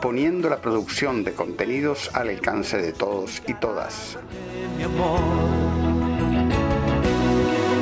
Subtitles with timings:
[0.00, 4.16] poniendo la producción de contenidos al alcance de todos y todas.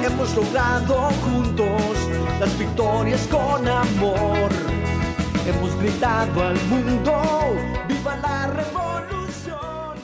[0.04, 1.92] Hemos logrado juntos
[2.40, 4.50] las victorias con amor.
[5.46, 7.12] Hemos gritado al mundo,
[7.86, 9.94] ¡viva la revolución!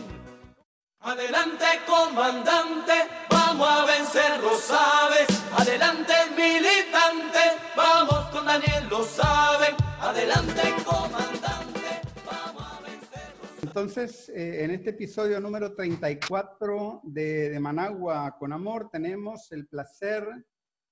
[1.00, 2.92] Adelante, comandante,
[3.28, 5.26] vamos a vencer, lo sabes.
[5.58, 7.40] Adelante, militante,
[7.76, 9.74] vamos con Daniel, lo saben.
[10.00, 11.61] Adelante, comandante.
[13.74, 20.28] Entonces, eh, en este episodio número 34 de, Managua con Amor, tenemos el placer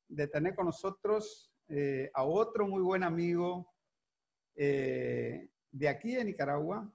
[0.08, 3.70] de tener con nosotros eh, a otro muy buen amigo
[4.56, 6.90] eh, de aquí de Nicaragua,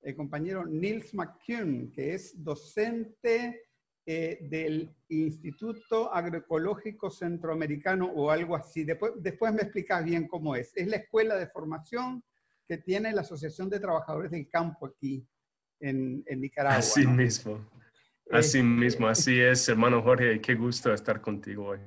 [0.00, 3.60] el compañero Nils McCune, que es docente
[4.06, 8.84] del Instituto Agroecológico Centroamericano o algo así.
[8.84, 10.74] Después, después me explicas bien cómo es.
[10.74, 12.24] Es la escuela de formación
[12.66, 15.26] que tiene la Asociación de Trabajadores del Campo aquí
[15.80, 16.78] en, en Nicaragua.
[16.78, 17.12] Así ¿no?
[17.12, 17.70] mismo.
[18.30, 20.40] Así Este- mismo, así es, hermano Jorge.
[20.40, 21.80] Qué gusto estar contigo hoy.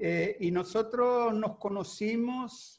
[0.00, 2.76] Eh, y nosotros nos conocimos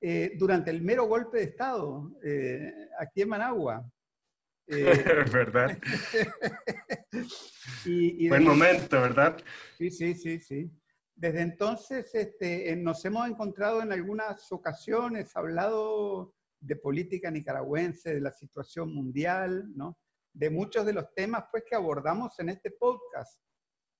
[0.00, 3.90] eh, durante el mero golpe de Estado, eh, aquí en Managua.
[4.66, 5.78] Eh, ¿Verdad?
[7.84, 9.36] y, y Buen desde- momento, ¿verdad?
[9.76, 10.70] Sí, sí, sí, sí.
[11.14, 18.20] Desde entonces este, eh, nos hemos encontrado en algunas ocasiones, hablado de política nicaragüense, de
[18.20, 19.98] la situación mundial, ¿no?
[20.32, 23.40] de muchos de los temas pues, que abordamos en este podcast.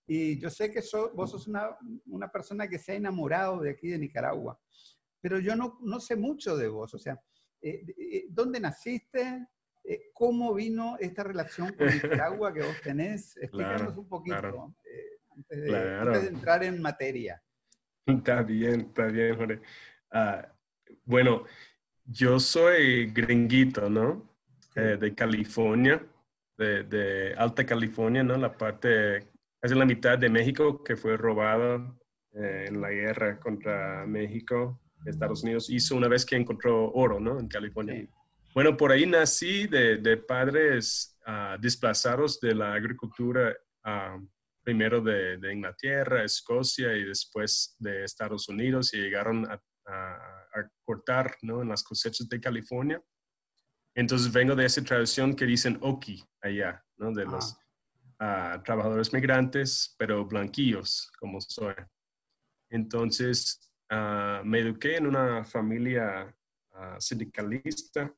[0.07, 3.71] Y yo sé que so- vos sos una, una persona que se ha enamorado de
[3.71, 4.59] aquí de Nicaragua,
[5.21, 6.95] pero yo no, no sé mucho de vos.
[6.95, 7.21] O sea,
[7.61, 9.47] eh, eh, ¿dónde naciste?
[9.85, 13.37] Eh, ¿Cómo vino esta relación con Nicaragua que vos tenés?
[13.37, 14.75] Explícanos Claro, un poquito claro.
[15.35, 16.07] antes, de, Claro.
[16.13, 17.43] antes de entrar en materia.
[18.07, 19.61] Está bien, está bien, Jorge.
[20.13, 20.55] Ah,
[21.05, 21.45] bueno,
[22.11, 24.27] yo soy gringuito, ¿no?
[24.75, 26.05] Eh, de California,
[26.57, 28.37] de, de Alta California, ¿no?
[28.37, 29.29] La parte,
[29.61, 31.95] casi la mitad de México que fue robada
[32.33, 34.81] eh, en la guerra contra México.
[35.05, 37.39] Estados Unidos hizo una vez que encontró oro, ¿no?
[37.39, 37.95] En California.
[37.95, 38.09] Sí.
[38.55, 43.55] Bueno, por ahí nací de, de padres ah, desplazados de la agricultura,
[43.85, 44.19] ah,
[44.63, 50.71] primero de, de Inglaterra, Escocia y después de Estados Unidos y llegaron a, a- a
[50.85, 51.63] cortar ¿no?
[51.63, 53.03] en las cosechas de California.
[53.95, 57.13] Entonces vengo de esa tradición que dicen Oki allá, ¿no?
[57.13, 57.31] de Ah.
[57.31, 57.57] los
[58.21, 61.75] ah, trabajadores migrantes, pero blanquillos como soy.
[62.71, 66.35] Entonces ah, me eduqué en una familia
[66.73, 68.15] ah, sindicalista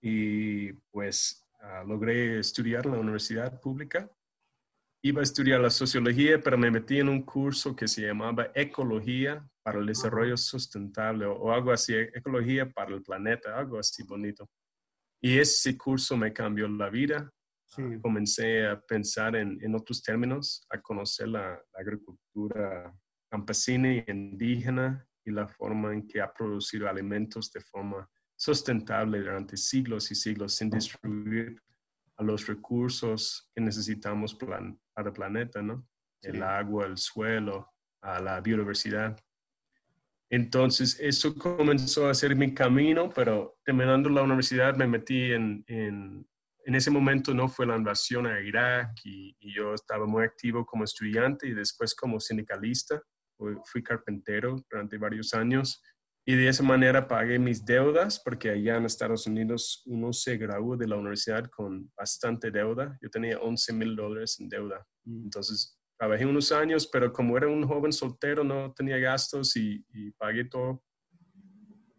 [0.00, 1.38] y pues
[1.86, 4.10] logré estudiar en la universidad pública.
[5.04, 9.48] Iba a estudiar la sociología, pero me metí en un curso que se llamaba Ecología
[9.62, 14.48] para el Desarrollo Sustentable o, o algo así, Ecología para el Planeta, algo así bonito.
[15.20, 17.30] Y ese curso me cambió la vida.
[17.66, 17.82] Sí.
[18.02, 22.94] Comencé a pensar en, en otros términos, a conocer la, la agricultura
[23.30, 28.06] campesina y indígena y la forma en que ha producido alimentos de forma
[28.36, 31.62] sustentable durante siglos y siglos sin destruir
[32.16, 35.86] a los recursos que necesitamos plan- para el planeta, ¿no?
[36.20, 36.40] El Sí.
[36.42, 37.70] agua, el suelo,
[38.02, 39.18] a la biodiversidad.
[40.32, 46.26] Entonces, eso comenzó a ser mi camino, pero terminando la universidad me metí en, en,
[46.64, 50.64] en ese momento no fue la invasión a Irak y, y yo estaba muy activo
[50.64, 53.02] como estudiante y después como sindicalista.
[53.66, 55.82] Fui, carpintero durante varios años
[56.24, 60.78] y de esa manera pagué mis deudas porque allá en Estados Unidos uno se gradúa
[60.78, 62.96] de la universidad con bastante deuda.
[63.02, 64.86] Yo tenía 11 mil dólares en deuda.
[65.04, 65.24] Mm.
[65.24, 70.10] Entonces, trabajé unos años, pero como era un joven soltero, no tenía gastos y, y
[70.10, 70.82] pagué todo.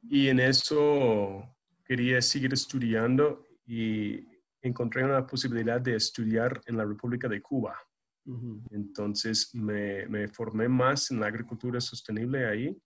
[0.10, 1.56] Y en eso
[1.86, 4.28] quería seguir estudiando y
[4.62, 7.80] encontré una posibilidad de estudiar en la República de Cuba.
[8.26, 8.62] Ujú.
[8.72, 12.78] Entonces me, me formé más en la agricultura sostenible ahí,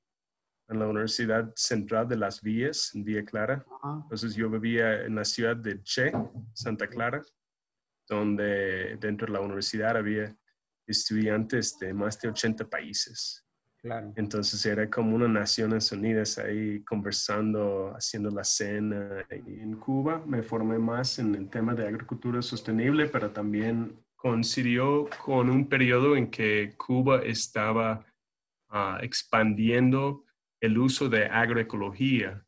[0.69, 3.65] en la Universidad Central de Las Villas, en Villa Clara.
[3.81, 4.01] Ajá.
[4.03, 6.11] Entonces yo vivía en la ciudad de Che,
[6.53, 7.23] Santa Clara,
[8.07, 10.37] donde dentro de la universidad había
[10.87, 13.43] estudiantes de más de 80 países.
[13.81, 14.11] Claro.
[14.15, 19.25] Entonces era como una Naciones Unidas ahí conversando, haciendo la cena.
[19.29, 25.07] Y en Cuba me formé más en el tema de agricultura sostenible, pero también coincidió
[25.23, 28.05] con un periodo en que Cuba estaba
[28.69, 30.25] ah, expandiendo
[30.59, 32.43] el uso de agroecología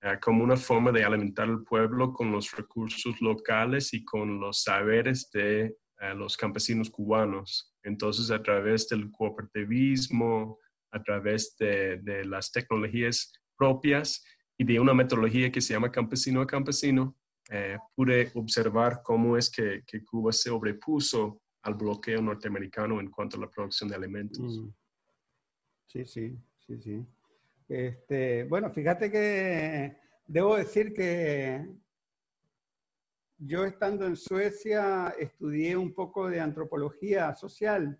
[0.00, 4.62] ah, como una forma de alimentar al pueblo con los recursos locales y con los
[4.62, 7.74] saberes de ah, los campesinos cubanos.
[7.82, 10.58] Entonces, a través del cooperativismo,
[10.90, 14.24] a través de, de las tecnologías propias
[14.58, 17.16] y de una metodología que se llama campesino a campesino,
[17.50, 23.36] eh, pude observar cómo es que, que, Cuba se sobrepuso al bloqueo norteamericano en cuanto
[23.36, 24.58] a la producción de alimentos.
[24.58, 24.68] Mm.
[25.86, 27.06] Sí, sí, sí, sí.
[27.68, 29.96] Este, bueno, fíjate que
[30.26, 31.64] debo decir que
[33.38, 37.98] yo estando en Suecia estudié un poco de antropología social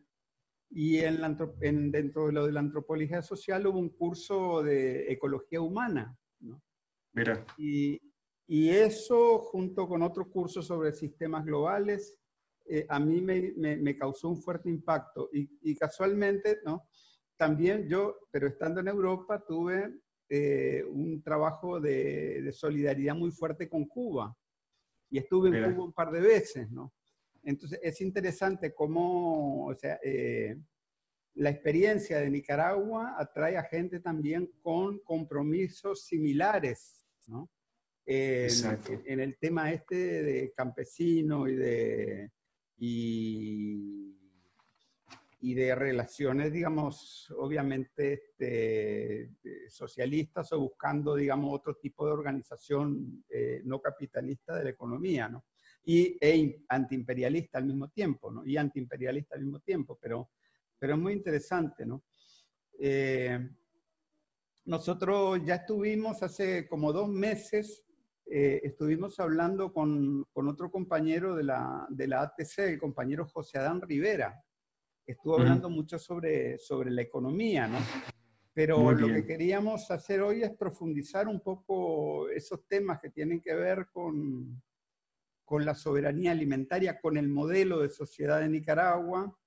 [0.71, 1.21] y en,
[1.61, 6.19] en dentro de lo de la antropología social hubo un curso de ecología humana.
[6.41, 6.61] ¿no?
[7.13, 7.45] Mira.
[7.57, 8.01] Y,
[8.47, 12.19] y eso, junto con otro curso sobre sistemas globales,
[12.69, 15.29] eh, a mí me, me, causó un fuerte impacto.
[15.33, 16.89] Y, y, casualmente, ¿no?
[17.37, 23.69] También yo, pero estando en Europa, tuve eh, un trabajo de, de, solidaridad muy fuerte
[23.69, 24.37] con Cuba.
[25.11, 26.93] Y estuve en Cuba un par de veces, ¿no?
[27.43, 30.57] Entonces, es interesante cómo, o sea, eh,
[31.35, 37.49] la experiencia de Nicaragua atrae a gente también con compromisos similares, ¿no?
[38.07, 42.31] en, el tema este de campesino y de,
[42.79, 44.16] y,
[45.55, 49.31] de relaciones, digamos, obviamente este,
[49.69, 55.45] socialistas o buscando, digamos, otro tipo de organización eh, no capitalista de la economía, ¿no?
[55.85, 58.45] Y e antiimperialista al mismo tiempo, ¿no?
[58.45, 60.31] Y antiimperialista al mismo tiempo, pero,
[60.79, 62.05] pero es muy interesante, ¿no?
[62.79, 63.39] Eh,
[64.65, 67.87] nosotros ya estuvimos hace como dos meses
[68.29, 73.59] eh, estuvimos hablando con, con, otro compañero de la, de la ATC, el compañero José
[73.59, 74.43] Adán Rivera.
[75.07, 77.79] Estuvo hablando mucho sobre, sobre la economía, ¿no?
[78.53, 83.55] Pero lo que queríamos hacer hoy es profundizar un poco esos temas que tienen que
[83.55, 84.63] ver con,
[85.45, 89.39] con la soberanía alimentaria, con el modelo de sociedad de Nicaragua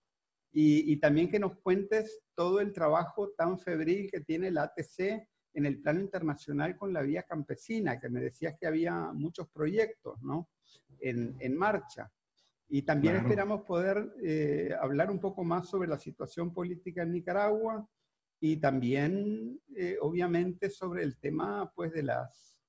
[0.52, 5.28] y, y también que nos cuentes todo el trabajo tan febril que tiene la ATC
[5.54, 10.22] en el plano internacional con la vía campesina, que me decías que había muchos proyectos
[10.22, 10.50] ¿no?
[11.00, 12.12] en, en marcha.
[12.70, 17.88] Y también esperamos poder eh, hablar un poco más sobre la situación política en Nicaragua
[18.40, 22.60] y también, eh, obviamente, sobre el tema pues, de, las,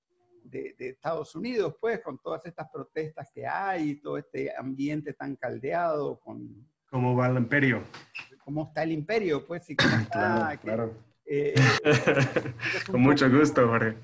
[0.43, 5.37] de, de, Estados Unidos, pues, con todas estas protestas que hay, todo este ambiente tan
[5.37, 6.19] caldeado.
[6.19, 7.85] Con, ¿Cómo va el imperio?
[8.43, 9.47] ¿Cómo está el imperio?
[9.47, 11.10] Pues, y cómo está, claro.
[11.33, 11.55] Eh,
[12.91, 13.99] Con mucho gusto, Jorge.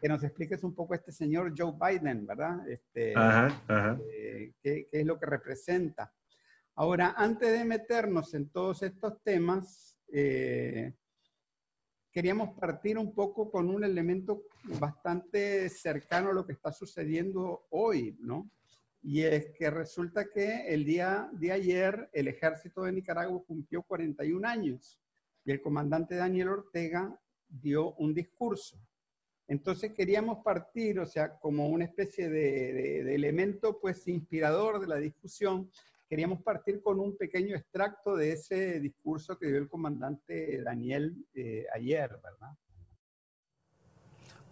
[0.00, 2.68] Que nos expliques un poco este señor Joe Biden, ¿verdad?
[2.68, 6.12] Este, eh, ¿qué, es lo que representa?
[6.74, 10.92] Ahora, antes de meternos en todos estos temas, eh,
[12.10, 14.42] queríamos partir un poco con un elemento
[14.80, 18.50] bastante cercano a lo que está sucediendo hoy, ¿no?
[19.02, 24.48] Y es que resulta que el día de ayer el ejército de Nicaragua cumplió 41
[24.48, 24.98] años
[25.44, 27.18] y el comandante Daniel Ortega
[27.48, 28.76] dio un discurso.
[29.48, 35.70] Entonces queríamos partir, o sea, como una especie de, elemento pues inspirador de la discusión,
[36.08, 41.66] queríamos partir con un pequeño extracto de ese discurso que dio el comandante Daniel eh,
[41.74, 42.56] ayer, ¿verdad?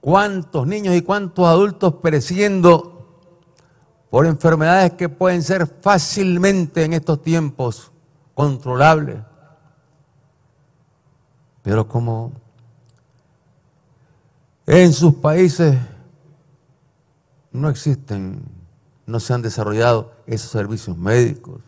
[0.00, 3.20] ¿Cuántos niños y cuántos adultos pereciendo
[4.11, 7.92] por enfermedades que pueden ser fácilmente en estos tiempos
[8.35, 9.29] controlables?
[11.62, 12.32] Pero como
[14.66, 15.78] en sus países
[17.52, 18.42] no existen,
[19.06, 21.60] no se han desarrollado esos servicios médicos,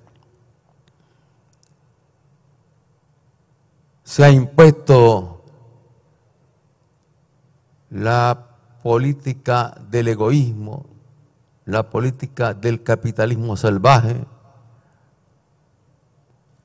[4.04, 5.42] se ha impuesto
[7.90, 8.48] la
[8.82, 10.86] política del egoísmo,
[11.64, 14.24] la política del capitalismo salvaje,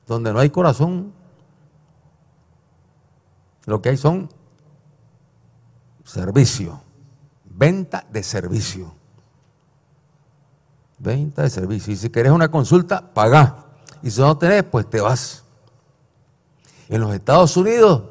[0.06, 1.12] donde no hay corazón,
[3.68, 4.30] lo que hay son
[6.02, 6.80] servicio,
[7.44, 8.94] venta de servicio.
[10.98, 11.92] Venta de servicio.
[11.92, 13.66] Y si querés una consulta, paga.
[14.02, 15.44] Y si no tenés, pues te vas.
[16.88, 18.04] En los Estados Unidos,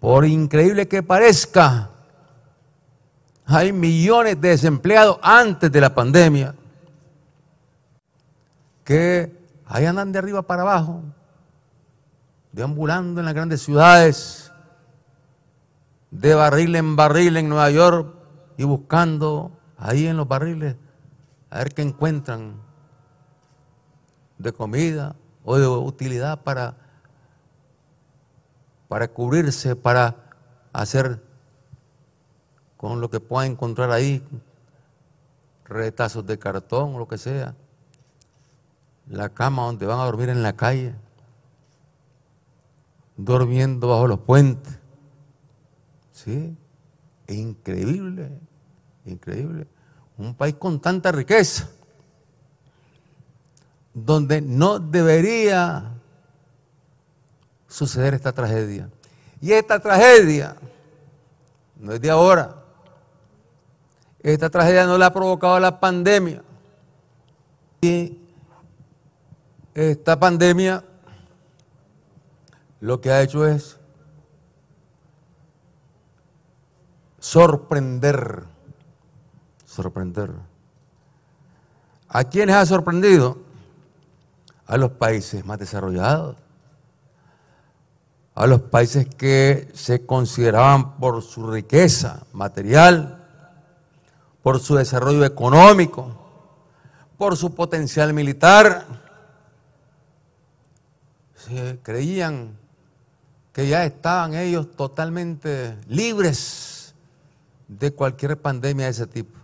[0.00, 1.90] por increíble que parezca,
[3.46, 6.56] hay millones de desempleados antes de la pandemia
[8.82, 11.00] que ahí andan de arriba para abajo
[12.52, 14.52] deambulando en las grandes ciudades,
[16.10, 18.14] de barril en barril en Nueva York
[18.58, 20.76] y buscando ahí en los barriles
[21.50, 22.60] a ver qué encuentran.
[24.38, 26.76] de comida o de utilidad para,
[28.88, 30.16] para cubrirse, para
[30.72, 31.22] hacer
[32.76, 34.20] con lo que puedan encontrar ahí,
[35.64, 37.54] retazos de cartón o lo que sea,
[39.08, 40.94] la cama donde van a dormir en la calle,
[43.24, 44.78] durmiendo bajo los puentes.
[46.12, 46.56] ¿Sí?
[47.28, 48.30] Increíble,
[49.04, 49.66] increíble.
[50.18, 51.68] Un país con tanta riqueza,
[53.94, 55.92] donde no debería
[57.66, 58.88] suceder esta tragedia.
[59.40, 60.56] Y esta tragedia
[61.76, 62.56] no es de ahora.
[64.20, 66.42] Esta tragedia no la ha provocado la pandemia.
[67.80, 68.18] Y
[69.74, 70.84] esta pandemia
[72.82, 73.78] lo que ha hecho es
[77.20, 78.42] sorprender,
[79.64, 80.32] sorprender.
[82.08, 83.38] ¿A quiénes ha sorprendido?
[84.66, 86.34] A los países más desarrollados,
[88.34, 93.28] a los países que se consideraban por su riqueza material,
[94.42, 96.16] por su desarrollo económico,
[97.16, 98.84] por su potencial militar.
[101.36, 102.60] Se creían
[103.52, 106.94] que ya estaban ellos totalmente libres
[107.68, 109.38] de cualquier pandemia de ese tipo.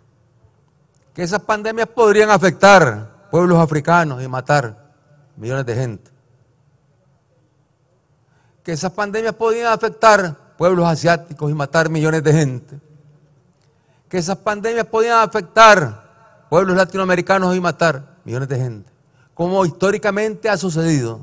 [1.14, 4.92] Que esas pandemias podrían afectar pueblos africanos y matar
[5.36, 6.10] millones de gente.
[8.62, 12.88] Que esas pandemias podrían afectar pueblos asiáticos y matar millones de gente
[14.08, 18.90] que esas pandemias podían afectar pueblos latinoamericanos y matar millones de gente,
[19.34, 21.20] como históricamente ha sucedido.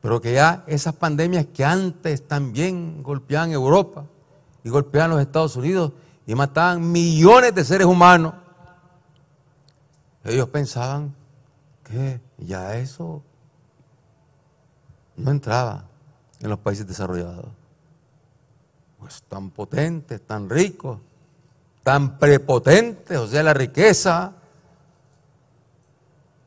[0.00, 4.04] Pero que ya esas pandemias que antes también golpeaban Europa
[4.62, 5.92] y golpeaban los Estados Unidos
[6.26, 8.34] y mataban millones de seres humanos,
[10.24, 11.14] ellos pensaban
[11.84, 13.22] que ya eso
[15.16, 15.84] no entraba
[16.40, 17.46] en los países desarrollados
[18.98, 20.98] pues tan potentes, tan ricos,
[21.82, 24.32] tan prepotentes, o sea, la riqueza,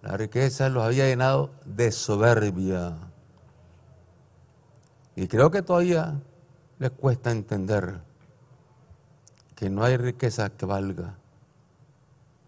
[0.02, 2.96] la riqueza los había llenado de soberbia.
[5.16, 6.20] Y creo que todavía
[6.80, 8.00] les cuesta entender
[9.56, 11.16] que no hay riqueza que valga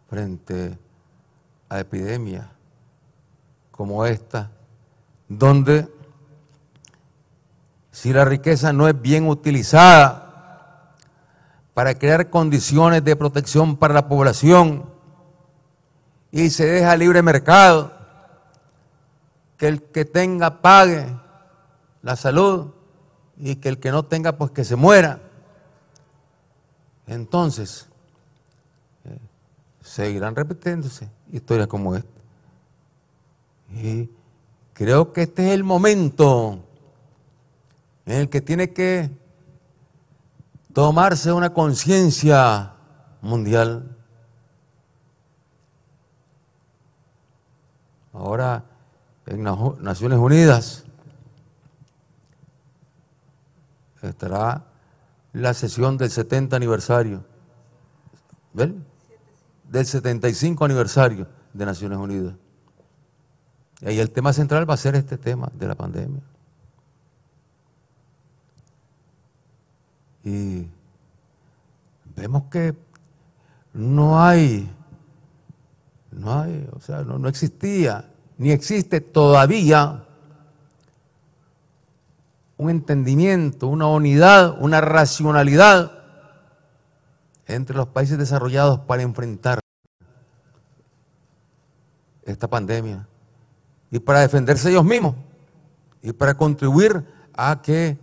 [0.10, 0.78] frente
[1.70, 2.48] a epidemias
[3.72, 4.52] como esta,
[5.28, 5.88] donde
[7.92, 10.94] si la riqueza no es bien utilizada
[11.74, 14.90] para crear condiciones de protección para la población
[16.32, 17.92] y se deja libre mercado,
[19.58, 21.23] que el que tenga pague
[22.04, 22.68] la salud
[23.38, 25.20] y que el que no tenga pues que se muera.
[27.08, 27.88] Entonces,
[29.06, 29.18] eh,
[29.82, 32.10] seguirán repitiéndose historias como esta.
[33.72, 34.10] Y
[34.74, 36.60] creo que este es el momento
[38.06, 39.10] en el que tiene que
[40.74, 42.74] tomarse una conciencia
[43.22, 43.98] mundial.
[48.12, 48.66] Ahora
[49.26, 50.84] en Naciones Unidas
[54.10, 54.66] estará
[55.34, 57.24] la sesión del 70 aniversario,
[58.54, 58.86] ¿ven?
[59.70, 62.36] Del 75 aniversario de Naciones Unidas.
[63.82, 66.22] Y el tema central va a ser este tema de la pandemia.
[70.24, 70.68] Y
[72.16, 72.74] vemos que
[73.74, 74.70] no hay,
[76.12, 80.06] no hay, o sea, no, existía, ni existe todavía
[82.58, 85.92] un entendimiento, una unidad, una racionalidad
[87.46, 89.60] entre los países desarrollados para enfrentar
[92.24, 93.08] esta pandemia
[93.92, 95.16] y para defenderse ellos mismos
[96.02, 97.98] y para contribuir a que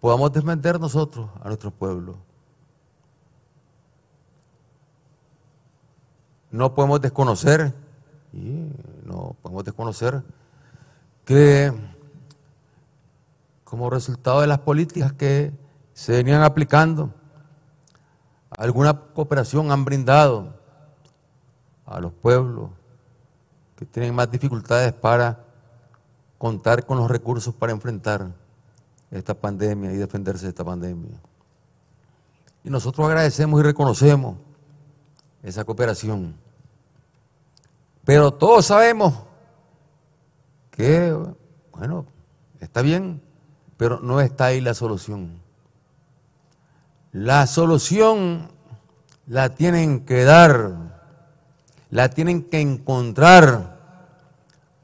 [0.00, 2.16] podamos defender nosotros a nuestro pueblo.
[6.50, 7.74] No podemos desconocer,
[8.32, 10.22] no podemos desconocer
[11.24, 11.72] que
[13.68, 15.52] como resultado de las políticas que
[15.92, 17.12] se venían aplicando,
[18.56, 20.54] alguna cooperación han brindado
[21.84, 22.70] a los pueblos
[23.76, 25.44] que tienen más dificultades para
[26.38, 28.32] contar con los recursos para enfrentar
[29.10, 31.20] esta pandemia y defenderse de esta pandemia.
[32.64, 34.38] Y nosotros agradecemos y reconocemos
[35.42, 36.34] esa cooperación.
[38.02, 39.24] Pero todos sabemos
[40.70, 41.14] que,
[41.70, 42.06] bueno,
[42.60, 43.27] está bien,
[43.78, 45.40] pero no está ahí la solución.
[47.12, 48.50] La solución
[49.26, 50.88] la tienen que dar
[51.90, 53.78] la tienen que encontrar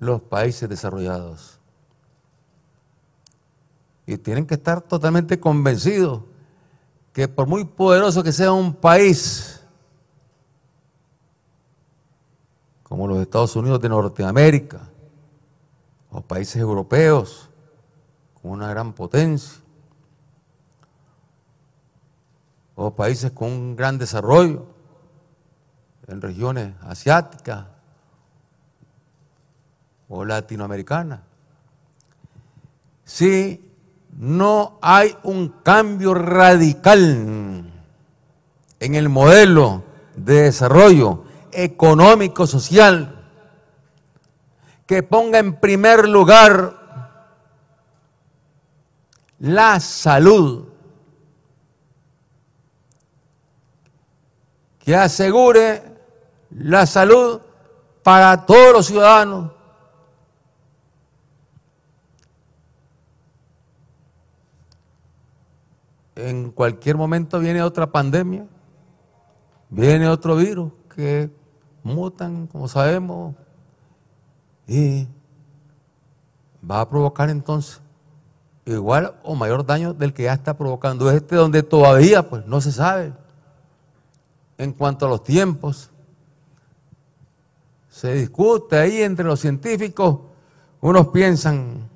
[0.00, 1.58] los países desarrollados.
[4.06, 6.22] Y tienen que estar totalmente convencidos
[7.12, 9.60] que por muy poderoso que sea un país,
[12.82, 14.80] como los Estados Unidos de Norteamérica,
[16.10, 17.48] o países europeos,
[18.50, 19.60] una gran potencia,
[22.76, 24.66] o países con un gran desarrollo
[26.08, 27.66] en regiones asiáticas
[30.08, 31.20] o latinoamericanas.
[33.04, 33.72] Si
[34.18, 37.70] no hay un cambio radical
[38.80, 39.84] en el modelo
[40.16, 43.24] de desarrollo económico, social,
[44.86, 46.83] que ponga en primer lugar
[49.44, 50.64] la salud,
[54.78, 55.82] que asegure
[56.50, 57.42] la salud
[58.02, 59.52] para todos los ciudadanos.
[66.16, 68.46] En cualquier momento viene otra pandemia,
[69.68, 71.30] viene otro virus que
[71.82, 73.34] mutan, como sabemos,
[74.66, 75.06] y
[76.68, 77.83] va a provocar entonces
[78.66, 81.10] igual o mayor daño del que ya está provocando.
[81.10, 83.12] Este, donde todavía pues no se sabe.
[84.56, 85.90] En cuanto a los tiempos.
[87.90, 90.18] Se discute ahí entre los científicos,
[90.80, 91.88] unos piensan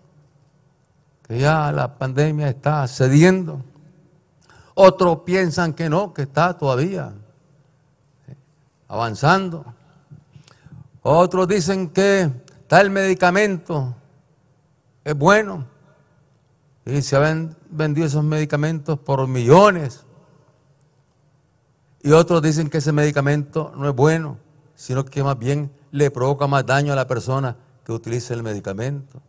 [1.26, 3.62] que ya la pandemia está cediendo,
[4.74, 7.12] otros piensan que no, que está todavía
[8.86, 9.64] avanzando,
[11.02, 12.30] otros dicen que
[12.68, 13.94] tal medicamento
[15.02, 15.66] es bueno
[16.88, 20.04] y se han vendido esos medicamentos por millones.
[22.02, 24.38] Y otros dicen que ese medicamento no es bueno,
[24.74, 29.20] sino que más bien le provoca más daño a la persona que utiliza el medicamento.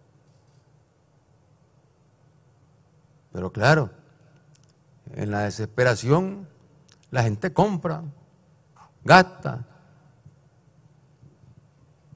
[3.31, 3.89] Pero claro,
[5.13, 6.47] en la desesperación
[7.11, 8.03] la gente compra,
[9.03, 9.65] gasta,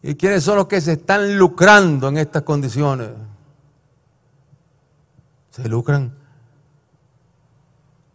[0.06, 3.08] ¿Y quiénes son los que se están lucrando en estas condiciones?
[5.54, 6.18] Se lucran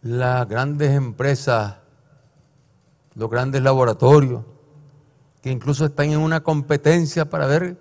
[0.03, 1.77] las grandes empresas,
[3.14, 4.42] los grandes laboratorios,
[5.40, 7.79] que incluso están en una competencia para ver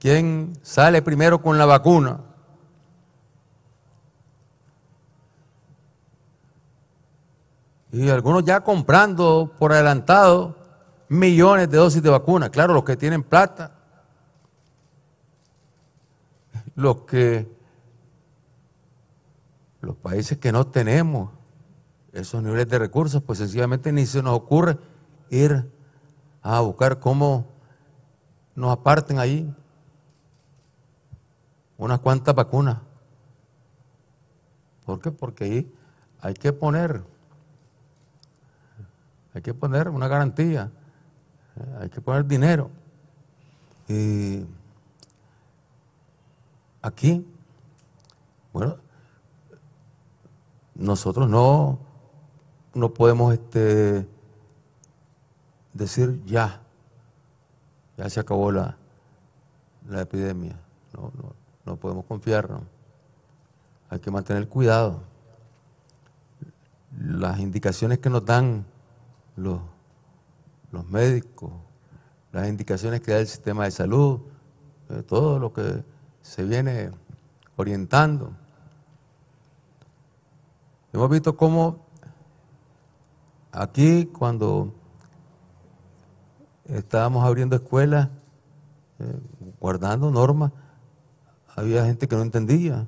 [0.00, 2.18] quién sale primero con la vacuna.
[7.92, 10.56] Y algunos ya comprando por adelantado
[11.08, 12.50] millones de dosis de vacuna.
[12.50, 13.70] Claro, los que tienen plata,
[16.74, 17.55] los que,
[19.86, 21.30] los países que no tenemos
[22.12, 24.78] esos niveles de recursos, pues sencillamente ni se nos ocurre
[25.30, 25.70] ir
[26.42, 27.46] a buscar cómo
[28.54, 29.54] nos aparten ahí
[31.78, 32.78] unas cuantas vacunas.
[34.84, 35.10] ¿Por qué?
[35.10, 35.72] Porque ahí
[36.20, 37.02] hay que poner,
[39.34, 40.70] hay que poner una garantía
[41.80, 42.70] hay que poner dinero.
[43.88, 44.44] Y
[46.82, 47.26] aquí,
[48.52, 48.76] bueno,
[50.78, 51.78] nosotros no,
[52.74, 54.06] no podemos este,
[55.72, 56.60] decir ya,
[57.96, 58.76] ya se acabó la,
[59.88, 60.58] la epidemia.
[60.94, 61.32] No, no,
[61.64, 62.62] no podemos confiarnos.
[63.88, 65.02] Hay que mantener cuidado.
[66.98, 68.64] Las indicaciones que nos dan
[69.36, 69.60] los
[70.76, 71.50] los médicos,
[72.32, 74.20] las indicaciones que da el sistema de salud,
[74.90, 75.82] eh, todo lo que
[76.22, 76.90] se viene
[77.56, 78.32] orientando.
[80.96, 81.76] Hemos visto cómo
[83.52, 84.72] aquí cuando
[86.64, 88.08] estábamos abriendo escuelas,
[89.00, 89.20] eh,
[89.60, 90.52] guardando normas,
[91.54, 92.86] había gente que no entendía.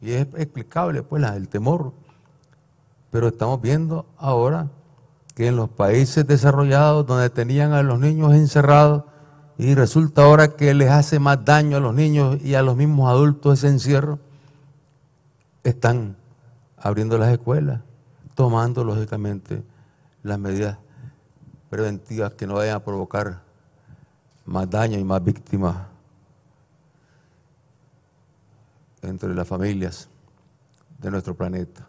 [0.00, 1.92] Y es explicable, pues, el temor.
[3.10, 4.70] Pero estamos viendo ahora
[5.34, 9.04] que en los países desarrollados donde tenían a los niños encerrados
[9.58, 13.10] y resulta ahora que les hace más daño a los niños y a los mismos
[13.10, 14.18] adultos ese encierro,
[15.62, 16.23] están
[16.84, 17.80] abriendo las escuelas,
[18.34, 19.62] tomando lógicamente
[20.22, 20.76] las medidas
[21.70, 23.40] preventivas que no vayan a provocar
[24.44, 25.78] más daño y más víctimas
[29.00, 30.10] entre las familias
[30.98, 31.88] de nuestro planeta.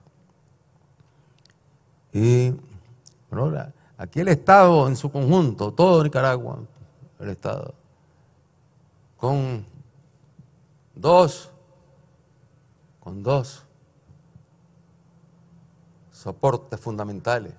[2.14, 2.54] Y
[3.98, 6.60] aquí el Estado en su conjunto, todo Nicaragua,
[7.20, 7.74] el Estado,
[9.18, 9.66] con
[10.96, 11.52] dos,
[13.02, 13.65] con dos
[16.26, 17.54] soportes fundamentales,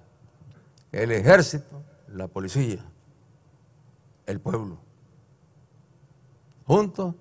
[0.91, 2.85] el ejército, la policía.
[4.27, 4.77] el pueblo.
[6.67, 7.15] Juntos,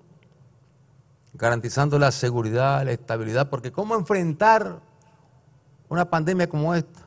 [1.34, 4.80] garantizando la seguridad, la estabilidad, porque ¿cómo enfrentar
[5.88, 7.06] una pandemia como esta?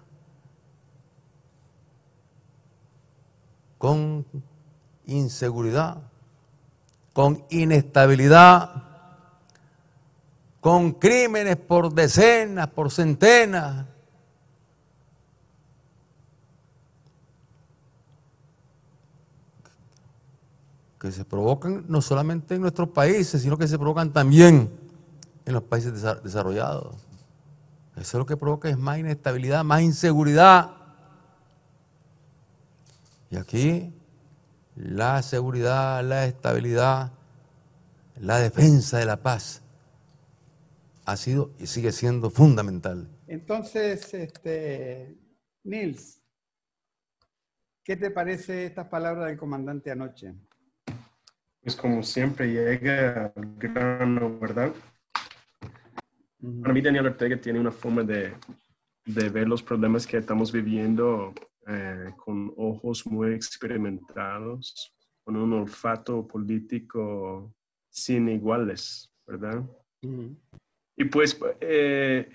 [3.78, 4.25] Con
[5.06, 5.97] inseguridad,
[7.12, 8.84] con inestabilidad,
[10.62, 13.86] con crímenes por decenas, por centenas.
[20.99, 24.69] Que se provocan no solamente en nuestros países, sino que se provocan también
[25.45, 26.95] en los países desarrollados.
[27.95, 30.71] Eso es lo que provoca es más inestabilidad, más inseguridad.
[33.29, 33.93] Y aquí
[34.75, 37.12] la seguridad, la estabilidad,
[38.19, 39.62] la defensa de la paz
[41.05, 43.09] ha sido y sigue siendo fundamental.
[43.27, 45.17] Entonces, este,
[45.63, 46.21] Nils,
[47.83, 50.35] ¿qué te parece estas palabras del comandante anoche?
[51.62, 54.74] Pues como siempre llega al grano, ¿verdad?
[56.62, 58.34] Para mí Daniel Ortega tiene una forma de,
[59.06, 61.34] de ver los problemas que estamos viviendo
[61.67, 64.93] eh, con ojos muy experimentados,
[65.24, 67.54] con un olfato político
[67.89, 69.63] sin iguales, ¿verdad?
[70.95, 72.30] Y pues, eh,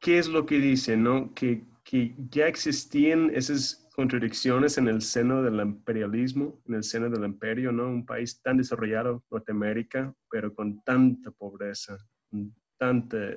[0.00, 0.96] ¿qué es lo que dice?
[0.96, 1.32] No?
[1.32, 7.24] Que, que ya existían esas contradicciones en el seno del imperialismo, en el seno del
[7.24, 7.86] imperio, ¿no?
[7.86, 11.96] Un país tan desarrollado, Norteamérica, pero con tanta pobreza,
[12.28, 13.36] con tanta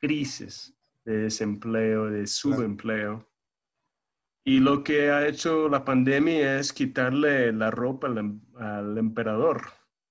[0.00, 3.30] crisis de desempleo, de subempleo.
[4.46, 9.64] Y lo que ha hecho la pandemia es quitarle la ropa al, em, emperador,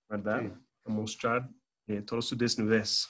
[0.07, 0.53] ¿verdad?
[0.85, 1.49] A mostrar
[1.87, 3.09] eh, toda su desnudez,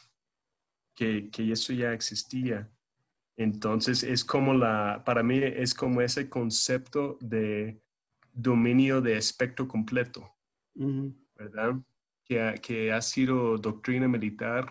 [0.96, 2.72] que, que eso ya existía.
[3.38, 7.82] Entonces es como la, para mí es como ese concepto de
[8.32, 10.32] dominio de espectro completo,
[11.36, 11.76] ¿verdad?
[12.26, 14.70] Que, que, ha sido doctrina militar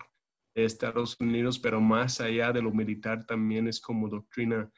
[0.54, 4.70] de Estados Unidos, pero más allá de lo militar también es como doctrina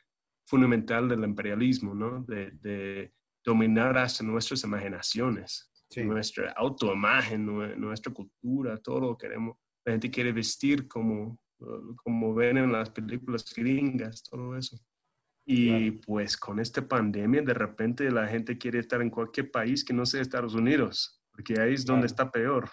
[0.47, 2.23] fundamental del imperialismo, ¿no?
[2.23, 3.13] De, de
[3.45, 7.47] dominar hasta nuestras imaginaciones, nuestra autoimagen,
[7.79, 9.57] nuestra cultura, todo lo que queremos.
[9.85, 11.39] La gente quiere vestir como,
[11.97, 14.79] como ven en las películas gringas, todo eso.
[15.47, 19.93] Y pues con esta pandemia, de repente la gente quiere estar en cualquier país que
[19.93, 22.71] no sea Estados Unidos, porque ahí es donde está peor.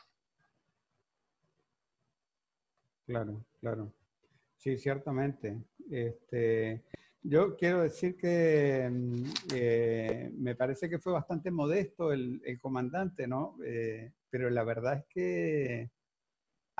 [3.06, 3.94] Claro, claro.
[4.56, 5.62] Sí, ciertamente.
[5.90, 6.82] Este,
[7.24, 13.58] yo quiero decir que mm, eh, me parece que fue bastante modesto el, comandante, ¿no?
[13.66, 15.92] Eh, pero la verdad es que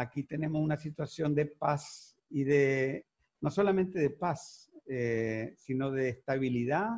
[0.02, 3.06] aquí tenemos una situación de paz y de,
[3.42, 6.90] no solamente de paz, eh, sino de estabilidad,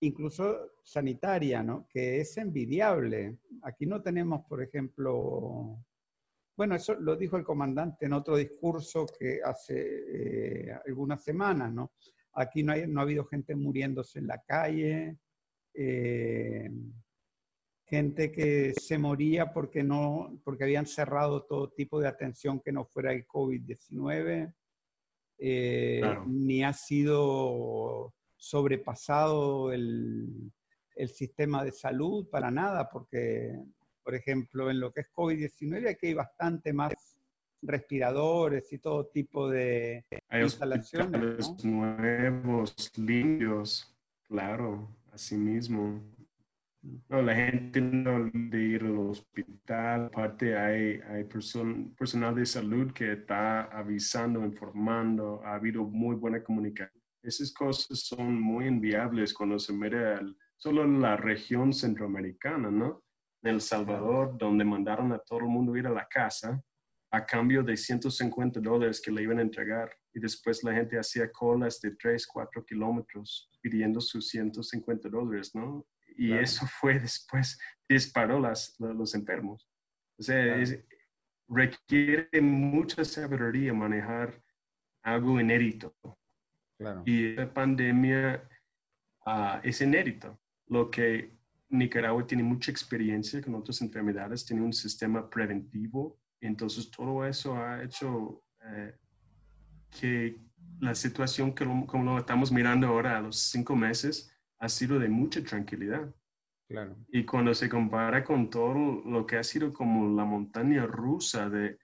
[0.00, 1.86] incluso sanitaria, ¿no?
[1.88, 3.38] que es envidiable.
[3.62, 5.78] Aquí no tenemos, por ejemplo,
[6.56, 9.74] bueno, eso lo dijo el comandante en otro discurso que hace
[10.68, 11.92] eh, algunas semanas, ¿no?
[12.32, 15.18] Aquí no, ha habido gente muriéndose en la calle.
[15.74, 16.70] Eh,
[17.86, 22.84] gente que se moría porque, no, porque habían cerrado todo tipo de atención que no
[22.84, 24.52] fuera el COVID-19,
[25.38, 30.50] eh, ni ha sido sobrepasado el,
[30.96, 33.52] el, sistema de salud para nada, porque,
[34.02, 36.94] por ejemplo, en lo que es COVID-19 aquí hay bastante más
[37.62, 41.64] respiradores y todo tipo de hay instalaciones.
[41.64, 43.94] nuevos, limpios,
[44.26, 46.00] claro, así mismo.
[47.08, 53.12] No, la gente no de ir al hospital, aparte hay, hay personal de salud que
[53.12, 57.02] está avisando, informando, ha habido muy buena comunicación.
[57.22, 60.20] Esas cosas son muy enviables cuando se mira
[60.56, 63.02] solo en la región centroamericana, ¿no?
[63.42, 66.62] En El Salvador, donde mandaron a todo el mundo ir a la casa
[67.10, 71.30] a cambio de 150 dólares que le iban a entregar y después la gente hacía
[71.30, 75.86] colas de 3, 4 kilómetros pidiendo sus 150 dólares, ¿no?
[76.16, 79.68] Y eso fue después, disparó las, los enfermos.
[80.18, 80.56] O sea,
[81.48, 84.42] requiere mucha sabiduría manejar
[85.02, 85.94] algo inédito.
[87.04, 88.48] Y la pandemia
[89.24, 90.38] ah, es inédito.
[90.68, 91.36] Lo que
[91.68, 96.18] Nicaragua tiene mucha experiencia con otras enfermedades, tiene un sistema preventivo.
[96.40, 98.94] Entonces, todo eso ha hecho eh,
[99.90, 100.38] que
[100.80, 105.08] la situación que como lo estamos mirando ahora a los cinco meses, ha sido de
[105.08, 106.14] mucha tranquilidad.
[106.68, 106.96] Claro.
[107.08, 111.78] Y cuando se compara con todo lo que ha sido como la montaña rusa de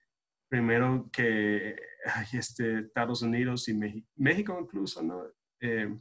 [0.48, 5.22] primero que hay este, Estados Unidos y México, México incluso, ¿no?
[5.60, 5.96] Eh,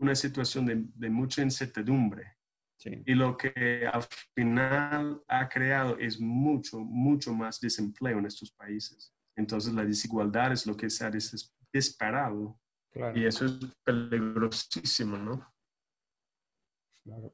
[0.00, 2.36] una situación de, de, mucha incertidumbre.
[2.76, 3.02] Sí.
[3.06, 4.02] Y lo que al
[4.34, 9.14] final ha creado es mucho, mucho más desempleo en estos países.
[9.36, 11.12] Entonces la desigualdad es lo que se ha
[11.72, 12.58] disparado
[12.94, 15.53] Claro, y eso es peligrosísimo, ¿no?
[17.04, 17.32] Claro.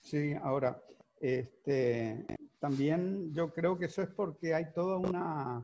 [0.00, 0.82] Sí, ahora,
[1.20, 2.26] este,
[2.58, 5.62] también yo creo que eso es porque hay toda una,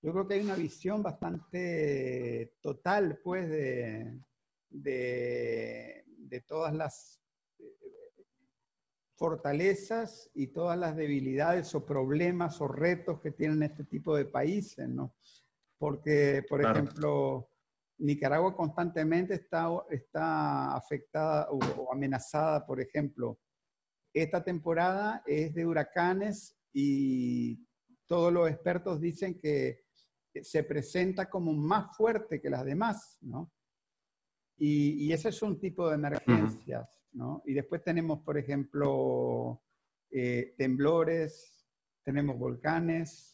[0.00, 4.20] yo creo que hay una visión bastante total, pues, de,
[4.70, 7.20] de, de todas las
[7.58, 7.64] eh,
[9.16, 14.88] fortalezas y todas las debilidades o problemas o retos que tienen este tipo de países,
[14.88, 15.14] ¿no?
[15.78, 16.78] Porque, por Claro.
[16.78, 17.50] ejemplo,
[17.98, 23.38] Nicaragua constantemente está, está afectada o, o amenazada, por ejemplo,
[24.12, 27.66] esta temporada es de huracanes y
[28.06, 29.84] todos los expertos dicen que
[30.42, 33.52] se presenta como más fuerte que las demás, ¿no?
[34.56, 37.42] Y, y ese es un tipo de emergencias, ¿no?
[37.44, 39.62] Y después tenemos, por ejemplo,
[40.10, 41.66] eh, temblores,
[42.04, 43.33] tenemos volcanes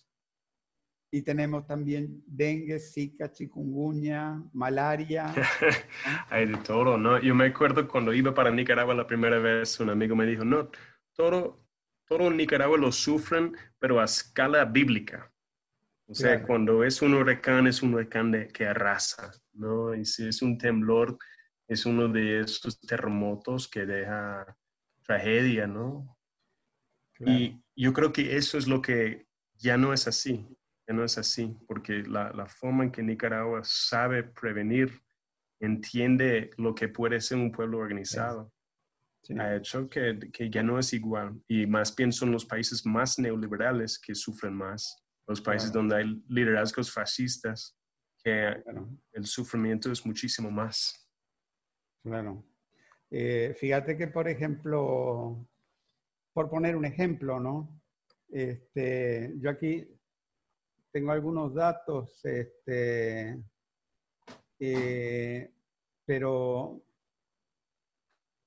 [1.12, 5.32] y tenemos también dengue, zika, chikungunya, malaria.
[6.28, 7.18] Hay de todo, ¿no?
[7.20, 10.70] Yo me acuerdo cuando iba para Nicaragua la primera vez, un amigo me dijo, no,
[11.14, 11.66] todo,
[12.06, 15.32] todo en Nicaragua lo sufren, pero a escala bíblica.
[16.06, 16.46] O sea, Claro.
[16.46, 19.94] cuando es un huracán, es un huracán de- que arrasa, ¿no?
[19.94, 21.16] Y si es un temblor,
[21.68, 24.44] es uno de esos terremotos que deja
[25.02, 26.16] tragedia, ¿no?
[27.20, 29.26] Y yo creo que eso es lo que
[29.58, 30.46] ya no es así,
[30.90, 35.00] ya no es así, porque la, la forma en que Nicaragua sabe prevenir,
[35.60, 38.52] entiende lo que puede ser un pueblo organizado,
[39.22, 41.38] Sí, ha hecho que, que ya no es igual.
[41.46, 44.96] Y más bien son los países más neoliberales que sufren más,
[45.28, 45.80] los países Claro.
[45.86, 47.78] donde hay liderazgos fascistas,
[48.24, 48.88] que claro.
[49.12, 51.08] el sufrimiento es muchísimo más.
[52.02, 52.42] Claro.
[53.10, 55.46] Eh, fíjate que, por ejemplo,
[56.32, 57.80] por poner un ejemplo, ¿no?
[58.28, 59.86] Este, yo aquí
[60.92, 63.42] tengo algunos datos, este,
[64.58, 65.52] eh,
[66.04, 66.82] pero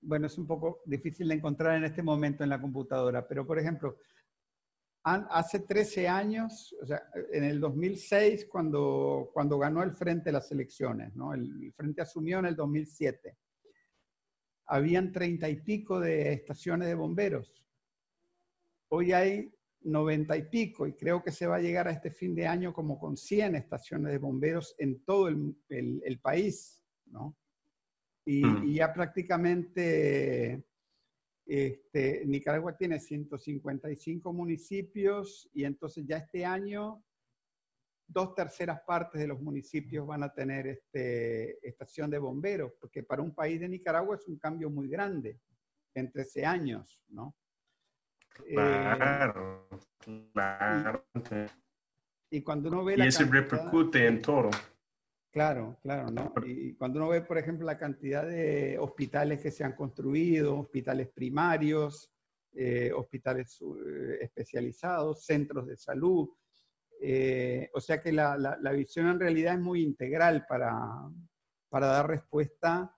[0.02, 3.58] bueno, es un poco difícil de encontrar en este momento en la computadora, pero por
[3.60, 3.98] ejemplo,
[5.04, 11.16] hace 13 años, o sea, en el 2006, cuando, cuando ganó el Frente las elecciones,
[11.16, 11.34] ¿no?
[11.34, 13.38] El, el Frente asumió en el 2007.
[14.68, 17.66] Habían treinta y pico de estaciones de bomberos.
[18.90, 19.54] Hoy hay
[19.86, 22.74] noventa y pico y creo que se va a llegar a este fin de año
[22.74, 27.36] como con 100 estaciones de bomberos en todo el, el- el país, ¿no?
[28.26, 28.64] Y, Mm.
[28.66, 30.64] y ya prácticamente
[31.46, 37.04] este, Nicaragua tiene 155 municipios y entonces ya este año
[38.08, 43.22] dos terceras partes de los municipios van a tener este, estación de bomberos, porque para
[43.22, 45.40] un país de Nicaragua es un cambio muy grande
[45.96, 47.36] en 13 años, ¿no?
[48.48, 49.68] Eh, Claro,
[50.34, 51.06] claro.
[52.30, 54.50] y cuando uno ve Y la eso cantidad- repercute en todo.
[55.32, 56.32] Claro, claro, ¿no?
[56.46, 61.10] Y cuando uno ve, por ejemplo, la cantidad de hospitales que se han construido, hospitales
[61.10, 62.12] primarios,
[62.54, 66.30] eh, hospitales eh, especializados, centros de salud,
[67.02, 70.80] eh, o sea que la, la- la visión en realidad es muy integral para,
[71.70, 72.96] para dar respuesta a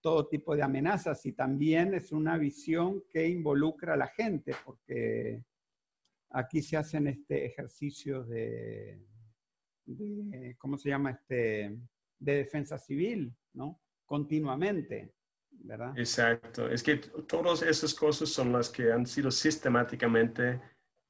[0.00, 5.42] todo tipo de amenazas y también es una visión que involucra a la gente, porque
[6.30, 9.00] aquí se hacen este ejercicios de,
[9.84, 11.10] de, ¿cómo se llama?
[11.10, 11.76] Este,
[12.18, 13.80] de defensa civil, ¿no?
[14.04, 15.12] Continuamente,
[15.50, 15.98] ¿verdad?
[15.98, 16.68] Exacto.
[16.68, 20.60] Es que todas esas cosas son las que han sido sistemáticamente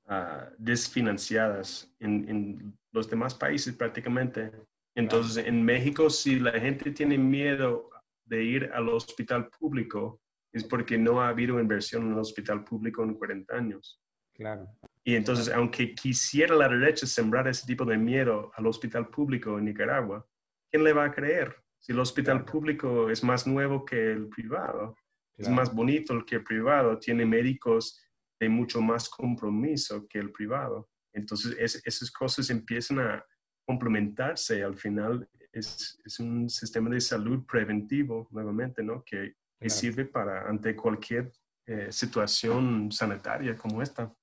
[0.07, 4.53] ah, desfinanciadas en, en los demás países prácticamente.
[4.95, 7.91] Entonces, en México, si la gente tiene miedo
[8.27, 10.21] de ir al hospital público,
[10.53, 14.01] es porque no ha habido inversión en el hospital público en 40 años.
[14.35, 14.69] Claro,
[15.05, 19.67] Y entonces, aunque quisiera la derecha sembrar ese tipo de miedo al hospital público en
[19.67, 20.27] Nicaragua,
[20.71, 21.55] ¿quién le va a creer?
[21.79, 22.53] Si el hospital Claro.
[22.53, 24.97] público es más nuevo que el privado,
[25.39, 28.03] es más bonito el que el privado, tiene médicos
[28.41, 30.89] de mucho más compromiso que el privado.
[31.13, 33.25] Entonces, es- esas cosas empiezan a
[33.65, 34.63] complementarse.
[34.65, 39.03] Al final, es, es un sistema de salud preventivo, nuevamente, ¿no?
[39.05, 39.71] Que, Claro.
[39.75, 41.33] sirve para ante cualquier
[41.65, 44.15] eh, situación sanitaria como esta.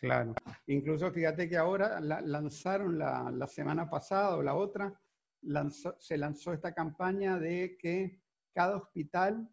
[0.00, 0.34] Claro.
[0.66, 4.92] Incluso fíjate que ahora la- lanzaron la, la semana pasada o la otra,
[5.42, 8.20] lanzó- se lanzó esta campaña de que
[8.52, 9.48] cada hospital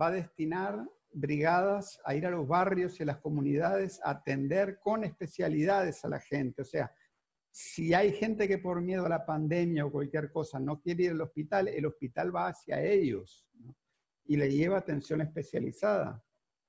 [0.00, 4.80] va a destinar brigadas a ir a los barrios y a las comunidades a atender
[4.80, 6.62] con especialidades a la gente.
[6.62, 6.92] O sea,
[7.50, 11.10] si hay gente que por miedo a la pandemia o cualquier cosa no quiere ir
[11.10, 13.76] al hospital, el hospital va hacia ellos ¿no?
[14.24, 16.22] y le lleva atención especializada.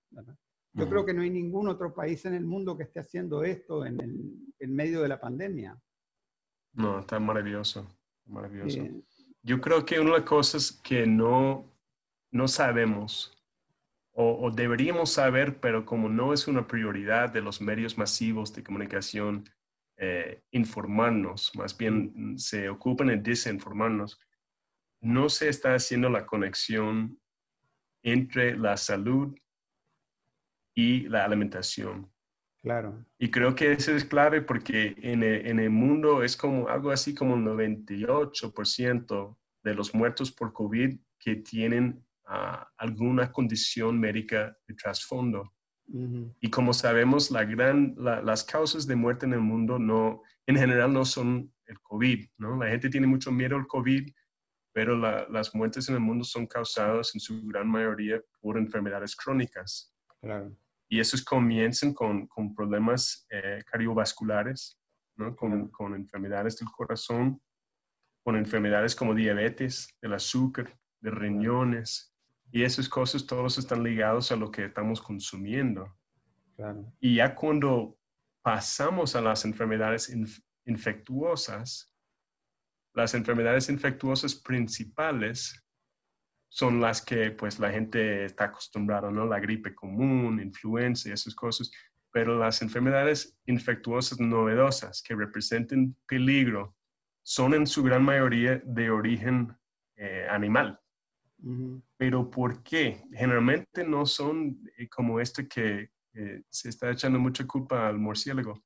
[0.09, 0.35] ¿verdad?
[0.73, 3.85] Yo creo que no hay ningún otro país en el mundo que esté haciendo esto
[3.85, 5.77] en, el, en medio de la pandemia.
[6.73, 7.85] No, está maravilloso,
[8.25, 8.79] maravilloso.
[9.43, 11.69] Yo creo que una de las cosas que no,
[12.31, 13.37] no sabemos
[14.13, 18.63] o, o deberíamos saber, pero como no es una prioridad de los medios masivos de
[18.63, 19.43] comunicación,
[19.97, 24.19] eh, informarnos, más bien mm, se ocupan en desinformarnos,
[25.01, 27.19] no se está haciendo la conexión
[28.03, 29.35] entre la salud
[30.75, 32.11] y la alimentación.
[32.61, 36.67] claro, Y creo que eso es clave porque en el, en el mundo es como
[36.67, 43.99] algo así como el 98% de los muertos por COVID que tienen ah, alguna condición
[43.99, 45.53] médica de trasfondo.
[46.39, 50.55] Y como sabemos, la gran, la- las causas de muerte en el mundo no, en
[50.57, 52.57] general no son el COVID, ¿no?
[52.57, 54.09] La gente tiene mucho miedo al COVID,
[54.73, 59.15] pero la- las muertes en el mundo son causadas en su gran mayoría por enfermedades
[59.15, 60.55] crónicas claro,
[60.89, 64.79] y esos comienzan con, con problemas eh, cardiovasculares,
[65.17, 65.35] ¿no?
[65.35, 65.71] con, Claro.
[65.71, 67.41] con enfermedades del corazón,
[68.23, 72.10] con enfermedades como diabetes, del azúcar, de riñones.
[72.51, 75.97] Y esas cosas todos están ligados a lo que estamos consumiendo.
[76.55, 77.97] claro, Y ya cuando
[78.43, 81.93] pasamos a las enfermedades inf- infectuosas,
[82.93, 85.63] las enfermedades infectuosas principales
[86.49, 89.25] son las que pues la gente está acostumbrada, ¿no?
[89.25, 91.71] La gripe común, influenza y esas cosas.
[92.11, 96.75] Pero las enfermedades infectuosas novedosas que representen peligro
[97.23, 99.55] son en su gran mayoría de origen
[99.95, 100.80] eh, animal.
[101.97, 103.03] Pero ¿por qué?
[103.11, 108.61] Generalmente no son eh, como este que eh, se está echando mucha culpa al murciélago.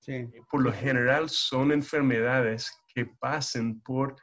[0.00, 4.16] sí, Por lo general son enfermedades que pasan por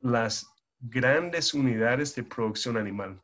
[0.00, 0.46] las
[0.78, 3.20] grandes unidades de producción animal.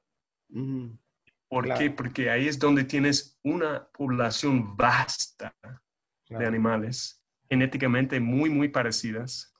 [1.49, 1.79] ¿Por Claro.
[1.81, 1.91] qué?
[1.91, 5.79] Porque ahí es donde tienes una población vasta de
[6.27, 9.55] claro, animales, genéticamente muy, muy parecidas,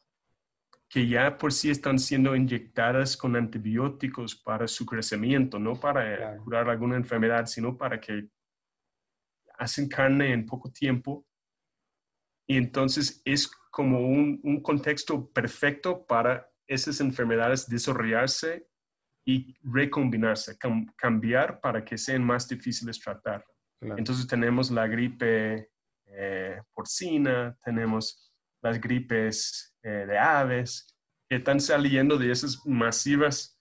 [0.89, 6.45] que ya por sí están siendo inyectadas con antibióticos para su crecimiento, no para Claro.
[6.45, 8.29] curar alguna enfermedad, sino para que
[9.59, 11.27] hacen carne en poco tiempo.
[12.49, 18.69] Y entonces es como un, un contexto perfecto para esas enfermedades desarrollarse
[19.27, 23.45] y recombinarse, cam- cambiar para que sean más difíciles tratar.
[23.81, 25.71] claro, Entonces tenemos la gripe
[26.07, 28.33] eh, porcina, tenemos
[28.67, 30.93] las gripes eh, de aves,
[31.29, 33.61] que están saliendo de esas masivas,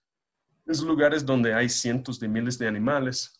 [0.66, 3.40] esos lugares donde hay cientos de miles de animales,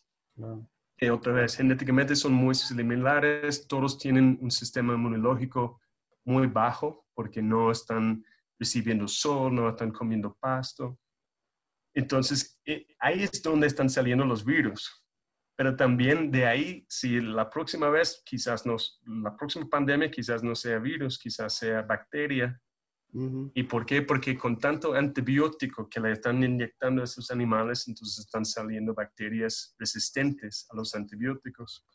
[0.96, 5.80] que otra vez genéticamente son muy similares, todos tienen un sistema inmunológico
[6.24, 8.24] muy bajo porque no están
[8.58, 10.98] recibiendo sol, no están comiendo pasto.
[11.94, 15.04] Entonces, eh, ahí es donde están saliendo los virus.
[15.56, 18.76] Pero también de ahí, si la próxima vez, quizás no,
[19.22, 22.60] la próxima pandemia quizás no sea virus, quizás sea bacteria.
[23.14, 24.02] ujú, ¿Y por qué?
[24.02, 29.74] Porque con tanto antibiótico que le están inyectando a esos animales, entonces están saliendo bacterias
[29.78, 31.86] resistentes a los antibióticos.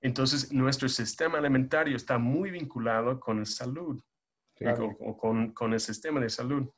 [0.00, 4.02] Entonces, nuestro sistema alimentario está muy vinculado con la salud
[4.56, 4.96] claro.
[4.98, 6.68] o, o con, con el sistema de salud.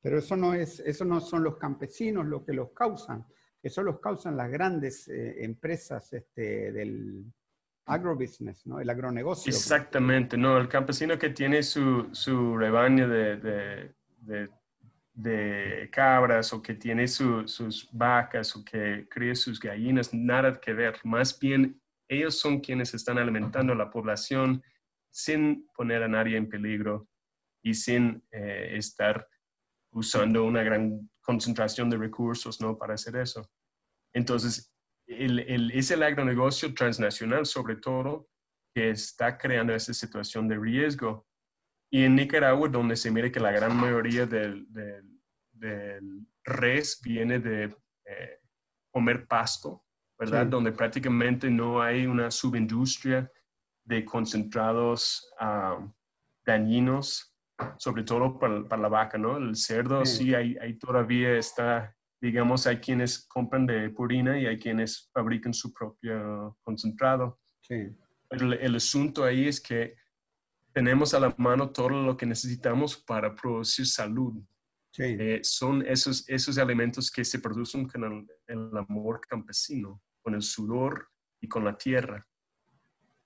[0.00, 3.24] Pero eso no es, eso no son los campesinos los que los causan.
[3.62, 7.24] Eso los causan las grandes eh, empresas este, del
[7.86, 8.80] agrobusiness, ¿no?
[8.80, 9.50] El agronegocio.
[9.50, 14.50] Exactamente, no, el campesino que tiene su, su rebaño de, de, de-
[15.14, 20.72] de cabras o que tiene su- sus vacas o que cría sus gallinas, nada que
[20.72, 20.94] ver.
[21.04, 24.62] Más bien, ellos son quienes están alimentando a la población
[25.10, 27.08] sin poner a nadie en peligro
[27.62, 29.28] y sin eh, estar
[29.90, 32.76] usando una gran concentración de recursos ¿no?
[32.76, 33.48] para hacer eso.
[34.14, 34.74] Entonces,
[35.06, 38.28] el, el- es el agronegocio transnacional, sobre todo,
[38.74, 41.26] que está creando esa situación de riesgo.
[41.90, 45.20] Y en Nicaragua, donde se mire que la gran mayoría del, del-
[45.52, 47.64] del res viene de
[48.06, 48.40] eh,
[48.90, 49.84] comer pasto,
[50.18, 50.44] ¿verdad?
[50.44, 50.50] Sí.
[50.50, 53.30] Donde prácticamente no hay una subindustria
[53.84, 55.78] de concentrados ah,
[56.44, 57.31] dañinos,
[57.78, 59.36] sobre todo para, para la vaca, ¿no?
[59.36, 60.24] El cerdo Sí.
[60.24, 65.52] sí, hay, hay todavía está, digamos, hay quienes compran de purina y hay quienes fabrican
[65.54, 67.40] su propio concentrado.
[67.60, 67.88] Sí,
[68.28, 69.94] Pero el, el asunto ahí es que
[70.72, 74.42] tenemos a la mano todo lo que necesitamos para producir salud.
[74.90, 80.34] sí, Eh, son esos, esos alimentos que se producen con el, el amor campesino, con
[80.34, 81.08] el sudor
[81.40, 82.26] y con la tierra.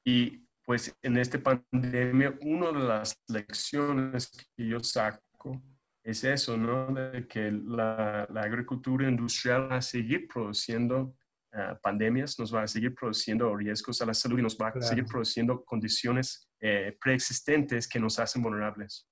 [0.04, 5.62] Y pues en esta pandemia, una de las lecciones que yo saco
[6.02, 6.92] es eso, ¿no?
[6.92, 11.16] De que la, la agricultura industrial va a seguir produciendo
[11.52, 14.80] ah, pandemias, nos va a seguir produciendo riesgos a la salud y nos va a
[14.80, 19.08] seguir produciendo condiciones eh, preexistentes que nos hacen vulnerables.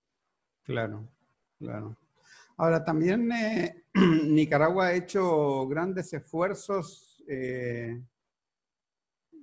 [0.64, 1.08] Claro,
[1.58, 1.96] claro.
[2.56, 8.02] Ahora, también eh, Nicaragua ha hecho grandes esfuerzos, eh,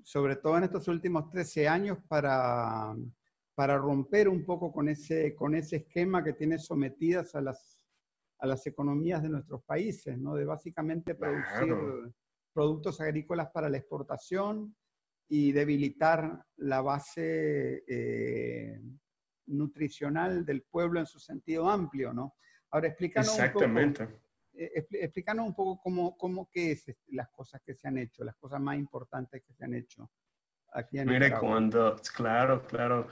[0.03, 2.95] sobre todo en estos últimos 13 años, para,
[3.55, 7.81] para romper un poco con ese, con ese esquema que tiene sometidas a las,
[8.39, 10.35] a las economías de nuestros países, ¿no?
[10.35, 11.75] de básicamente producir
[12.53, 14.75] productos agrícolas para la exportación
[15.29, 18.81] y debilitar la base eh,
[19.47, 22.35] nutricional del pueblo en su sentido amplio, ¿no?
[22.71, 24.03] Ahora, explícanos Exactamente.
[24.03, 24.21] un poco,
[24.63, 28.35] explícanos un poco cómo, cómo qué es este, las cosas que se han hecho, las
[28.35, 30.09] cosas más importantes que se han hecho
[30.73, 33.07] aquí en Mire, cuando, claro, claro.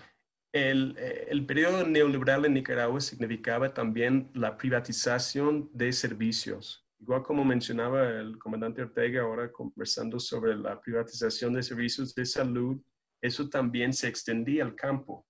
[0.51, 6.87] El, eh, el, periodo neoliberal en Nicaragua significaba también la privatización de servicios.
[6.99, 12.81] Igual como mencionaba el comandante Ortega ahora conversando sobre la privatización de servicios de salud,
[13.21, 15.25] eso también se extendía al campo.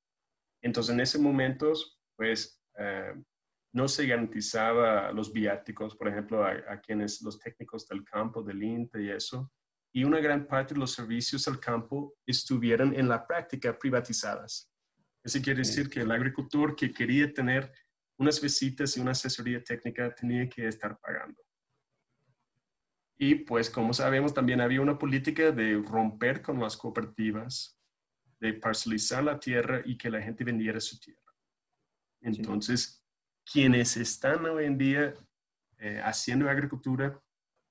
[0.61, 1.73] Entonces, en ese momento,
[2.15, 3.13] pues, eh,
[3.71, 9.03] no se garantizaba los viáticos, por ejemplo, a, quienes los técnicos del campo, del INTE
[9.03, 9.51] y eso,
[9.93, 14.71] y una gran parte de los servicios al campo estuvieron en la práctica privatizadas.
[15.23, 17.71] Eso quiere decir que el agricultor que quería tener
[18.17, 21.41] unas visitas y una asesoría técnica tenía que estar pagando.
[23.17, 27.77] Y pues como sabemos, también había una política de romper con las cooperativas,
[28.39, 31.19] de parcelizar la tierra y que la gente vendiera su tierra.
[32.21, 32.98] Entonces,
[33.51, 35.13] quienes están hoy en día
[35.79, 37.19] eh, haciendo agricultura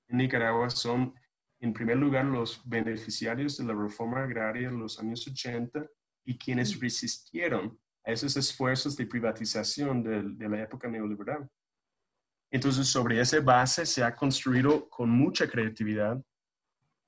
[0.09, 1.15] en Nicaragua son,
[1.61, 5.87] en primer lugar, los beneficiarios de la reforma agraria en los años 80
[6.25, 11.49] y quienes resistieron a esos esfuerzos de privatización de, la época neoliberal.
[12.51, 16.21] Entonces, sobre esa base se ha construido con mucha creatividad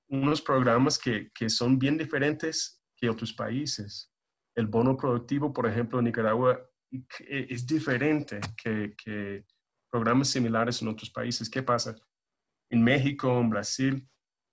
[0.08, 4.12] unos programas que, que son bien diferentes que otros países.
[4.54, 6.69] El bono productivo, por ejemplo, en Nicaragua
[7.28, 9.44] es diferente que,
[9.90, 11.50] programas similares en otros países.
[11.50, 11.96] ¿Qué pasa?
[12.70, 14.08] En México, en Brasil,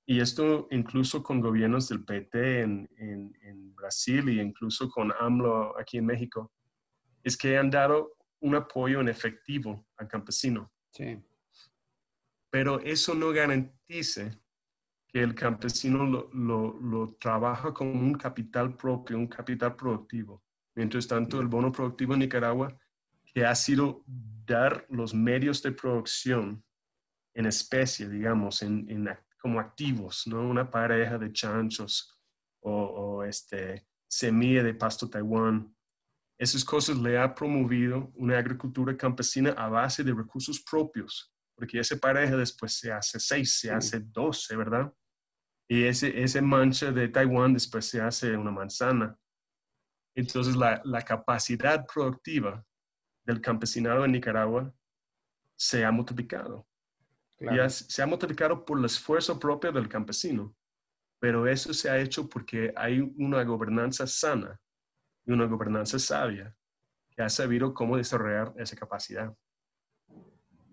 [0.07, 5.99] y esto incluso con gobiernos del PT en, en, Brasil y incluso con AMLO aquí
[5.99, 6.51] en México,
[7.23, 10.71] es que han dado un apoyo en efectivo al campesino.
[10.91, 11.23] Sí.
[12.49, 14.31] Pero eso no garantiza
[15.07, 20.43] que el campesino lo, lo, lo trabaja como un capital propio, un capital productivo.
[20.77, 22.77] Mientras tanto, el bono productivo en Nicaragua,
[23.33, 26.63] que ha sido dar los medios de producción
[27.33, 29.09] en especie, digamos, en,
[29.39, 30.47] como activos, ¿no?
[30.47, 32.15] Una pareja de chanchos
[32.61, 35.75] o, este, semilla de pasto Taiwán.
[36.39, 41.97] Esas cosas le ha promovido una agricultura campesina a base de recursos propios, porque esa
[41.97, 44.93] pareja después se hace seis, se hace doce, ¿verdad?
[45.67, 49.17] Y ese, ese mancha de Taiwán después se hace una manzana.
[50.17, 52.65] Entonces, la, capacidad productiva
[53.23, 54.73] del campesinado en Nicaragua
[55.55, 56.67] se ha multiplicado.
[57.69, 60.55] se ha multiplicado por el esfuerzo propio del campesino,
[61.19, 64.59] pero eso se ha hecho porque hay una gobernanza sana
[65.23, 66.55] y una gobernanza sabia
[67.11, 69.31] que ha sabido cómo desarrollar esa capacidad.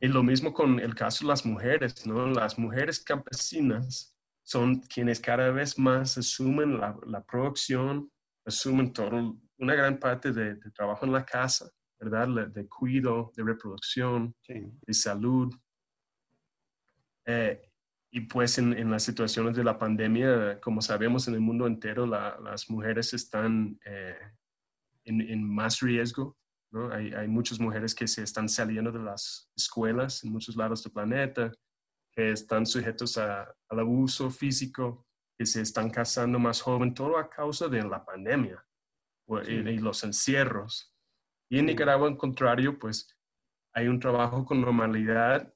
[0.01, 2.27] Y lo mismo con el caso de las mujeres, ¿no?
[2.29, 8.11] Las mujeres campesinas son quienes cada vez más asumen la, la producción
[8.45, 12.49] asumen todo, una gran parte de, trabajo en la casa, ¿verdad?
[12.49, 15.55] De cuidado, de reproducción, de salud.
[17.27, 17.71] Eh,
[18.11, 22.71] y pues en, las situaciones de la pandemia, como sabemos en el mundo entero, las
[22.71, 24.17] mujeres están eh,
[25.05, 26.37] en, más riesgo.
[26.71, 26.93] ¿no?
[26.93, 30.93] Hay, hay, muchas mujeres que se están saliendo de las escuelas en muchos lados del
[30.93, 31.53] planeta,
[32.13, 35.07] que están sujetos al abuso físico,
[35.37, 38.65] que se están casando más joven, todo a causa de la pandemia
[39.47, 40.95] y, los encierros.
[41.49, 43.09] Y en Nicaragua, en contrario, pues
[43.73, 45.53] hay un trabajo con normalidad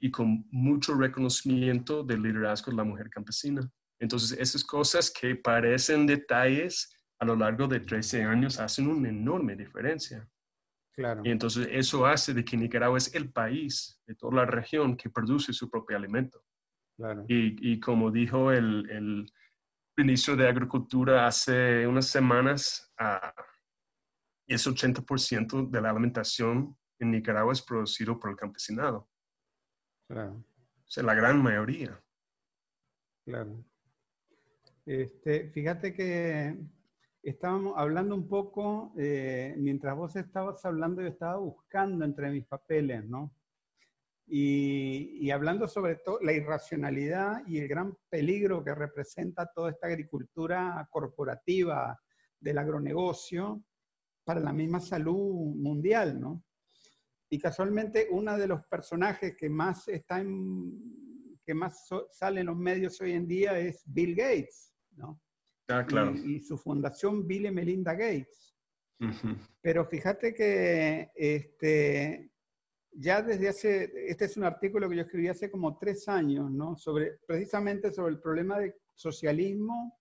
[0.00, 3.70] y con mucho reconocimiento del liderazgo de la mujer campesina.
[4.00, 9.54] Entonces, esas cosas que parecen detalles a lo largo de 13 años hacen una enorme
[9.54, 10.26] diferencia.
[10.92, 11.22] Claro.
[11.24, 15.10] Y entonces eso hace de que Nicaragua es el país de toda la región que
[15.10, 16.42] produce su propio alimento.
[17.28, 19.30] Y, como dijo el,
[19.96, 23.42] ministro de Agricultura hace unas semanas, uh,
[24.46, 29.08] es 80% de la alimentación en Nicaragua es producido por el campesinado.
[30.08, 30.32] Claro.
[30.34, 32.02] O sea, la gran mayoría.
[33.24, 33.64] Claro.
[34.86, 36.58] Este, fíjate que
[37.22, 43.04] estábamos hablando un poco, eh, mientras vos estabas hablando, yo estaba buscando entre mis papeles,
[43.04, 43.34] ¿no?
[44.32, 49.88] Y, y hablando sobre todo la irracionalidad y el gran peligro que representa toda esta
[49.88, 52.00] agricultura corporativa
[52.38, 53.64] del agronegocio
[54.24, 56.44] para la misma salud mundial, ¿no?
[57.28, 62.46] Y casualmente uno de los personajes que más está en, que más so- sale en
[62.46, 65.20] los medios hoy en día es Bill Gates, ¿no?
[65.68, 66.14] Ah, claro.
[66.14, 68.54] Y, y su fundación Bill y Melinda Gates.
[69.00, 69.36] Ujú.
[69.60, 72.30] Pero fíjate que este,
[72.92, 76.76] ya desde hace, este es un artículo que yo escribí hace como tres años, ¿no?
[76.76, 79.96] Sobre, precisamente sobre el problema de socialismo,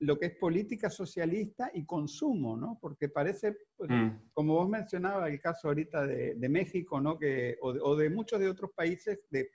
[0.00, 2.78] lo que es política socialista y consumo, ¿no?
[2.80, 7.18] Porque parece, pues, Mm, como vos mencionabas, el caso ahorita de, de México, ¿no?
[7.18, 9.50] Que, o, de, o de muchos de otros países de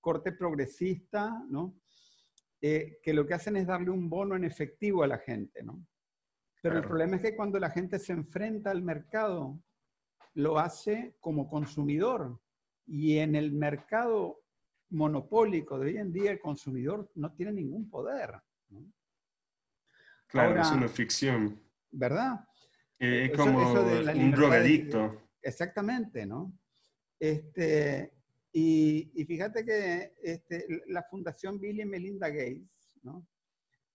[0.00, 1.78] corte progresista, ¿no?
[2.62, 5.86] Eh, que lo que hacen es darle un bono en efectivo a la gente, ¿no?
[6.62, 6.88] Pero el Claro.
[6.88, 9.60] problema es que cuando la gente se enfrenta al mercado,
[10.34, 12.40] lo hace como consumidor.
[12.86, 14.42] Y en el mercado
[14.90, 18.34] monopólico de hoy en día, el consumidor no tiene ningún poder,
[18.68, 18.84] ¿no?
[20.26, 21.60] Claro, es Ahora- una ficción.
[21.90, 22.40] ¿verdad?
[22.98, 25.22] Eh, Es Eso- como eso la un libertad de- drogadicto.
[25.42, 26.52] Exactamente, ¿no?
[27.20, 28.12] Este,
[28.52, 33.26] y, y fíjate que este, la Fundación Bill y Melinda Gates, ¿no?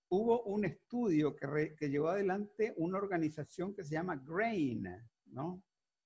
[0.10, 4.88] Hubo un estudio que, re- que llevó adelante una organización que se llama GRAIN,
[5.28, 5.62] ¿no?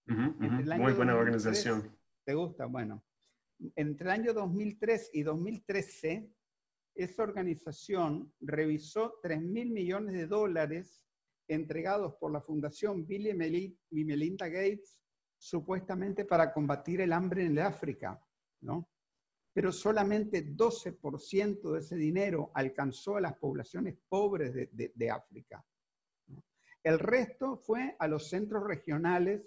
[0.08, 1.98] Muy buena 2003 organización.
[2.26, 2.66] ¿Te gusta?
[2.66, 3.04] Bueno,
[3.76, 6.30] entre el año 2003 y 2013,
[6.96, 11.04] esa organización revisó 3 mil millones de dólares
[11.48, 15.00] entregados por la Fundación Bill y Meli- y Melinda Gates
[15.38, 18.22] supuestamente para combatir el hambre en el África,
[18.62, 18.90] ¿no?
[19.54, 25.64] Pero solamente 12% de ese dinero alcanzó a las poblaciones pobres de, de- de África.
[26.28, 26.44] ¿no?
[26.82, 29.44] El resto fue a los centros regionales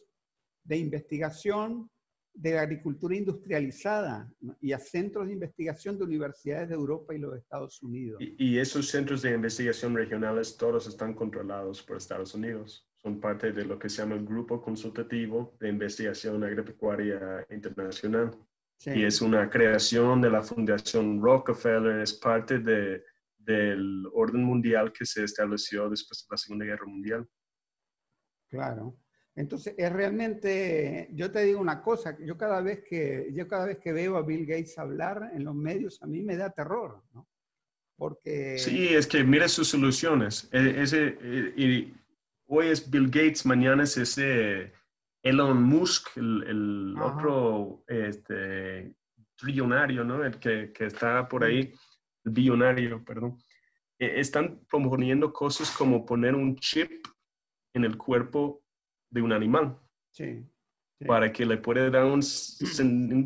[0.67, 1.91] de investigación
[2.37, 4.57] de agricultura industrializada ¿no?
[4.61, 8.21] y a centros de investigación de universidades de Europa y los Estados Unidos.
[8.21, 12.87] Y, y esos centros de investigación regionales todos están controlados por Estados Unidos.
[12.97, 18.37] Son parte de lo que se llama el Grupo Consultativo de Investigación Agropecuaria Internacional.
[18.79, 18.91] Sí.
[18.91, 23.03] Y es una creación de la Fundación Rockefeller, es parte de,
[23.39, 27.27] del orden mundial que se estableció después de la Segunda Guerra Mundial.
[28.51, 28.99] Claro.
[29.37, 33.79] Entonces, es realmente, yo te digo una cosa, yo cada vez que, yo cada vez
[33.79, 37.29] que veo a Bill Gates hablar en los medios, a mí me da terror, ¿no?
[37.99, 38.59] Porque...
[38.59, 40.49] Sí, es que mira sus soluciones.
[40.53, 41.95] E- Ese, e- y
[42.47, 44.73] hoy es Bill Gates, mañana es ese
[45.23, 48.95] Elon Musk, el, el otro este,
[49.37, 50.25] trillonario, ¿no?
[50.25, 51.75] El que, que está por ahí,
[52.25, 53.37] el billonario, perdón.
[53.99, 56.91] E- Están proponiendo cosas como poner un chip
[57.75, 58.63] en el cuerpo
[59.11, 59.79] de un animal
[60.11, 60.45] Sí.
[60.99, 61.05] sí.
[61.05, 62.23] para que le pueda dar un,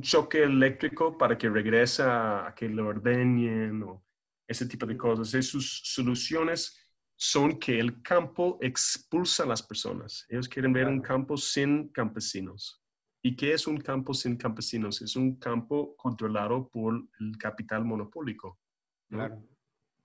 [0.03, 4.05] choque eléctrico para que regrese a, que lo ordeñen o
[4.49, 5.33] ese tipo de cosas.
[5.35, 6.77] Y sus soluciones
[7.17, 10.27] son que el campo expulsa a las personas.
[10.29, 12.83] Ellos quieren ver un campo sin campesinos.
[13.23, 15.03] ¿Y qué es un campo sin campesinos?
[15.03, 18.59] Es un campo controlado por el capital monopólico.
[19.11, 19.19] ¿no?
[19.19, 19.43] Claro.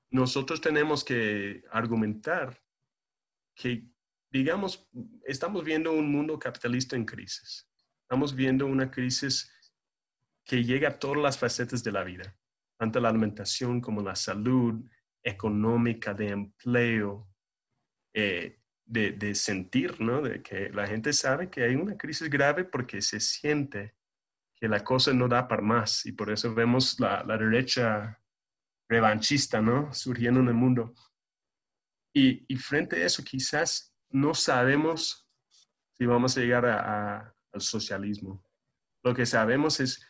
[0.10, 2.60] nosotros tenemos que argumentar
[3.56, 3.88] que,
[4.36, 4.86] digamos,
[5.24, 7.70] estamos viendo un mundo capitalista en crisis.
[8.02, 9.50] Estamos viendo una crisis
[10.44, 12.38] que llega a todas las facetas de la vida,
[12.78, 14.84] tanto la alimentación como la salud
[15.24, 17.30] económica, de empleo,
[18.14, 20.22] eh, de, de sentir, ¿no?
[20.22, 23.96] De que la gente sabe que hay una crisis grave porque se siente
[24.54, 28.22] que la cosa no da para más y por eso vemos la, la derecha
[28.90, 29.94] revanchista, ¿no?
[29.94, 30.94] Surgiendo en el mundo.
[32.14, 35.30] Y, y frente a eso, quizás no sabemos
[35.94, 38.44] si vamos a llegar a- a- al socialismo.
[39.04, 40.06] Lo que sabemos es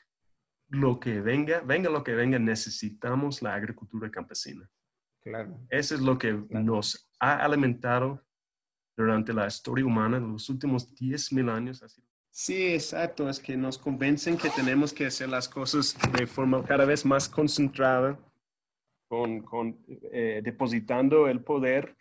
[0.70, 4.68] lo que venga, venga lo que venga, necesitamos la agricultura campesina.
[5.24, 5.60] Claro.
[5.70, 8.24] Eso es lo que nos ha alimentado
[8.98, 11.84] durante la historia humana en los últimos 10.000 años.
[12.32, 13.30] Sí, exacto.
[13.30, 17.28] Es que nos convencen que tenemos que hacer las cosas de forma cada vez más
[17.30, 18.18] concentrada,
[19.08, 21.96] con, con, eh, depositando el poder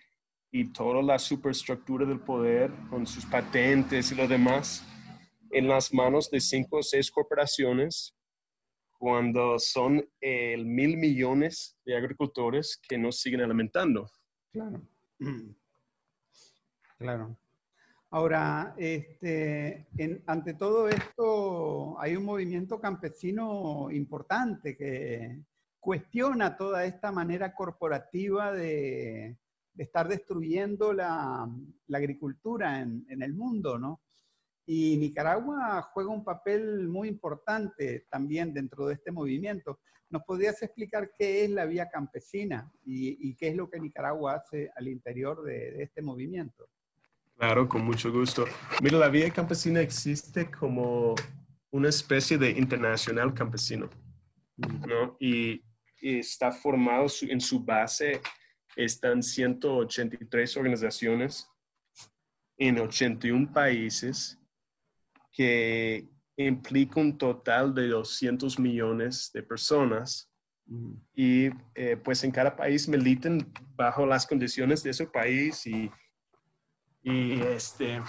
[0.54, 4.86] y toda la superestructura del poder con sus patentes y lo demás
[5.50, 8.14] en las manos de cinco o seis corporaciones
[8.96, 14.08] cuando son el mil millones de agricultores que nos siguen alimentando.
[14.52, 14.80] Claro.
[16.96, 17.36] Claro.
[18.10, 25.40] Ahora, este, en- ante todo esto, hay un movimiento campesino importante que
[25.80, 29.36] cuestiona toda esta manera corporativa de,
[29.74, 31.48] de estar destruyendo la,
[31.92, 34.00] agricultura en, el mundo, ¿no?
[34.66, 39.80] Y Nicaragua juega un papel muy importante también dentro de este movimiento.
[40.08, 44.70] ¿Nos podrías explicar qué es la vía campesina y, qué es lo que Nicaragua hace
[44.76, 46.68] al interior de, este movimiento?
[47.36, 48.44] Claro, con mucho gusto.
[48.80, 51.14] Mira, la vía campesina existe como
[51.72, 53.90] una especie de internacional campesino,
[54.56, 55.16] ¿no?
[55.18, 55.62] Y,
[56.00, 58.20] está formado en su base,
[58.76, 61.48] están 183 organizaciones
[62.56, 64.38] en 81 países
[65.32, 70.30] que implica un total de 200 millones de personas.
[70.66, 75.90] Mm, y eh, pues en cada país militan bajo las condiciones de ese país y,
[77.02, 78.00] y este,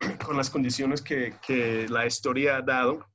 [0.24, 3.06] con las condiciones que, que la historia ha dado,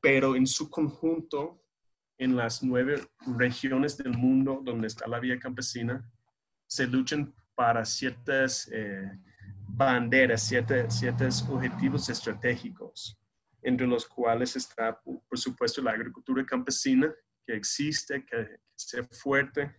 [0.00, 1.63] pero en su conjunto,
[2.24, 3.06] en las nueve
[3.38, 6.08] regiones del mundo donde está la vía campesina,
[6.66, 9.10] se luchan para ciertas eh,
[9.68, 13.18] banderas, ciertas, ciertos objetivos estratégicos,
[13.62, 17.12] entre los cuales está, por supuesto, la agricultura campesina,
[17.46, 19.74] que existe, que sea fuerte,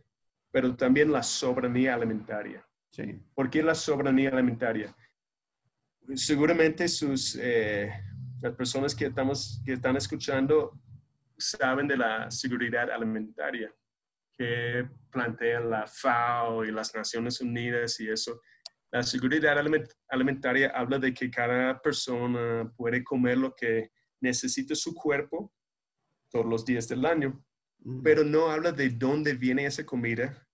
[0.51, 2.65] pero también la soberanía alimentaria.
[2.91, 3.19] Sí.
[3.33, 4.95] ¿Por qué la soberanía alimentaria?
[6.13, 7.91] Seguramente sus, eh,
[8.41, 10.79] las personas que, estamos, que están escuchando
[11.37, 13.73] saben de la seguridad alimentaria
[14.37, 18.41] que plantea la FAO y las Naciones Unidas y eso.
[18.91, 24.93] La seguridad aliment- alimentaria habla de que cada persona puede comer lo que necesita su
[24.93, 25.53] cuerpo
[26.29, 27.41] todos los días del año
[27.79, 30.47] Mm, pero no habla de dónde viene esa comida,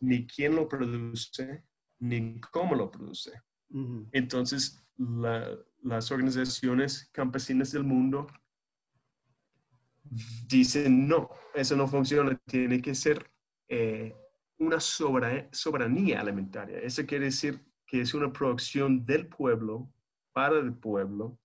[0.00, 1.62] ni quién lo produce,
[2.00, 3.30] ni cómo lo produce.
[3.68, 8.26] mm, Entonces, la- las organizaciones campesinas del mundo
[10.48, 13.30] dicen, no, eso no funciona, tiene que ser
[13.68, 14.14] eh,
[14.58, 16.78] una soberanía alimentaria.
[16.78, 19.90] Eso quiere decir que es una producción del pueblo,
[20.34, 21.38] para el pueblo,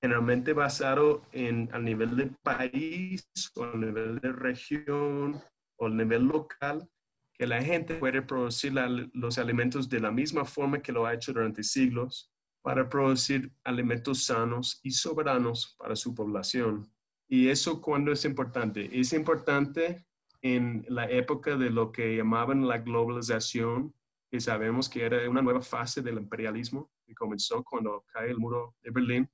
[0.00, 5.40] generalmente basado en al nivel del país o al nivel de región
[5.76, 6.88] o al nivel local,
[7.34, 8.72] que la gente puede producir
[9.12, 12.32] los alimentos de la misma forma que lo ha hecho durante siglos
[12.62, 16.90] para producir alimentos sanos y soberanos para su población.
[17.28, 18.88] Y eso cuando es importante?
[18.98, 20.06] Es importante
[20.42, 23.94] en la época de lo que llamaban la globalización,
[24.30, 28.74] que sabemos que era una nueva fase del imperialismo que comenzó cuando cae el muro
[28.82, 29.30] de Berlín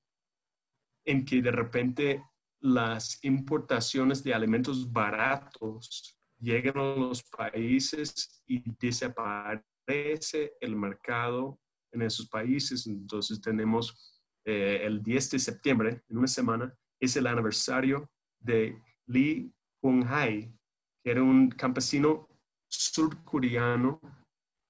[1.05, 2.25] en que de repente
[2.61, 11.59] las importaciones de alimentos baratos llegan a los países y desaparece el mercado
[11.91, 12.87] en esos países.
[12.87, 16.73] Entonces tenemos eh, el 10 de septiembre, en una semana,
[17.03, 18.09] es el aniversario
[18.41, 20.53] de Lee Hung-hai,
[21.03, 22.29] que era un campesino
[22.69, 24.01] surcoreano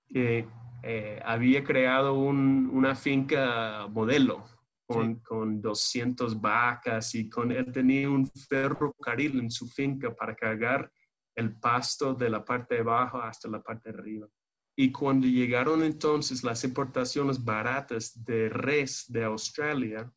[0.08, 0.48] que
[0.84, 4.44] eh, había creado un- una finca modelo
[4.86, 10.90] con, con 200 vacas y con él tenía un ferrocarril en su finca para cargar
[11.36, 14.26] el pasto de la parte de abajo hasta la parte de arriba.
[14.76, 20.10] Y cuando llegaron entonces las importaciones baratas de res de Australia,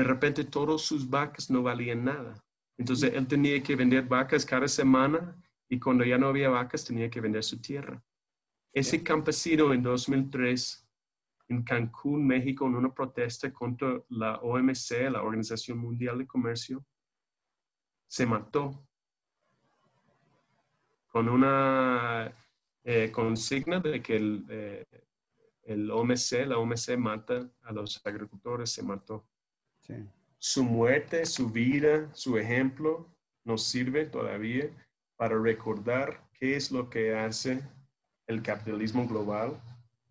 [0.00, 2.42] de repente todas sus vacas no valían nada.
[2.78, 5.36] Entonces él tenía que vender vacas cada semana
[5.68, 8.02] y cuando ya no había vacas tenía que vender su tierra.
[8.72, 10.88] Ese campesino en 2003
[11.48, 16.82] en Cancún, México, en una protesta contra la OMC, la Organización Mundial de Comercio,
[18.06, 18.88] se mató
[21.08, 22.32] con una
[22.84, 24.86] eh, consigna de que el, eh,
[25.64, 29.26] el OMC, la OMC mata a los agricultores, se mató.
[29.80, 29.94] Sí.
[30.38, 33.14] Su muerte, su vida, su ejemplo
[33.44, 34.70] nos sirve todavía
[35.16, 37.62] para recordar qué es lo que hace
[38.26, 39.60] el capitalismo global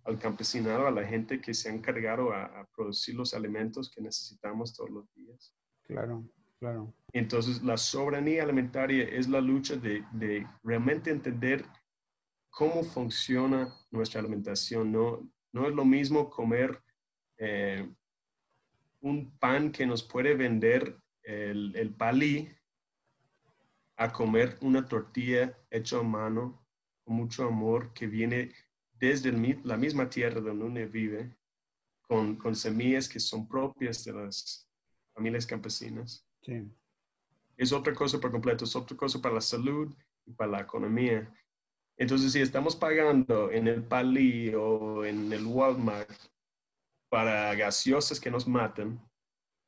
[0.04, 4.02] al campesinado, a la gente que se ha encargado a, a producir los alimentos que
[4.02, 5.54] necesitamos todos los días.
[5.84, 6.24] Claro,
[6.60, 6.94] claro.
[7.14, 11.66] Entonces, la soberanía alimentaria es la lucha de, de realmente entender
[12.50, 14.92] cómo funciona nuestra alimentación.
[14.92, 16.82] No, no es lo mismo comer
[17.38, 17.90] eh,
[19.02, 22.50] un pan que nos puede vender el, el palí
[23.98, 26.66] a comer una tortilla hecha a mano
[27.04, 28.54] con mucho amor que viene
[29.00, 31.36] desde el la misma tierra donde uno vive,
[32.02, 34.68] con, con semillas que son propias de las
[35.14, 36.26] familias campesinas.
[36.42, 36.70] Sí,
[37.58, 39.94] Es otra cosa por completo, es otra cosa para la salud
[40.26, 41.32] y para la economía.
[41.98, 46.18] Entonces, si estamos pagando en el Palí o en el Walmart
[47.10, 49.02] para gaseosas que nos matan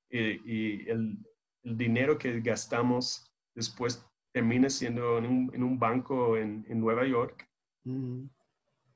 [0.09, 1.17] y, y el,
[1.63, 7.05] el dinero que gastamos después termina siendo en un, en un banco en, en Nueva
[7.05, 7.47] York,
[7.83, 8.25] mm,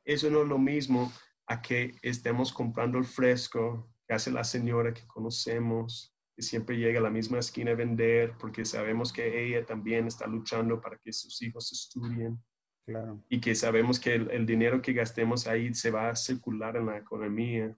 [0.05, 1.11] eso no es lo mismo
[1.47, 6.99] a que estemos comprando el fresco que hace la señora que conocemos, que siempre llega
[6.99, 11.11] a la misma esquina a vender porque sabemos que ella también está luchando para que
[11.11, 12.39] sus hijos estudien.
[12.85, 13.23] Claro.
[13.29, 16.85] Y que sabemos que el, el dinero que gastemos ahí se va a circular en
[16.85, 17.75] la economía.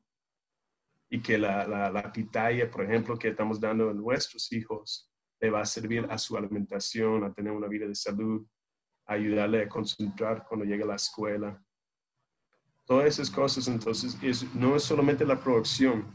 [1.10, 5.50] Y que la, la, la pitaya, por ejemplo, que estamos dando a nuestros hijos, le
[5.50, 8.46] va a servir a su alimentación, a tener una vida de salud,
[9.06, 11.64] a ayudarle a concentrar cuando llegue a la escuela.
[12.86, 16.14] Todas esas cosas, entonces, es, no es solamente la producción.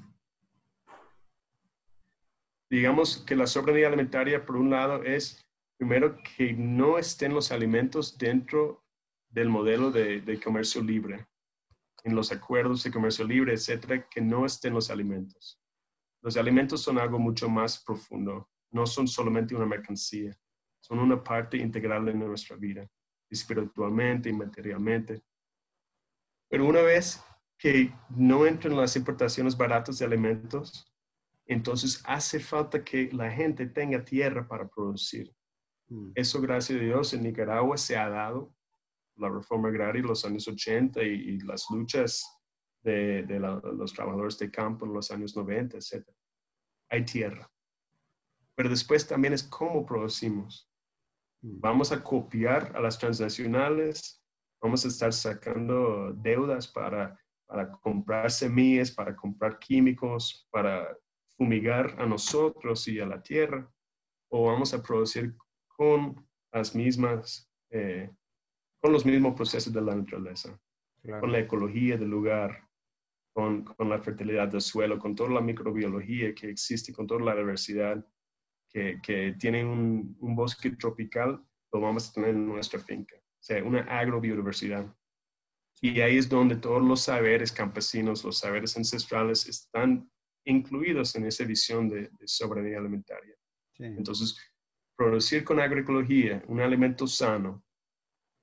[2.71, 5.41] Digamos que la soberanía alimentaria, por un lado, es
[5.77, 8.85] primero que no estén los alimentos dentro
[9.29, 11.27] del modelo de, de comercio libre,
[12.05, 15.61] en los acuerdos de comercio libre, etcétera, que no estén los alimentos.
[16.23, 20.37] Los alimentos son algo mucho más profundo, no son solamente una mercancía,
[20.81, 22.89] son una parte integral de nuestra vida,
[23.31, 25.23] espiritualmente y materialmente.
[26.49, 27.23] Pero una vez
[27.59, 30.93] que no entran las importaciones baratas de alimentos,
[31.47, 35.33] entonces hace falta que la gente tenga tierra para producir.
[35.89, 36.13] Mm.
[36.15, 38.55] Eso, gracias a Dios, en Nicaragua se ha dado
[39.23, 42.25] la reforma agraria los años 80 y, y las luchas
[42.83, 46.07] de, de la- los trabajadores de campo en los años 90, etc.
[46.91, 47.49] Hay tierra.
[48.55, 50.69] Pero después también es cómo producimos.
[51.43, 51.61] Mm.
[51.61, 54.23] Vamos a copiar a las transnacionales,
[54.61, 60.97] vamos a estar sacando deudas para, para comprar semillas, para comprar químicos, para
[61.37, 63.69] fumigar a nosotros y a la tierra,
[64.31, 65.35] o vamos a producir
[65.69, 68.11] con las mismas, eh,
[68.83, 70.59] con los mismos procesos de la naturaleza,
[71.03, 71.21] Claro.
[71.21, 72.69] con la ecología del lugar,
[73.35, 77.35] con, con la fertilidad del suelo, con toda la microbiología que existe, con toda la
[77.35, 78.05] diversidad
[78.71, 83.43] que, que tiene un, un bosque tropical, lo vamos a tener en nuestra finca, o
[83.43, 84.95] sea, una agrobiodiversidad.
[85.81, 90.09] Y ahí es donde todos los saberes campesinos, los saberes ancestrales están
[90.45, 93.35] incluidos en esa visión de, de soberanía alimentaria.
[93.73, 93.85] Sí.
[93.85, 94.37] Entonces,
[94.97, 97.65] producir con agroecología un alimento sano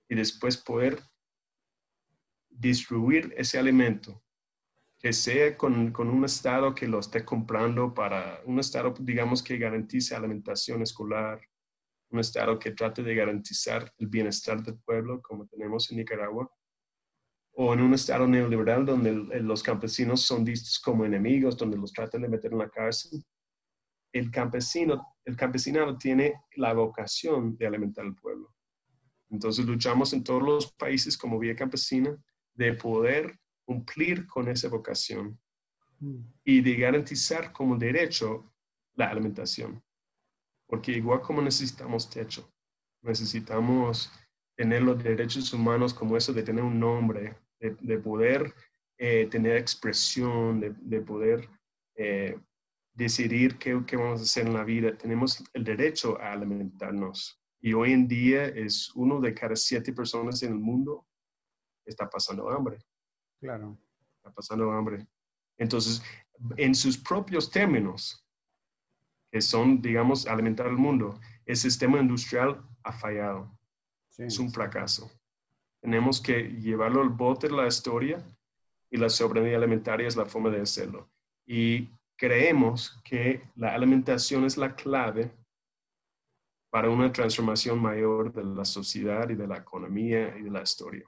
[0.10, 1.02] y después poder
[2.50, 4.22] distribuir ese alimento,
[4.98, 9.58] que sea con, con un Estado que lo esté comprando para un Estado, digamos, que
[9.58, 11.40] garantice alimentación escolar,
[12.10, 16.52] un Estado que trate de garantizar el bienestar del pueblo, como tenemos en Nicaragua,
[17.54, 22.24] o en un Estado neoliberal donde los campesinos son vistos como enemigos, donde los tratan
[22.24, 23.24] de meter en la cárcel
[24.12, 28.54] el campesino, el campesinado tiene la vocación de alimentar al pueblo.
[29.30, 32.18] Entonces luchamos en todos los países como vía campesina
[32.54, 35.40] de poder cumplir con esa vocación
[36.00, 36.24] Mm.
[36.46, 38.52] y de garantizar como derecho
[38.96, 39.84] la alimentación.
[40.68, 42.50] Porque igual como necesitamos techo,
[43.02, 44.12] necesitamos
[44.56, 48.54] tener los derechos humanos como eso de tener un nombre, de, de poder
[48.98, 51.50] eh, tener expresión, de, de poder
[51.96, 52.38] eh,
[52.94, 54.98] decidir qué, qué vamos a hacer en la vida.
[54.98, 57.39] Tenemos el derecho a alimentarnos.
[57.62, 61.06] Y hoy en día es uno de cada siete personas en el mundo
[61.86, 62.78] está pasando hambre
[63.40, 63.78] Claro.
[64.18, 65.08] está pasando hambre.
[65.58, 66.02] Entonces,
[66.58, 68.26] en sus propios términos,
[69.32, 73.58] que son, digamos, alimentar al mundo, el sistema industrial ha fallado.
[74.10, 74.24] Sí.
[74.24, 75.10] Es un fracaso.
[75.82, 78.24] Tenemos que llevarlo al bote de la historia
[78.90, 81.10] y la soberanía alimentaria es la forma de hacerlo.
[81.46, 85.32] Y creemos que la alimentación es la clave
[86.70, 91.04] para una transformación mayor de la sociedad y de la economía y de la historia.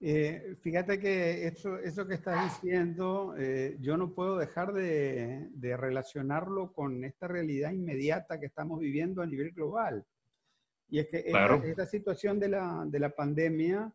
[0.00, 5.76] Eh, fíjate que eso, eso que estás diciendo, eh, yo no puedo dejar de, de
[5.76, 10.04] relacionarlo con esta realidad inmediata que estamos viviendo a nivel global.
[10.90, 11.62] Y es que esta, Claro.
[11.64, 13.90] esta situación de la, de la pandemia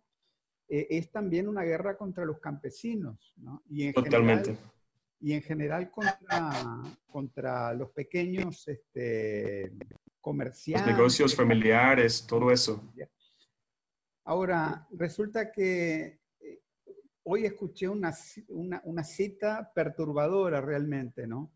[0.68, 3.62] eh, es también una guerra contra los campesinos, ¿no?
[3.70, 4.56] Y en Totalmente.
[4.56, 4.74] General,
[5.22, 6.50] y en general contra,
[7.12, 9.70] contra los pequeños este,
[10.20, 10.86] Los comerciantes.
[10.96, 12.84] negocios familiares, todo eso.
[14.26, 16.62] Ahora, resulta que eh,
[17.24, 18.14] hoy escuché una,
[18.84, 21.52] una cita perturbadora realmente, ¿no?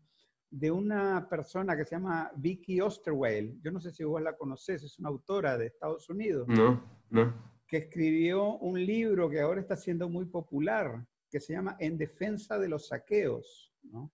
[0.50, 3.60] De una persona que se llama Vicky Osterweil.
[3.62, 7.34] Yo no sé si vos la conocés, es una autora de Estados Unidos, No, no.
[7.66, 12.58] que escribió un libro que ahora está siendo muy popular, que se llama En defensa
[12.58, 14.10] de los saqueos, ¿no?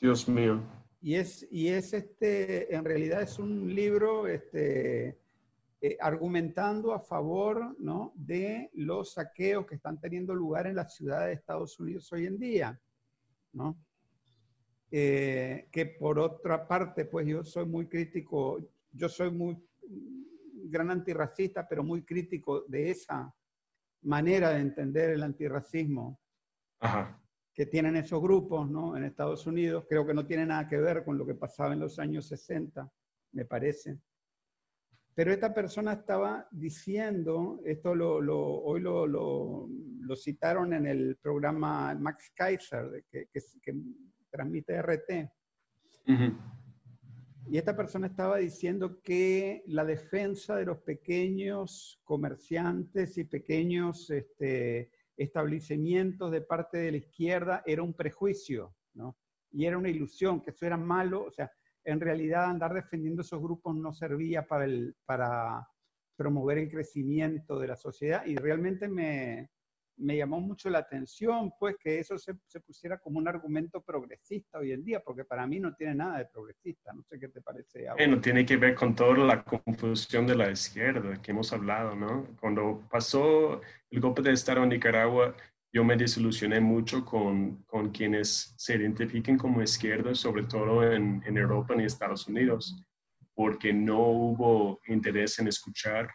[0.00, 0.62] Dios mío.
[1.02, 5.18] Y es, y es este, en realidad es un libro este,
[5.80, 8.12] eh, argumentando a favor ¿no?
[8.14, 12.38] de los saqueos que están teniendo lugar en las ciudades de Estados Unidos hoy en
[12.38, 12.80] día.
[13.52, 13.76] ¿no?
[14.92, 18.60] Eh, que por otra parte, pues yo soy muy crítico,
[18.92, 19.58] yo soy muy
[20.66, 23.34] gran antirracista, pero muy crítico de esa
[24.02, 26.20] manera de entender el antirracismo
[26.78, 27.21] Ajá.
[27.54, 28.96] Que tienen esos grupos ¿no?
[28.96, 29.84] en Estados Unidos.
[29.88, 32.90] Creo que no tiene nada que ver con lo que pasaba en los años 60,
[33.32, 33.98] me parece.
[35.14, 42.32] Pero esta persona estaba diciendo, esto lo, hoy lo, lo, citaron en el programa Max
[42.34, 43.74] Kaiser, que, que,
[44.30, 45.30] transmite RT.
[47.50, 54.90] Y esta persona estaba diciendo que la defensa de los pequeños comerciantes y pequeños este,
[55.22, 59.16] establecimientos de parte de la izquierda era un prejuicio, ¿no?
[59.50, 61.24] Y era una ilusión, que eso era malo.
[61.24, 61.50] O sea,
[61.84, 64.66] en realidad andar defendiendo esos grupos no servía para,
[65.04, 65.68] para
[66.16, 69.50] promover el crecimiento de la sociedad y realmente me,
[69.96, 74.58] me llamó mucho la atención, pues, que eso se, se, pusiera como un argumento progresista
[74.58, 76.92] hoy en día, porque para mí no tiene nada de progresista.
[76.92, 77.86] No sé qué te parece.
[77.96, 82.26] Bueno, tiene que ver con toda la confusión de la izquierda que hemos hablado, ¿no?
[82.40, 85.34] Cuando pasó el golpe de Estado en Nicaragua,
[85.72, 91.74] yo me desilusioné mucho con, con quienes se identifiquen como izquierda, sobre todo en Europa
[91.76, 92.84] y Estados Unidos,
[93.34, 96.10] porque no hubo interés en escuchar,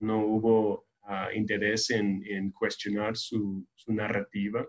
[0.00, 0.86] no hubo
[1.34, 4.66] interés en, en, cuestionar su, su narrativa.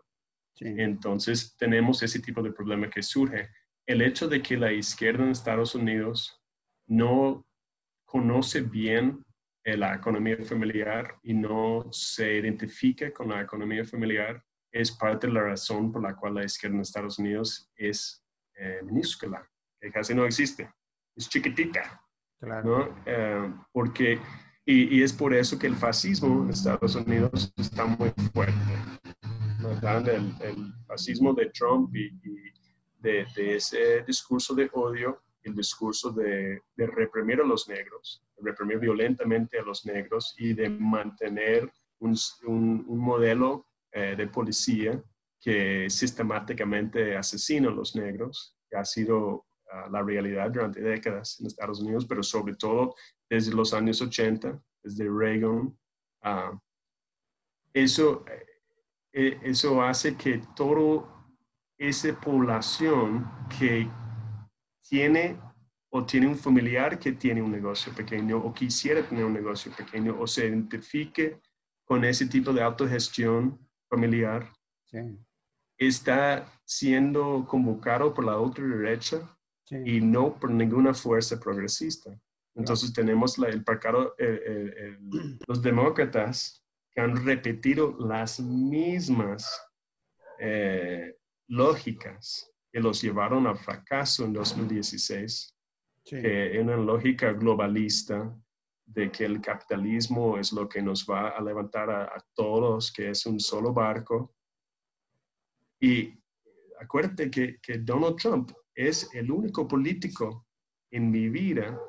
[0.60, 3.50] Entonces tenemos ese tipo de problema que surge.
[3.86, 6.42] El hecho de que la izquierda en Estados Unidos
[6.88, 7.46] no
[8.06, 9.24] conoce bien
[9.66, 15.34] eh, la economía familiar y no se identifica con la economía familiar es parte de
[15.34, 18.24] la razón por la cual la izquierda en Estados Unidos es
[18.56, 20.70] eh, minúscula, que casi no existe,
[21.16, 22.02] es chiquitita.
[22.40, 22.94] Claro.
[23.06, 24.20] Eh, porque
[24.66, 28.56] y, y, es por eso que el fascismo en Estados Unidos está muy fuerte.
[29.82, 32.12] El, el, fascismo de Trump y,
[33.00, 38.80] de, de, ese discurso de odio, el discurso de, de, reprimir a los negros, reprimir
[38.80, 45.02] violentamente a los negros y de mantener un, un, un modelo eh, de policía
[45.40, 51.48] que sistemáticamente asesina a los negros, que ha sido uh, la realidad durante décadas en
[51.48, 52.96] Estados Unidos, pero sobre todo
[53.30, 55.78] desde los años 80, desde Reagan.
[56.24, 56.60] Uh,
[57.74, 58.24] eso,
[59.12, 61.04] eh, eso hace que toda
[61.78, 63.90] esa población que
[64.88, 65.40] tiene
[65.90, 70.20] o tiene un familiar que tiene un negocio pequeño o quisiera tener un negocio pequeño
[70.20, 71.40] o se identifique
[71.86, 74.52] con ese tipo de autogestión familiar,
[75.78, 79.33] está siendo convocado por la otra derecha
[79.70, 82.18] y no por ninguna fuerza progresista.
[82.56, 84.16] Entonces tenemos el parcado,
[85.48, 89.50] los demócratas que han repetido las mismas
[90.40, 91.16] eh,
[91.48, 95.56] lógicas que los llevaron al fracaso en 2016,
[96.04, 98.36] que una lógica globalista
[98.86, 103.10] de que el capitalismo es lo que nos va a levantar a, a todos, que
[103.10, 104.36] es un solo barco.
[105.80, 106.14] Y
[106.80, 110.48] acuérdate que, que Donald Trump es el único político
[110.92, 111.80] en mi vida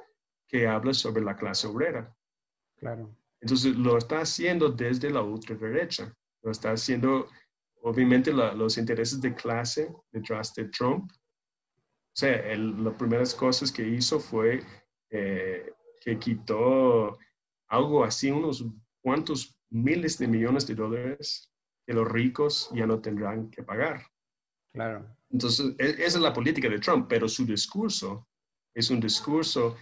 [0.49, 2.15] que habla sobre la clase obrera.
[2.77, 3.17] Claro.
[3.41, 6.15] Entonces lo está haciendo desde la ultraderecha.
[6.43, 7.29] Lo está haciendo,
[7.83, 11.11] obviamente, los intereses de clase detrás de Trump.
[11.13, 14.63] O sea, las primeras cosas que hizo fue
[15.11, 17.19] eh, que quitó
[17.69, 18.65] algo así, unos
[19.03, 21.51] cuantos miles de millones de dólares
[21.87, 24.03] que los ricos ya no tendrán que pagar.
[24.75, 25.07] Claro.
[25.31, 28.29] Entonces, e, esa es la política de Trump, pero su discurso
[28.75, 29.77] es un discurso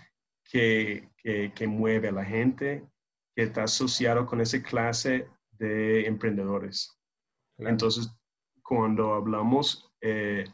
[0.44, 2.86] que, que, mueve a la gente,
[3.34, 6.94] que está asociado con esa clase de emprendedores.
[7.56, 8.14] Entonces,
[8.62, 10.44] cuando hablamos eh,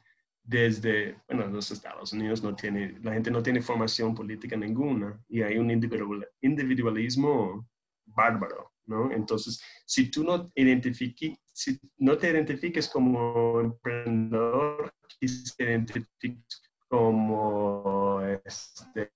[0.45, 5.43] desde, bueno, los Estados Unidos no tiene, la gente no tiene formación política ninguna y
[5.43, 7.69] hay un individualismo
[8.07, 9.11] bárbaro, ¿no?
[9.11, 18.23] Entonces, si tú no, identifiques, si no te identifiques como emprendedor, si te identifiques como
[18.45, 19.11] este,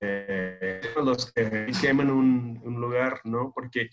[0.97, 3.53] los que queman un, un, lugar, ¿no?
[3.55, 3.89] Porque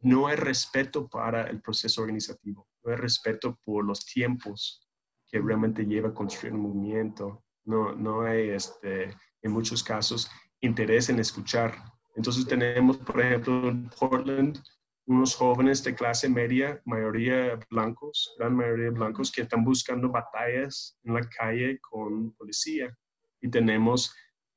[0.00, 4.86] no hay respeto para el proceso organizativo, no hay respeto por los tiempos
[5.26, 10.30] que realmente lleva a construir un movimiento, no, no hay, este, en muchos casos,
[10.60, 11.74] interés en escuchar.
[12.16, 14.62] Entonces tenemos, por ejemplo, en Portland,
[15.06, 21.14] unos jóvenes de clase media, mayoría blancos, gran mayoría blancos, que están buscando batallas en
[21.14, 22.96] la calle con policía
[23.40, 24.14] y tenemos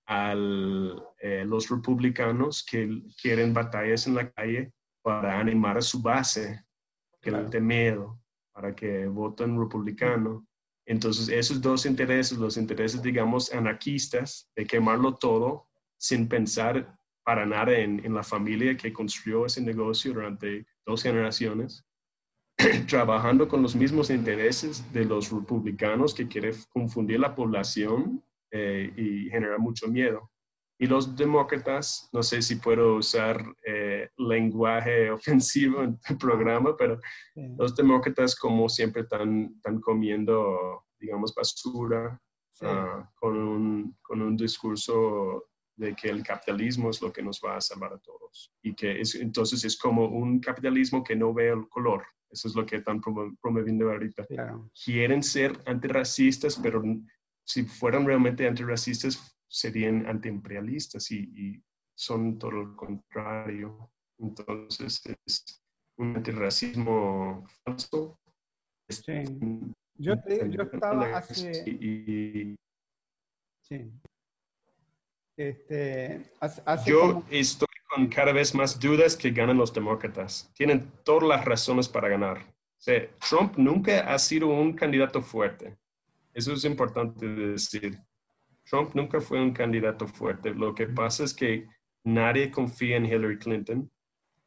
[0.07, 4.71] a eh, los republicanos que quieren batallas en la calle
[5.01, 6.63] para animar a su base,
[7.21, 7.49] que claro.
[7.51, 8.21] le miedo,
[8.53, 10.47] para que voten republicano.
[10.85, 15.67] Entonces, esos dos intereses, los intereses, digamos, anarquistas, de quemarlo todo
[15.97, 16.96] sin pensar
[17.27, 21.83] para nada en, en la familia que construyó ese negocio durante dos generaciones,
[22.87, 29.29] trabajando con los mismos intereses de los republicanos que quieren confundir la población eh, y
[29.29, 30.31] generar mucho miedo.
[30.79, 36.97] Y los demócratas, no sé si puedo usar eh, lenguaje ofensivo en el programa, pero
[37.57, 42.21] los demócratas como siempre están, están comiendo, digamos, basura
[42.61, 47.55] ah, con, un, con un discurso de que el capitalismo es lo que nos va
[47.55, 48.51] a salvar a todos.
[48.61, 52.03] Y que es, entonces es como un capitalismo que no ve el color.
[52.29, 54.27] Eso es lo que están promoviendo ahorita.
[54.83, 56.83] Quieren ser antirracistas, pero
[57.45, 61.63] si fueran realmente antirracistas, serían antiimperialistas y, y
[61.95, 63.91] son todo lo contrario.
[64.19, 65.63] Entonces es
[65.97, 68.19] un antirracismo falso.
[68.89, 69.23] Sí.
[69.95, 70.15] Yo,
[70.49, 71.53] yo estaba hace...
[73.61, 73.91] Sí.
[75.37, 80.51] Este, hace yo estoy con cada vez más dudas que ganan los demócratas.
[80.55, 82.43] Tienen todas las razones para ganar.
[83.29, 85.77] Trump nunca ha sido un candidato fuerte.
[86.33, 87.99] Eso es importante decir.
[88.63, 90.53] Trump nunca fue un candidato fuerte.
[90.53, 91.67] Lo que pasa es que
[92.03, 93.91] nadie confía en Hillary Clinton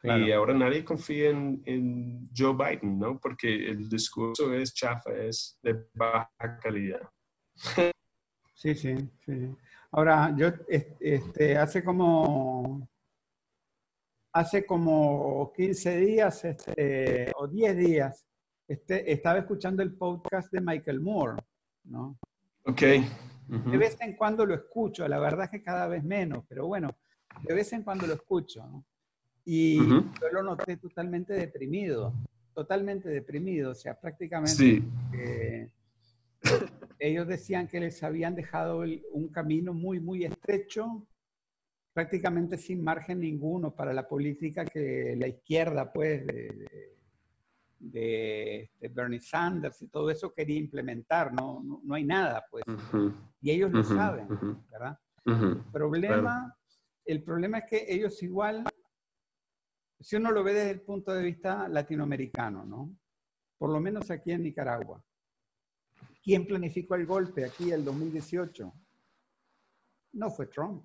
[0.03, 3.19] y ahora nadie confía en, Joe Biden, ¿no?
[3.19, 7.09] Porque el discurso es chafa, es de baja calidad.
[8.55, 9.57] Sí, sí, sí.
[9.93, 12.89] Ahora, yo este, hace como
[14.33, 18.27] hace como 15 días este, o 10 días
[18.69, 21.43] este, estaba escuchando el podcast de Michael Moore,
[21.85, 22.17] ¿no?
[22.65, 22.83] Ok.
[23.49, 26.97] De vez en cuando lo escucho, la verdad es que cada vez menos, pero bueno,
[27.43, 28.65] de vez en cuando lo escucho.
[28.65, 28.85] ¿no?
[29.45, 32.15] Y yo lo noté totalmente deprimido,
[32.55, 34.89] totalmente deprimido, o sea, prácticamente sí.
[37.01, 41.07] Ellos decían que les habían dejado un camino muy, muy estrecho,
[41.93, 46.89] prácticamente sin margen ninguno para la política que la izquierda, pues, de,
[47.79, 52.65] de, Bernie Sanders y todo eso quería implementar, no, no, hay nada, pues.
[53.41, 54.29] Y ellos lo saben,
[54.71, 54.99] ¿verdad?
[55.25, 56.55] el, problema,
[57.05, 58.65] el problema es que ellos igual,
[59.99, 62.95] si uno lo ve desde el punto de vista latinoamericano, ¿no?
[63.59, 65.03] Por lo menos aquí en Nicaragua.
[66.31, 68.73] ¿Quién planificó el golpe aquí el 2018?
[70.13, 70.85] No fue Trump,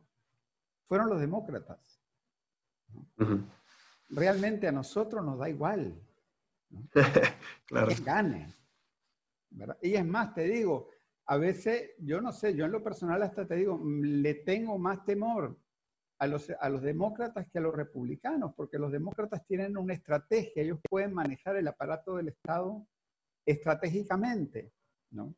[0.87, 2.01] fueron los demócratas.
[4.09, 6.01] Realmente a nosotros nos da igual
[7.67, 7.87] claro.
[7.89, 8.55] Que gane.
[9.83, 10.89] Y es más, te digo,
[11.27, 15.05] a veces, yo no sé, yo en lo personal hasta te digo, le tengo más
[15.05, 15.55] temor
[16.17, 20.63] a los, a los demócratas que a los republicanos, porque los demócratas tienen una estrategia,
[20.63, 22.87] ellos pueden manejar el aparato del Estado
[23.45, 24.73] estratégicamente,
[25.11, 25.35] ¿no?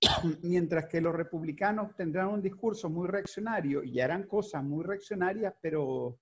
[0.42, 6.18] Mientras que los republicanos tendrán un discurso muy reaccionario y harán cosas muy reaccionarias, pero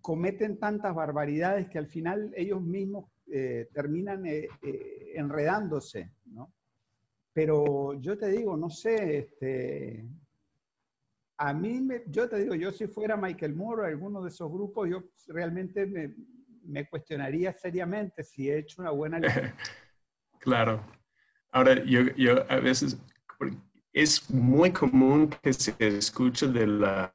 [0.00, 6.52] cometen tantas barbaridades que al final ellos mismos eh, terminan eh, eh, enredándose, ¿no?
[7.32, 10.08] Pero yo te digo, no sé, este,
[11.36, 14.50] a mí, me, yo te digo, yo si fuera Michael Moore o alguno de esos
[14.50, 16.14] grupos, yo realmente me,
[16.64, 19.20] me cuestionaría seriamente si he hecho una buena
[20.38, 20.84] Claro.
[21.50, 22.98] Ahora, yo, yo a veces,
[23.92, 27.12] es muy común que se escuche de la,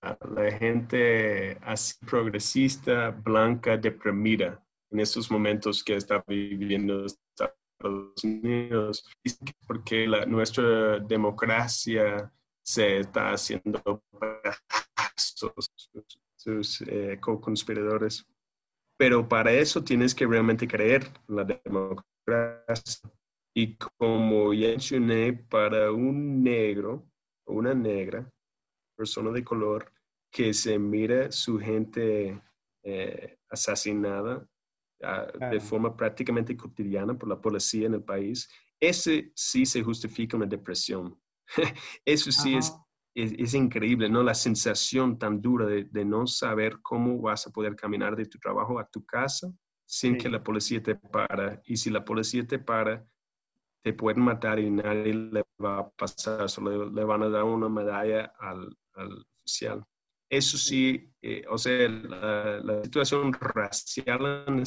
[0.60, 4.62] gente así progresista, blanca, deprimida
[4.92, 9.10] en estos momentos que está viviendo Estados Unidos,
[9.68, 12.32] porque la, nuestra democracia
[12.62, 14.04] se está haciendo
[15.16, 15.72] sus,
[16.36, 18.26] sus eh, co-conspiradores.
[18.98, 23.10] Pero para eso tienes que realmente creer en la democracia.
[23.56, 27.08] Y como ya mencioné, para un negro
[27.46, 28.28] o una negra,
[28.96, 29.92] persona de color,
[30.32, 32.42] que se mira su gente
[32.84, 34.48] eh, asesinada,
[35.52, 38.50] de forma prácticamente cotidiana por la policía en el país,
[38.80, 41.20] ese sí se justifica una depresión.
[42.06, 42.74] Eso sí es,
[43.14, 44.24] es, increíble, ¿no?
[44.24, 48.40] La sensación tan dura de, de, no saber cómo vas a poder caminar de tu
[48.40, 49.54] trabajo a tu casa
[49.86, 51.62] sin que la policía te para.
[51.66, 53.06] Y si la policía te para,
[53.84, 57.70] te pueden matar y nadie le va a pasar, solo le, van a dar una
[57.70, 59.84] medalla al, al oficial.
[60.30, 64.64] Eso sí, eh, o sea, la, la, situación racial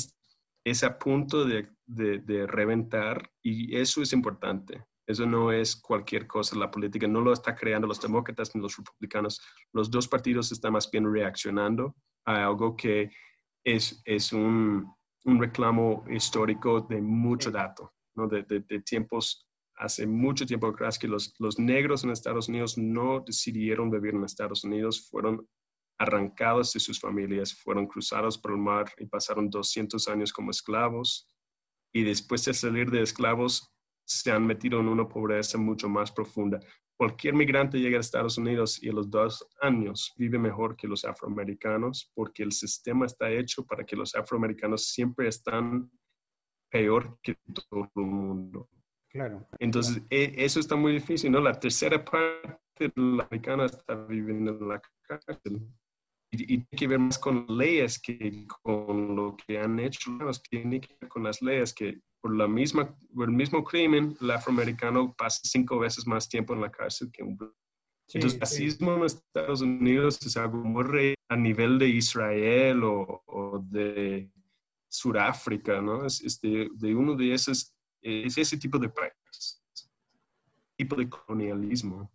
[0.65, 4.85] es a punto de, de, reventar y eso es importante.
[5.07, 6.59] Eso no es cualquier cosa.
[6.59, 9.41] La política no lo está creando los demócratas ni los republicanos.
[9.73, 11.95] Los dos partidos están más bien reaccionando
[12.25, 13.11] a algo que
[13.65, 14.93] es, es un,
[15.25, 19.47] un reclamo histórico de mucho dato, de, tiempos,
[19.77, 24.25] hace mucho tiempo atrás que los, los negros en Estados Unidos no decidieron vivir en
[24.25, 25.47] Estados Unidos, fueron
[25.99, 31.29] arrancados de sus familias, fueron cruzados por el mar y pasaron 200 años como esclavos
[31.93, 33.73] y después de salir de esclavos
[34.05, 36.61] se han metido en una pobreza mucho más profunda.
[36.97, 41.05] Cualquier migrante llega a Estados Unidos y a los dos años vive mejor que los
[41.05, 45.91] afroamericanos porque el sistema está hecho para que los afroamericanos siempre están
[46.71, 47.37] peor que
[47.71, 48.69] todo el mundo.
[49.09, 49.47] Claro.
[49.59, 51.41] Entonces, e- eso está muy difícil, ¿no?
[51.41, 55.63] La tercera parte de la americana está viviendo en la cárcel.
[56.33, 60.11] Y, y tiene que ver más con leyes que con lo que han hecho.
[60.11, 64.17] los Tiene que ver con las leyes que por, la misma, por el mismo crimen,
[64.21, 67.55] el afroamericano pasa cinco veces más tiempo en la cárcel que un blanco.
[68.09, 68.41] Sí, Entonces, sí.
[68.41, 74.31] racismo en Estados Unidos es algo muy re- a nivel de Israel o, o de
[74.97, 76.05] Sudáfrica, ¿no?
[76.07, 79.63] Es, es de, de uno de esos, es ese tipo de país,
[80.77, 82.11] tipo de colonialismo.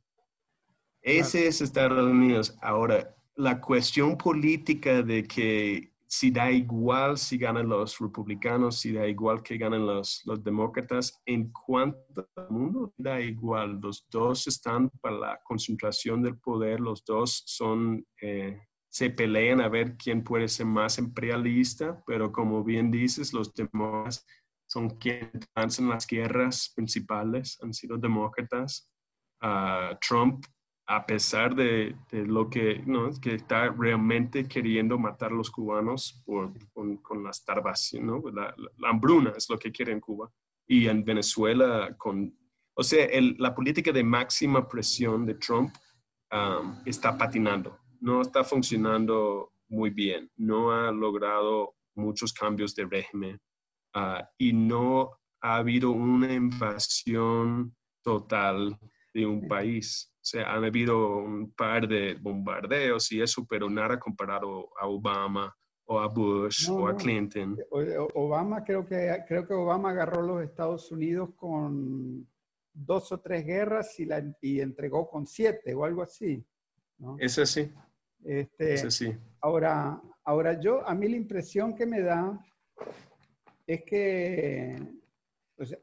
[1.02, 2.56] Ese es Estados Unidos.
[2.62, 9.08] Ahora, la cuestión política de que si da igual si ganan los republicanos, si da
[9.08, 13.80] igual que ganan los, los demócratas, en cuanto al mundo da igual.
[13.82, 18.60] Los dos están para la concentración del poder, los dos son, eh,
[18.92, 24.26] se pelean a ver quién puede ser más imperialista, pero como bien dices, los demócratas
[24.68, 28.90] son quienes avanzan las guerras principales, han sido demócratas.
[29.42, 30.46] Ah, Trump
[30.88, 33.10] a pesar de, lo que, ¿no?
[33.22, 37.32] que está realmente queriendo matar a los cubanos con, con la
[38.02, 38.22] ¿no?
[38.34, 40.30] la, la- hambruna es lo que quiere en Cuba.
[40.68, 42.38] Y en Venezuela, con,
[42.74, 45.74] o sea, la política de máxima presión de Trump
[46.32, 53.40] um, está patinando, no está funcionando muy bien, no ha logrado muchos cambios de régimen
[53.94, 58.78] ah, y no ha habido una invasión total
[59.14, 60.12] de un país.
[60.16, 65.56] O sea, han habido un par de bombardeos y eso, pero nada comparado a Obama
[65.86, 66.96] o a Bush No, o a.
[66.96, 67.58] Clinton.
[68.14, 72.28] Obama, creo que, creo que Obama agarró los Estados Unidos con
[72.74, 76.46] dos o tres guerras y, la, y entregó con siete o algo así.
[77.00, 77.18] ¿no?
[77.20, 77.72] Es así,
[78.24, 79.16] Este, es así.
[79.42, 82.40] Ahora, ahora yo, a mí la impresión que me da
[83.66, 84.78] es que,
[85.58, 85.80] o sea,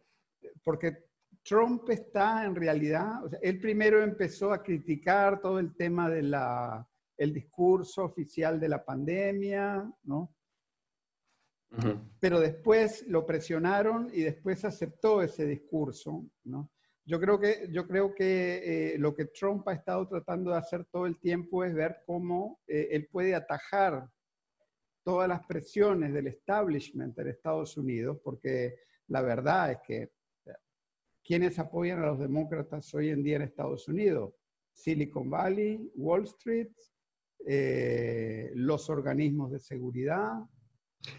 [0.62, 1.08] porque
[1.42, 6.22] Trump está en realidad, o sea, él primero empezó a criticar todo el tema de
[6.22, 6.86] la,
[7.16, 10.34] el discurso oficial de la pandemia, ¿no?
[12.18, 16.70] Pero después lo presionaron y después aceptó ese discurso, ¿no?
[17.08, 20.84] Yo creo que, yo creo que eh, lo que Trump ha estado tratando de hacer
[20.84, 24.06] todo el tiempo es ver cómo eh, él puede atajar
[25.02, 30.10] todas las presiones del establishment de Estados Unidos, porque la verdad es que
[31.24, 34.34] quienes apoyan a los demócratas hoy en día en Estados Unidos,
[34.70, 36.72] Silicon Valley, Wall Street,
[37.46, 40.34] eh, los organismos de seguridad,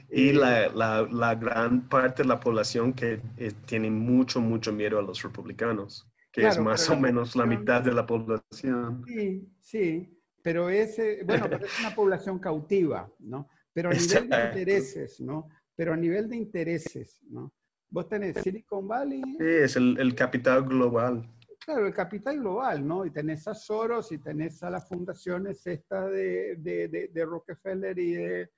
[0.09, 4.99] Y la, la, la gran parte de la población que eh, tiene mucho, mucho miedo
[4.99, 9.03] a los republicanos, que es Claro, más pero o menos la mitad de la población.
[9.05, 13.47] Sí, sí, pero ese, bueno, pero es una población cautiva, ¿no?
[13.73, 14.57] Pero a nivel de Exacto.
[14.59, 15.49] intereses, ¿no?
[15.75, 17.53] Pero a nivel de intereses, ¿no?
[17.89, 21.27] Vos tenés Silicon Valley, Sí, es el, el capital global.
[21.65, 23.05] claro, el capital global, ¿no?
[23.05, 27.97] Y tenés a Soros y tenés a las fundaciones esta de, de, de, de Rockefeller
[27.97, 28.51] y de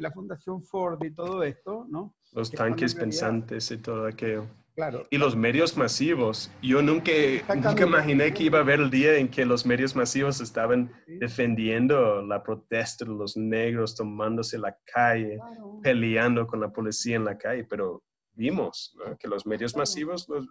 [0.00, 2.14] la Fundación Ford y todo esto, ¿no?
[2.32, 4.46] Los Que tanques pensantes y todo aquello.
[4.74, 6.50] Claro, Y los medios masivos.
[6.62, 7.12] Yo nunca,
[7.54, 11.18] nunca imaginé que iba a haber el día en que los medios masivos estaban sí,
[11.18, 15.78] defendiendo la protesta de los negros, tomándose la calle, claro.
[15.82, 18.02] peleando con la policía en la calle, pero
[18.34, 19.14] vimos ¿no?
[19.18, 20.46] que los medios masivos los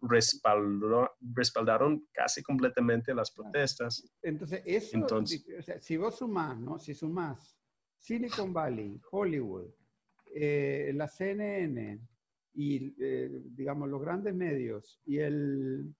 [0.00, 4.02] respaldó- respaldaron casi completamente las protestas.
[4.22, 6.78] Entonces, eso, Entonces- o sea, si vos sumás, ¿no?
[6.78, 7.57] Si sumás
[7.98, 9.66] Silicon Valley, Hollywood,
[10.34, 11.98] eh, la CNN
[12.54, 15.94] y, eh, digamos, los grandes medios y el,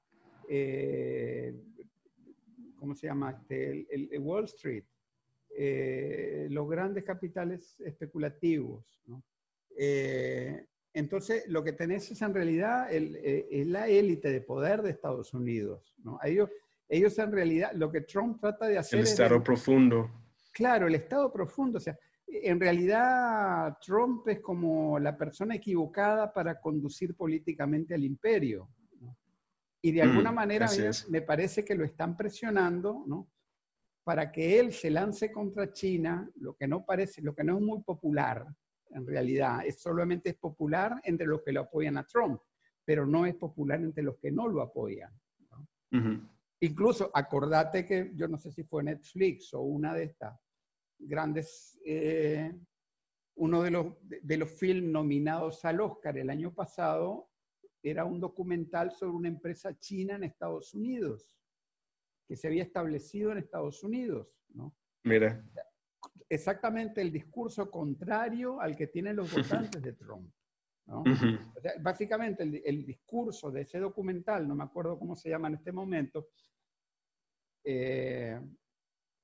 [0.48, 1.54] eh,
[2.78, 3.30] ¿cómo se llama?
[3.32, 4.84] Este, el, Wall Street,
[5.56, 9.22] eh, los grandes capitales especulativos, ¿no?
[10.94, 15.32] Entonces, lo que tenés es en realidad el- es la élite de poder de Estados
[15.34, 16.18] Unidos, ¿no?
[16.24, 16.50] Ellos,
[16.88, 19.12] ellos en realidad, lo que Trump trata de hacer El es...
[19.12, 20.10] estado profundo.
[20.59, 21.78] Claro, el estado profundo.
[21.78, 28.68] O sea, en realidad Trump es como la persona equivocada para conducir políticamente al imperio.
[29.01, 29.16] ¿no?
[29.80, 30.68] Y de alguna Mm, manera
[31.10, 33.30] me parece que lo están presionando, ¿no?
[34.02, 37.62] Para que él se lance contra China, lo que no parece, lo que no es
[37.62, 38.44] muy popular,
[38.90, 42.40] en realidad, es solamente es popular entre los que lo apoyan a Trump,
[42.85, 45.12] pero no es popular entre los que no lo apoyan.
[46.59, 50.47] Incluso acordate que yo no sé si fue Netflix o una de estas
[50.98, 52.52] grandes eh,
[53.36, 57.30] uno de los, de los films nominados al Oscar el año pasado
[57.82, 61.32] era un documental sobre una empresa china en Estados Unidos,
[62.26, 64.74] que se había establecido en Estados Unidos, ¿no?
[65.04, 65.44] Mira,
[66.28, 69.32] Exactamente el discurso contrario al que tienen los
[69.72, 70.30] votantes de Trump.
[70.86, 71.00] ¿no?
[71.00, 75.30] ujú, O sea, básicamente el, el discurso de ese documental, no me acuerdo cómo se
[75.30, 76.28] llama en este momento,
[77.64, 78.40] eh,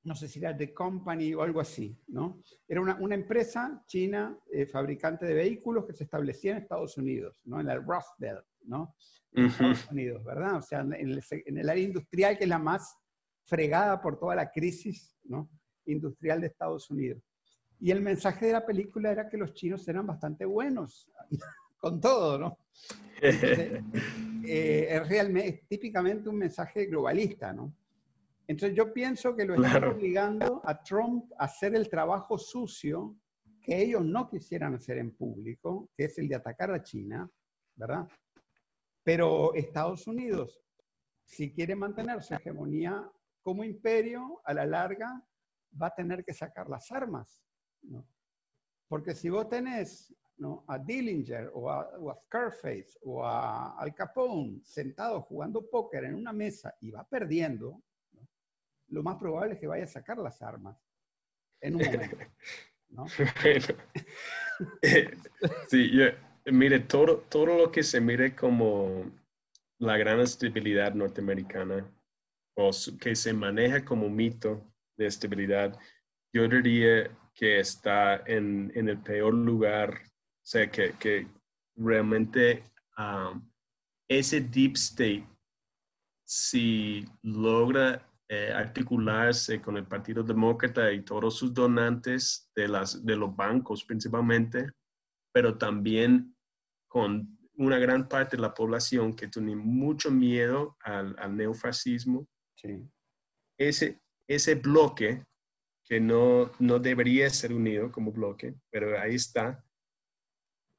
[0.05, 2.43] no sé si era The Company o algo así, ¿no?
[2.69, 7.41] Era una, una empresa china eh, fabricante de vehículos que se establecía en Estados Unidos,
[7.45, 7.59] ¿no?
[7.61, 8.95] En el Rust Belt, ¿no?
[9.33, 10.57] En ujú, Estados Unidos, ¿verdad?
[10.57, 12.99] O sea, en el, en el área industrial que es la más
[13.47, 15.49] fregada por toda la crisis, ¿no?
[15.87, 17.23] Industrial de Estados Unidos.
[17.81, 21.11] Y el mensaje de la película era que los chinos eran bastante buenos
[21.79, 22.59] con todo, ¿no?
[23.23, 23.83] Entonces,
[24.47, 27.75] eh, es realmente, es típicamente un mensaje globalista, ¿no?
[28.47, 29.93] Entonces yo pienso que lo están Claro.
[29.93, 33.17] obligando a Trump a hacer el trabajo sucio
[33.63, 37.31] que ellos no quisieran hacer en público, que es el de atacar a China,
[37.75, 38.07] ¿verdad?
[39.03, 40.63] Pero Estados Unidos,
[41.25, 43.11] si quiere mantener su hegemonía
[43.43, 45.25] como imperio, a la larga
[45.81, 47.43] va a tener que sacar las armas,
[47.83, 48.07] ¿no?
[48.87, 50.65] Porque si vos tenés ¿no?
[50.69, 56.15] a Dillinger o a, o a Scarface o a Al Capone sentados jugando póker en
[56.17, 57.83] una mesa y va perdiendo.
[58.95, 60.77] Lo más probable es que vaya a sacar las armas
[61.61, 62.17] en un momento.
[62.91, 63.07] ¿no?
[64.83, 65.11] Eh,
[65.69, 66.13] sí, yo-
[66.53, 69.11] mire, todo, todo lo que se mire como
[69.81, 71.85] la gran estabilidad norteamericana
[72.57, 74.63] o que se maneja como mito
[74.97, 75.77] de estabilidad,
[76.33, 81.27] yo diría que está en, en el peor lugar, o sea, que, que
[81.75, 82.63] realmente
[82.97, 83.43] um,
[84.09, 85.27] ese deep state,
[86.25, 93.17] si logra eh, articularse con el Partido Demócrata y todos sus donantes de, las, de
[93.17, 94.71] los bancos principalmente,
[95.33, 96.35] pero también
[96.89, 102.27] con una gran parte de la población que tiene mucho miedo al, al neofascismo,
[102.57, 102.89] Sí,
[103.59, 105.25] ese, ese bloque
[105.85, 109.63] que no, no debería ser unido como bloque, pero ahí está,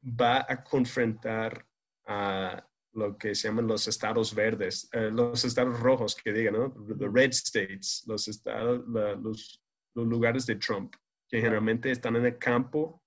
[0.03, 1.67] va a confrontar
[2.07, 6.73] a lo que se llaman los estados verdes, eh, los estados rojos, que digan, ¿no?
[6.97, 9.61] The red states, los estados, la- los,
[9.95, 10.93] los lugares de Trump,
[11.29, 13.01] que generalmente están en el campo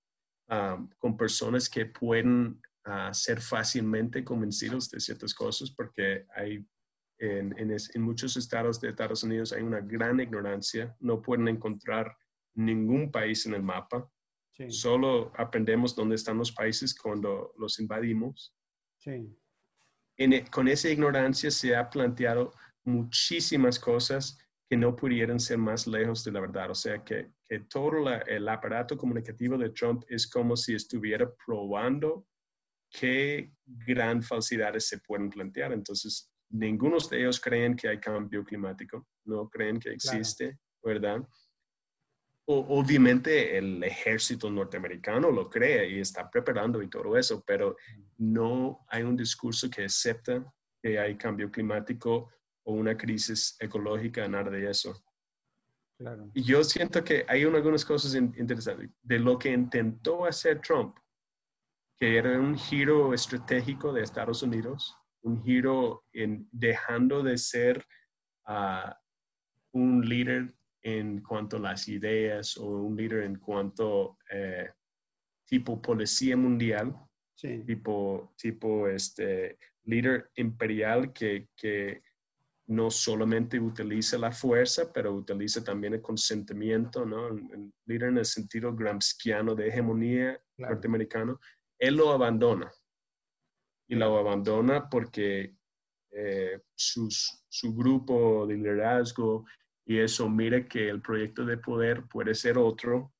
[0.49, 6.65] ah, con personas que pueden ah, ser fácilmente convencidos de ciertas cosas porque hay
[7.19, 11.47] en, en es- en muchos estados de Estados Unidos hay una gran ignorancia, no pueden
[11.47, 12.15] encontrar
[12.55, 14.09] ningún país en el mapa,
[14.51, 18.55] sí, solo aprendemos dónde están los países cuando los invadimos.
[18.97, 19.35] sí,
[20.19, 24.37] En e- con esa ignorancia se ha planteado muchísimas cosas
[24.69, 26.69] que no pudieran ser más lejos de la verdad.
[26.71, 31.27] O sea, que, que todo la- el aparato comunicativo de Trump es como si estuviera
[31.45, 32.27] probando
[32.91, 35.71] qué gran falsidades se pueden plantear.
[35.71, 40.17] Entonces, ninguno de ellos creen que hay cambio climático, no creen que Claro.
[40.19, 41.21] existe, ¿verdad?
[42.51, 47.75] Obviamente el ejército norteamericano lo cree y está preparando y todo eso, pero
[48.17, 50.51] no hay un discurso que acepta
[50.81, 52.31] que hay cambio climático
[52.63, 54.99] o una crisis ecológica, nada de eso.
[55.95, 56.31] claro.
[56.33, 60.59] Y yo siento que hay un- algunas cosas in- interesantes de lo que intentó hacer
[60.61, 60.97] Trump,
[61.97, 67.85] que era un giro estratégico de Estados Unidos, un giro en dejando de ser
[68.45, 68.97] ah,
[69.73, 74.69] un líder en cuanto a las ideas o un líder en cuanto eh,
[75.45, 76.95] tipo policía mundial,
[77.35, 82.03] Sí, tipo, tipo este líder imperial que, que
[82.67, 87.29] no solamente utiliza la fuerza, pero utiliza también el consentimiento, ¿no?
[87.29, 90.73] El- líder en el sentido gramsciano de hegemonía Claro.
[90.75, 91.39] norteamericano,
[91.79, 92.69] él lo abandona.
[93.87, 95.55] Y lo abandona porque
[96.11, 99.45] eh, sus- su grupo de liderazgo
[99.89, 103.11] y eso mira que el proyecto de poder puede ser otro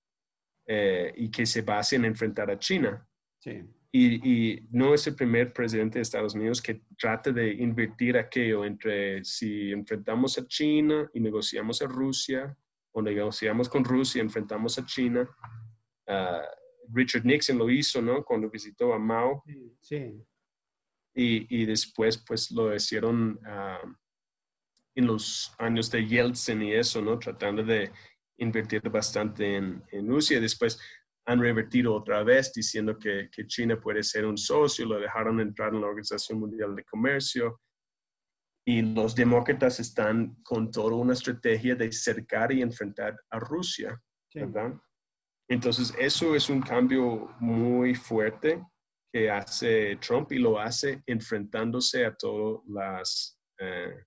[0.67, 3.03] eh, y que se base en enfrentar a China.
[3.39, 8.17] sí, Y, y no es el primer presidente de Estados Unidos que trata de invertir
[8.17, 12.55] aquello entre si enfrentamos a China y negociamos a Rusia,
[12.91, 15.27] o negociamos con Rusia y enfrentamos a China.
[16.07, 16.43] Ah,
[16.93, 18.23] Richard Nixon lo hizo, ¿no?
[18.23, 20.23] Cuando visitó a Mao sí, sí,
[21.15, 23.81] y, y después pues lo hicieron ah,
[24.95, 27.17] en los años de Yeltsin y eso, ¿no?
[27.17, 27.91] Tratando de
[28.37, 30.39] invertir bastante en, en Rusia.
[30.39, 30.79] Después
[31.25, 35.73] han revertido otra vez diciendo que, que China puede ser un socio, lo dejaron entrar
[35.73, 37.61] en la Organización Mundial de Comercio.
[38.65, 43.99] Y los demócratas están con toda una estrategia de cercar y enfrentar a Rusia,
[44.31, 44.39] sí.
[44.39, 44.73] ¿verdad?
[45.49, 48.63] Entonces, eso es un cambio muy fuerte
[49.11, 54.03] que hace Trump y lo hace enfrentándose a todas las, eh,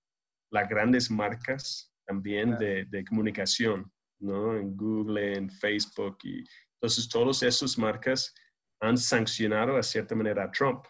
[0.53, 4.57] las grandes marcas también de, de, comunicación, ¿no?
[4.57, 6.19] En Google, en Facebook.
[6.25, 8.35] Y, entonces, todas esas marcas
[8.81, 10.85] han sancionado a cierta manera a Trump.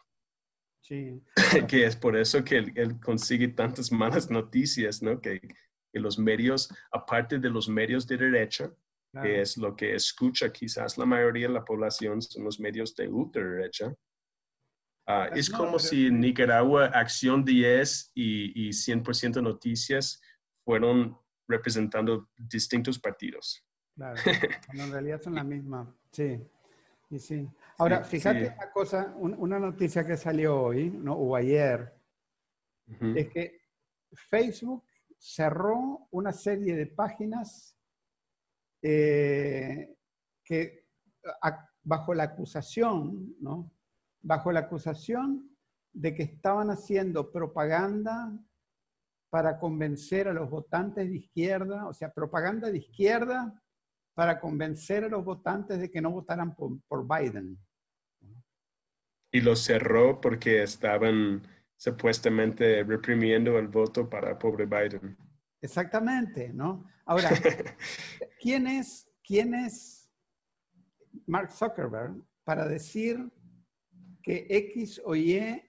[0.82, 1.22] Sí.
[1.68, 5.20] que es por eso que él, él consigue tantas malas noticias, ¿no?
[5.20, 8.72] Que, que, los medios, aparte de los medios de derecha,
[9.12, 9.26] claro.
[9.26, 13.06] que es lo que escucha quizás la mayoría de la población, son los medios de
[13.09, 13.94] ultraderecha.
[15.06, 20.20] Uh, es como si en Nicaragua Acción 10 y, y 100% Noticias
[20.64, 21.18] fueron
[21.48, 23.64] representando distintos partidos.
[23.96, 24.20] Claro,
[24.72, 26.40] en realidad son la misma, sí.
[27.10, 27.48] Y sí.
[27.78, 28.54] Ahora, sí, fíjate sí.
[28.56, 31.14] una cosa, un, una noticia que salió hoy, ¿no?
[31.14, 31.92] o ayer,
[32.86, 33.18] uh -huh.
[33.18, 33.60] es que
[34.14, 34.84] Facebook
[35.18, 37.76] cerró una serie de páginas
[38.82, 39.94] eh,
[40.44, 40.88] que
[41.42, 43.70] a, bajo la acusación, ¿no?
[44.22, 45.56] Bajo la acusación
[45.92, 48.32] de que estaban haciendo propaganda
[49.30, 53.62] para convencer a los votantes de izquierda, o sea, propaganda de izquierda
[54.14, 57.58] para convencer a los votantes de que no votaran por, por Biden.
[59.30, 61.42] Y lo cerró porque estaban
[61.76, 65.16] supuestamente reprimiendo el voto para pobre Biden.
[65.60, 66.86] Exactamente, ¿no?
[67.06, 67.30] Ahora,
[68.40, 70.10] ¿quién es, ¿quién es
[71.26, 73.32] Mark Zuckerberg para decir
[74.22, 75.62] que X o Y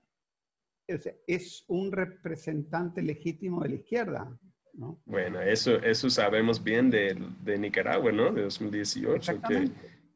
[1.28, 4.40] es, un representante legítimo de la izquierda?
[4.74, 5.02] ¿no?
[5.06, 8.32] Bueno, eso, eso sabemos bien de, de Nicaragua, ¿no?
[8.32, 9.72] De 2018, que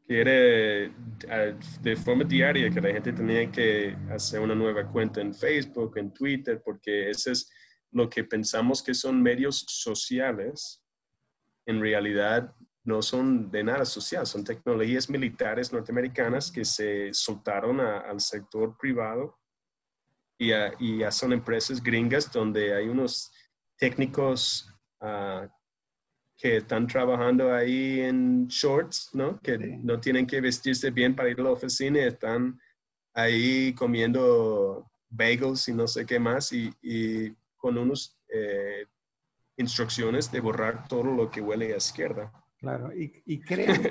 [0.07, 0.91] quiere
[1.81, 6.13] de forma diaria que la gente tenía que hacer una nueva cuenta en Facebook, en
[6.13, 7.51] Twitter, porque ese es
[7.91, 10.81] lo que pensamos que son medios sociales,
[11.65, 12.53] en realidad
[12.87, 18.77] no son de nada social, son tecnologías militares norteamericanas que se soltaron a, al sector
[18.77, 19.37] privado
[20.39, 23.29] y, a, y a son empresas gringas donde hay unos
[23.77, 25.45] técnicos uh,
[26.37, 29.37] que están trabajando ahí en shorts, ¿no?
[29.41, 29.77] Que sí.
[29.83, 32.57] no tienen que vestirse bien para ir a la oficina están
[33.13, 38.85] ahí comiendo bagels y no sé qué más y, y con unos eh,
[39.57, 42.31] instrucciones de borrar todo lo que huele a izquierda.
[42.57, 43.81] Claro, y, y crean,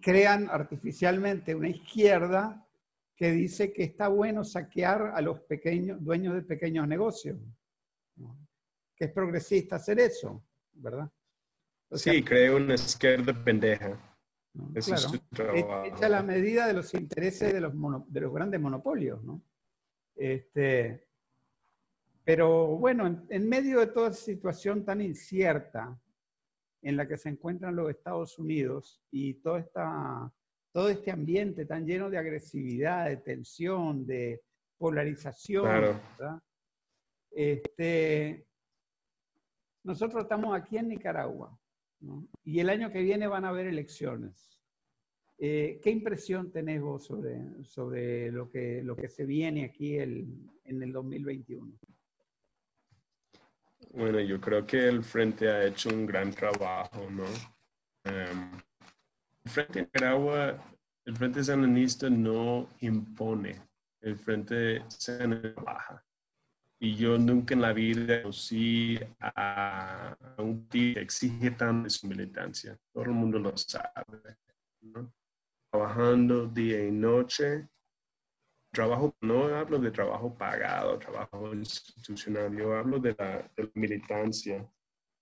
[0.00, 2.66] crean artificialmente una izquierda
[3.14, 7.38] que dice que está bueno saquear a los pequeños dueños de pequeños negocios
[8.96, 10.44] que es progresista hacer eso,
[10.74, 11.10] ¿verdad?
[11.88, 13.98] O sea, sí, cree una izquierda pendeja.
[14.54, 14.70] ¿no?
[14.74, 15.84] Eso claro, es su trabajo.
[15.84, 19.42] Echa la medida de los intereses de los, mono, de los grandes monopolios, ¿no?
[20.14, 21.06] Este,
[22.24, 25.98] pero bueno, en, en, medio de toda esa situación tan incierta
[26.82, 30.32] en la que se encuentran los Estados Unidos y toda esta,
[30.72, 34.42] todo este ambiente tan lleno de agresividad, de tensión, de
[34.76, 36.00] polarización, claro.
[36.18, 36.42] ¿verdad?
[37.30, 38.46] Este,
[39.84, 41.58] nosotros estamos aquí en Nicaragua
[42.00, 42.28] ¿no?
[42.44, 44.60] y el año que viene van a haber elecciones.
[45.38, 50.28] Eh, ¿Qué impresión tenés vos sobre, sobre lo, que, lo que se viene aquí el,
[50.64, 51.78] en el 2021?
[53.94, 57.24] Bueno, yo creo que el Frente ha hecho un gran trabajo, ¿no?
[58.04, 60.56] El Frente Nicaragua,
[61.04, 63.60] el Frente Sandinista no impone,
[64.00, 66.04] el Frente Sandinista baja.
[66.80, 72.76] Y yo nunca en la vida conocí a, un tío que exige tanto su militancia.
[72.92, 74.36] Todo el mundo lo sabe.
[74.80, 75.12] ¿no?
[75.70, 77.68] Trabajando día y noche.
[78.72, 84.66] Trabajo, no hablo de trabajo pagado, trabajo institucional, yo hablo de la, de la militancia.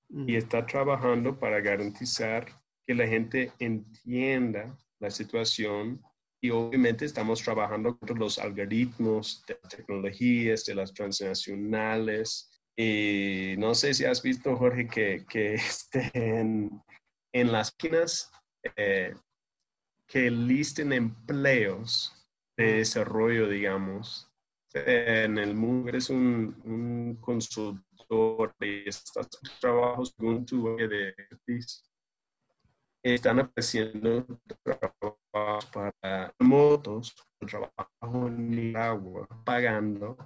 [0.09, 0.29] Mm.
[0.29, 2.47] Y está trabajando para garantizar
[2.87, 6.01] que la gente entienda la situación
[6.43, 12.51] y obviamente estamos trabajando con los algoritmos de tecnologías, de las transnacionales.
[12.77, 16.83] Y no sé si has visto, Jorge, que, que este, en,
[17.33, 18.31] en, las esquinas
[18.77, 19.15] eh,
[20.07, 22.17] que listen empleos
[22.57, 24.31] de desarrollo, digamos.
[24.73, 29.29] En el mundo eres un, un consultor y estás
[29.61, 31.15] trabajos con tu de
[33.03, 34.27] están apareciendo
[34.63, 35.17] trabajos
[35.73, 40.17] para motos, trabajo en Nicaragua, pagando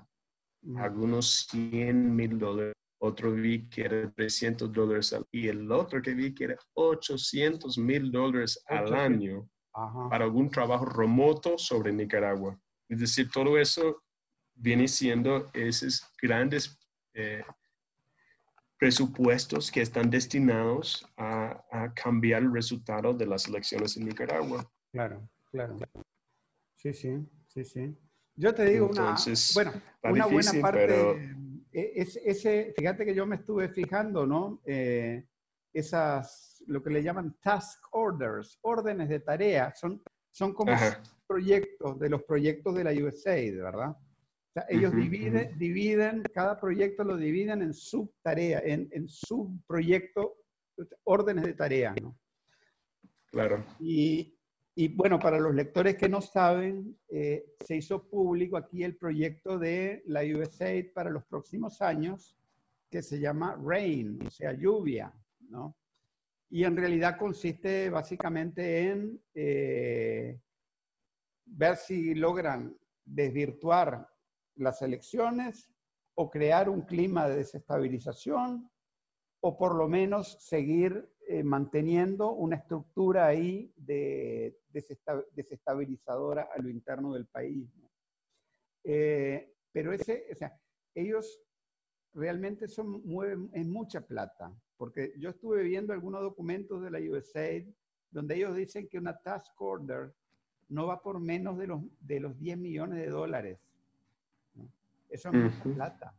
[0.76, 2.74] algunos 100 mil dólares.
[3.00, 8.10] Otro vi que era 300 dólares y el otro que vi que era 800 mil
[8.10, 10.08] dólares al año Ajá.
[10.08, 12.58] para algún trabajo remoto sobre Nicaragua.
[12.88, 14.02] Es decir, todo eso
[14.54, 16.78] viene siendo esos grandes
[17.12, 17.42] eh,
[18.78, 24.70] presupuestos que están destinados a, cambiar el resultado de las elecciones en Nicaragua.
[24.92, 25.76] Claro, claro.
[26.74, 27.96] Sí, sí, sí, sí.
[28.36, 29.16] Yo te digo una,
[29.54, 29.72] bueno,
[30.02, 31.36] una buena parte,
[31.72, 34.60] e, es, ese, fíjate que yo me estuve fijando, ¿no?
[34.66, 35.24] Eh,
[35.72, 40.72] esas, lo que le llaman task orders, órdenes de tarea, son, son como
[41.26, 43.96] proyectos de los proyectos de la USAID, ¿verdad?
[44.68, 50.36] ellos dividen, dividen, cada proyecto lo dividen en subtarea, en, en subproyecto,
[51.04, 52.16] órdenes de tarea, ¿no?
[53.26, 53.64] Claro.
[53.80, 54.38] Y,
[54.76, 59.58] y bueno, para los lectores que no saben, eh, se hizo público aquí el proyecto
[59.58, 62.36] de la USAID para los próximos años,
[62.88, 65.12] que se llama RAIN, o sea, lluvia,
[65.48, 65.76] ¿no?
[66.50, 70.40] Y en realidad consiste básicamente en eh,
[71.46, 74.08] ver si logran desvirtuar
[74.56, 75.70] las elecciones
[76.14, 78.70] o crear un clima de desestabilización
[79.40, 87.12] o por lo menos seguir eh, manteniendo una estructura ahí de desestabilizadora a lo interno
[87.14, 87.68] del país.
[88.84, 90.58] Eh, pero ese, o sea,
[90.94, 91.42] ellos
[92.14, 97.68] realmente son, mueven en mucha plata, porque yo estuve viendo algunos documentos de la USAID
[98.10, 100.14] donde ellos dicen que una task order
[100.68, 103.58] no va por menos de los, de los 10 millones de dólares.
[105.10, 106.14] Eso es mucha plata.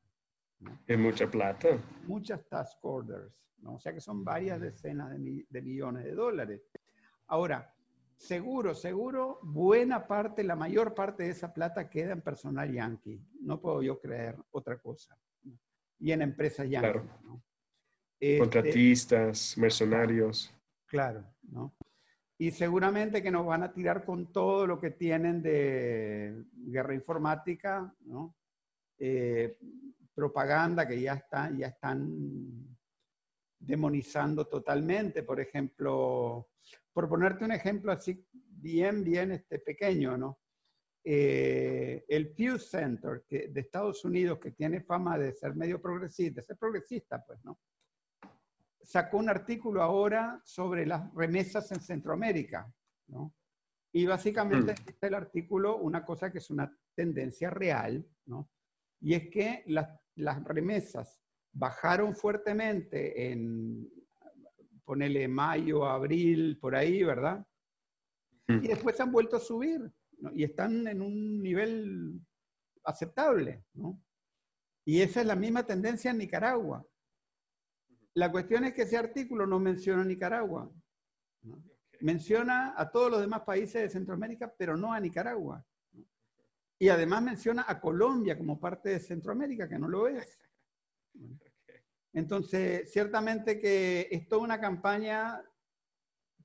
[0.87, 1.67] Es mucha plata.
[2.05, 3.75] Muchas task orders, ¿no?
[3.75, 6.61] O sea que son varias decenas de, de, millones de dólares.
[7.27, 7.73] Ahora,
[8.17, 13.21] seguro, seguro, buena parte, la mayor parte de esa plata queda en personal yankee.
[13.41, 15.17] No puedo yo creer otra cosa.
[16.05, 16.67] Y en empresas.
[16.67, 17.03] Claro.
[17.23, 17.43] ¿no?
[18.19, 20.53] Este, Contratistas, mercenarios.
[20.85, 21.75] Claro, ¿no?
[22.37, 27.91] Y seguramente que nos van a tirar con todo lo que tienen de guerra informática,
[28.01, 28.35] ¿no?
[28.99, 29.57] Eh,
[30.13, 32.77] propaganda que ya, está, ya están
[33.57, 35.23] demonizando totalmente.
[35.23, 36.51] Por ejemplo,
[36.93, 40.39] por ponerte un ejemplo así bien, bien este, pequeño, ¿no?
[41.07, 46.41] Eh, el Pew Center que, de Estados Unidos, que tiene fama de ser medio progresista,
[46.41, 47.59] ser progresista, pues, ¿no?
[48.81, 52.71] Sacó un artículo ahora sobre las remesas en Centroamérica,
[53.07, 53.35] ¿no?
[53.91, 54.85] Y básicamente mm.
[54.85, 58.49] dice el artículo una cosa que es una tendencia real, ¿no?
[59.05, 61.21] y es que las, las remesas
[61.51, 63.87] bajaron fuertemente en,
[64.83, 67.45] ponele mayo, abril, por ahí, ¿verdad?
[68.47, 68.63] Mm.
[68.63, 69.91] Y después se han vuelto a subir
[70.33, 72.21] y están en un nivel
[72.83, 74.01] aceptable, ¿no?
[74.85, 76.85] Y esa es la misma tendencia en Nicaragua.
[78.13, 80.71] La cuestión es que ese artículo no menciona a Nicaragua.
[82.01, 85.65] Menciona a todos los demás países de Centroamérica, pero no a Nicaragua.
[86.77, 90.39] Y además menciona a Colombia como parte de Centroamérica, que no lo es.
[92.13, 95.41] Entonces, ciertamente que es toda una campaña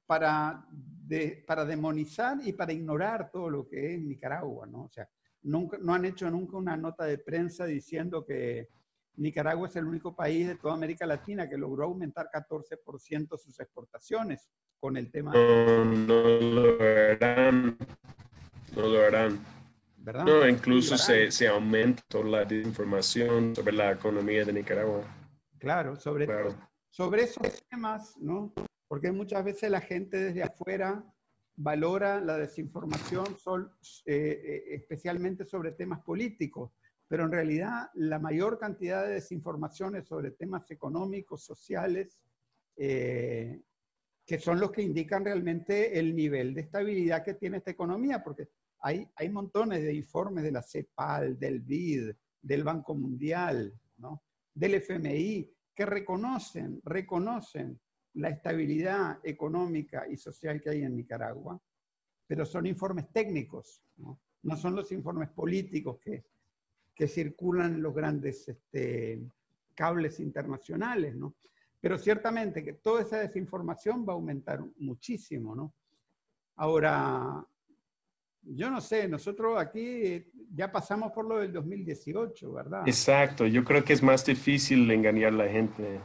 [0.06, 0.66] para,
[1.46, 4.84] para demonizar y para ignorar todo lo que es Nicaragua, ¿no?
[4.84, 5.08] O sea,
[5.42, 8.68] nunca, no han hecho nunca una nota de prensa diciendo que
[9.16, 14.48] Nicaragua es el único país de toda América Latina que logró aumentar 14% sus exportaciones
[14.78, 15.32] con el tema.
[15.32, 17.76] No, no lo harán.
[18.74, 19.40] No lo harán.
[20.24, 25.02] No, incluso se, se aumentó la desinformación sobre la economía de Nicaragua.
[25.58, 26.26] Claro, sobre,
[26.88, 28.52] sobre esos temas, ¿no?
[28.90, 31.04] Porque muchas veces la gente desde afuera
[31.54, 33.72] valora la desinformación sol,
[34.04, 36.72] eh, eh, especialmente sobre temas políticos,
[37.06, 42.18] pero en realidad la mayor cantidad de desinformaciones sobre temas económicos, sociales,
[42.76, 43.60] eh,
[44.26, 48.48] que son los que indican realmente el nivel de estabilidad que tiene esta economía, porque
[48.80, 52.10] hay, montones de informes de la CEPAL, del BID,
[52.42, 53.72] del Banco Mundial,
[54.52, 57.78] del FMI, que reconocen, reconocen
[58.14, 61.60] la estabilidad económica y social que hay en Nicaragua,
[62.26, 66.24] pero son informes técnicos, no, son los informes políticos que,
[67.08, 69.22] circulan en los grandes este,
[69.74, 71.34] cables internacionales, ¿no?
[71.80, 75.72] Pero ciertamente que toda esa desinformación va a aumentar muchísimo, ¿no?
[76.56, 77.42] Ahora,
[78.42, 82.82] yo no sé, nosotros aquí ya pasamos por lo del 2018, ¿verdad?
[82.86, 86.00] Exacto, yo creo que es más difícil engañar a la gente.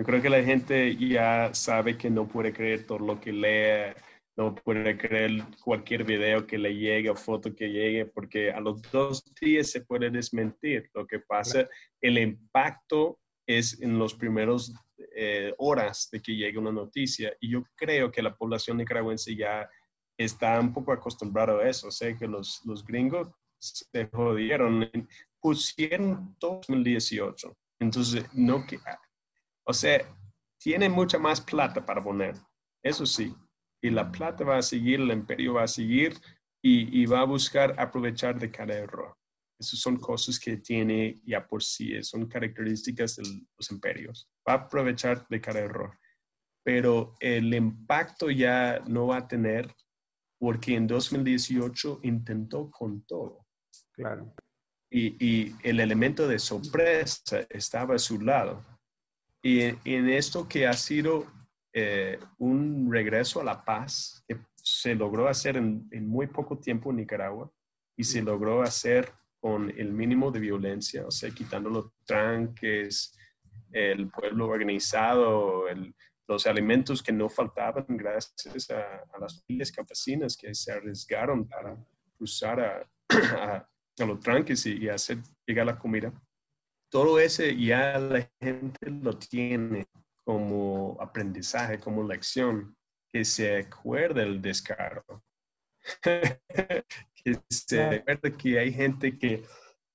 [0.00, 3.92] Yo creo que la gente ya sabe que no puede creer todo lo que lee,
[4.34, 8.80] no puede creer cualquier video que le llegue o foto que llegue, porque a los
[8.90, 10.88] dos días se puede desmentir.
[10.94, 11.68] Lo que pasa,
[12.00, 14.72] el impacto es en los primeros
[15.14, 17.34] eh, horas de que llegue una noticia.
[17.38, 19.68] Y yo creo que la población nicaragüense ya
[20.16, 21.90] está un poco acostumbrado a eso.
[21.90, 23.28] Sé que los, los gringos
[23.58, 24.90] se jodieron,
[25.42, 27.54] pusieron 2018.
[27.80, 28.64] Entonces, no,
[29.70, 30.04] O sea,
[30.60, 32.34] tiene mucha más plata para poner,
[32.82, 33.32] eso sí.
[33.80, 36.18] Y la plata va a seguir, el imperio va a seguir
[36.60, 39.16] y, y va a buscar aprovechar de cada error.
[39.60, 43.22] Esas son cosas que tiene ya por sí, son características de
[43.56, 44.28] los imperios.
[44.46, 45.96] Va a aprovechar de cada error.
[46.64, 49.72] Pero el impacto ya no va a tener
[50.40, 53.46] porque en 2018 intentó con todo.
[53.92, 54.34] Claro.
[54.90, 58.69] Y, y el elemento de sorpresa estaba a su lado.
[59.42, 61.26] Y en, esto que ha sido
[61.72, 66.90] eh, un regreso a la paz que se logró hacer en, en, muy poco tiempo
[66.90, 67.50] en Nicaragua
[67.96, 69.10] y se logró hacer
[69.40, 73.16] con el mínimo de violencia, o sea, quitando los tranques,
[73.72, 75.94] el pueblo organizado, el,
[76.30, 81.76] los alimentos que no faltaban gracias a, a, las familias campesinas que se arriesgaron para
[82.16, 82.88] cruzar a,
[83.36, 83.68] a,
[83.98, 86.12] a los tranques y, y, hacer llegar la comida.
[86.90, 89.86] Todo ese ya la gente lo tiene
[90.24, 92.76] como aprendizaje, como lección,
[93.08, 95.22] que se acuerda el descargo.
[96.02, 99.44] que se acuerda que hay gente que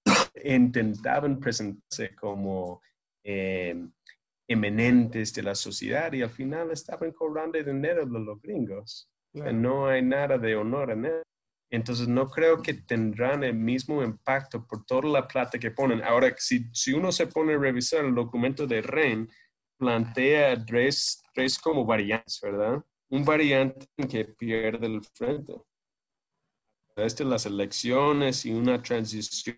[0.44, 2.82] intentaban presentarse como
[3.24, 3.76] eh,
[4.48, 9.10] eminentes de la sociedad y al final estaban cobrando dinero de los gringos.
[9.34, 11.25] No hay nada de honor en.
[11.70, 16.04] Entonces no creo que tendrán el mismo impacto por toda la plata que ponen.
[16.04, 19.30] Ahora, si, si uno se pone a revisar el documento de REN,
[19.78, 22.84] plantea tres, tres como variantes, ¿verdad?
[23.10, 25.54] Un variante que pierde el frente
[26.96, 29.58] de las elecciones y una transición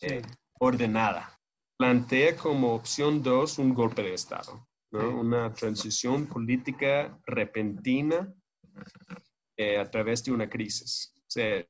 [0.00, 0.22] eh,
[0.58, 1.38] ordenada.
[1.76, 5.20] Plantea como opción dos un golpe de Estado, ¿no?
[5.20, 8.32] una transición política repentina
[9.56, 11.13] eh, a través de una crisis.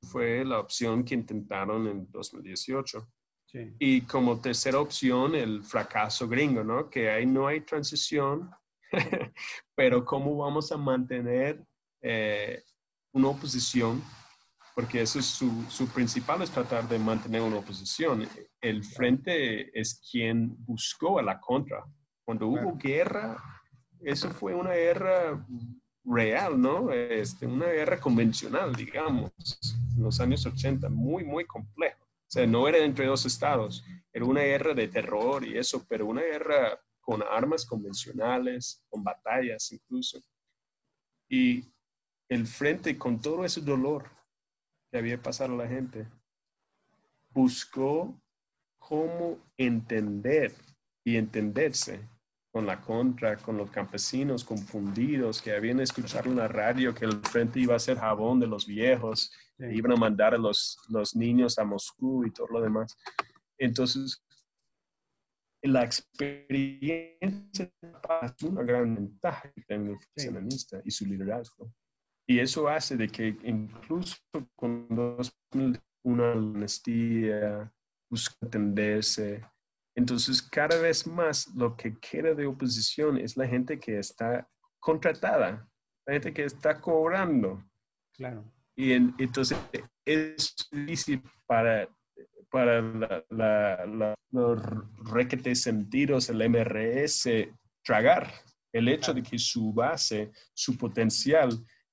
[0.03, 3.09] Fue la opción que intentaron en 2018.
[3.47, 3.75] Sí.
[3.79, 6.91] Y como tercera opción, el fracaso gringo, ¿no?
[6.91, 8.51] Que ahí no hay transición,
[9.75, 11.65] pero cómo vamos a mantener
[12.03, 12.63] eh,
[13.13, 14.03] una oposición
[14.75, 18.29] porque eso es su, su, principal es tratar de mantener una oposición.
[18.61, 21.85] El frente es quien buscó a la contra.
[22.25, 23.37] Cuando hubo guerra,
[24.01, 25.47] eso fue una guerra
[26.05, 26.93] real, ¿no?
[26.93, 29.33] Este, una guerra convencional, digamos,
[29.97, 32.05] en los años 80, muy, muy complejo.
[32.05, 36.07] O sea, no era entre dos estados, era una guerra de terror y eso, pero
[36.07, 40.21] una guerra con armas convencionales, con batallas incluso.
[41.29, 41.65] Y
[42.29, 44.11] el frente, con todo ese dolor,
[44.91, 46.07] que había pasado a la gente,
[47.31, 48.21] buscó
[48.79, 50.55] cómo entender
[51.05, 52.09] y entenderse
[52.55, 57.21] con la contra, con los campesinos confundidos que habían escuchado en la radio que el
[57.21, 61.59] frente iba a ser jabón de los viejos, iban a mandar a los, los niños
[61.59, 62.97] a Moscú y todo lo demás.
[63.59, 64.25] Entonces,
[65.63, 67.73] la experiencia
[68.23, 71.73] es una gran ventaja en el funcionalista y su liderazgo.
[72.25, 74.17] Y eso hace de que incluso
[74.55, 75.19] cuando
[76.05, 77.69] una amnistía,
[78.09, 79.45] busca entenderse,
[79.95, 84.49] entonces cada vez más lo que queda de oposición es la gente que está
[84.81, 85.69] contratada,
[86.07, 87.65] la gente que está cobrando.
[88.13, 88.45] Claro.
[88.77, 89.57] Y entonces
[90.05, 91.89] es difícil para,
[92.51, 92.83] para
[93.31, 94.61] la, los
[95.13, 97.29] requetes sentidos, el MRS,
[97.85, 98.33] tragar
[98.73, 101.51] el hecho de que su base, su potencial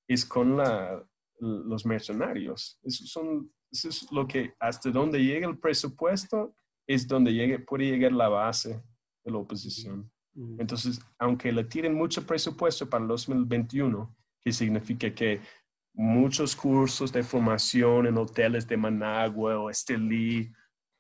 [0.08, 1.06] es con la,
[1.40, 2.80] los mercenarios.
[2.82, 6.56] Eso, son, eso es lo que, hasta donde llega el presupuesto,
[6.88, 8.84] es donde llegue, puede llegar la base
[9.24, 10.12] de la oposición.
[10.58, 15.42] Entonces, aunque le tiren mucho presupuesto para el 2021, que significa que
[15.94, 20.52] muchos cursos de formación en hoteles de Managua o Estelí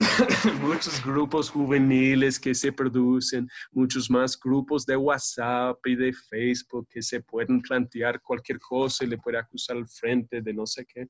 [0.61, 7.01] muchos grupos juveniles que se producen, muchos más grupos de WhatsApp y de Facebook que
[7.01, 11.07] se pueden plantear cualquier cosa y le puede acusar al frente de no sé qué,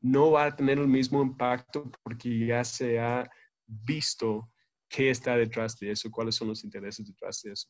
[0.00, 3.30] no va a tener el mismo impacto porque ya se ha
[3.66, 4.50] visto
[4.88, 7.68] qué está detrás de eso, cuáles son los intereses detrás de eso.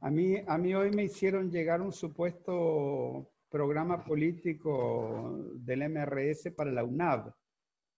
[0.00, 6.70] A mí, a mí hoy me hicieron llegar un supuesto programa político del MRS para
[6.70, 7.32] la UNAV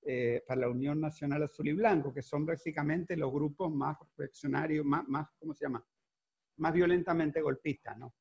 [0.04, 4.84] eh, para la Unión Nacional Azul y Blanco, que son básicamente los grupos más reaccionarios,
[4.84, 5.86] más, más ¿cómo se llama?
[6.56, 8.16] Más violentamente golpistas, ¿no?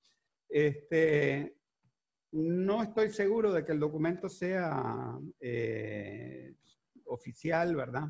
[0.47, 1.57] Este,
[2.33, 6.53] no estoy seguro de que el documento sea eh,
[7.05, 8.03] oficial, ¿verdad?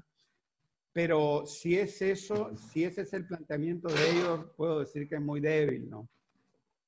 [0.94, 5.22] Pero si es eso, si ese es el planteamiento de ellos, puedo decir que es
[5.22, 6.10] muy débil, ¿no?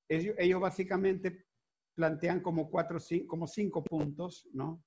[0.10, 1.46] Ellos, ellos básicamente
[1.96, 4.84] plantean como cuatro, como cinco puntos, ¿no?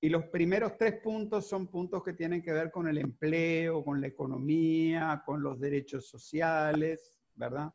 [0.00, 4.00] Y los primeros tres puntos son puntos que tienen que ver con el empleo, con
[4.00, 7.72] la economía, con los derechos sociales, ¿verdad?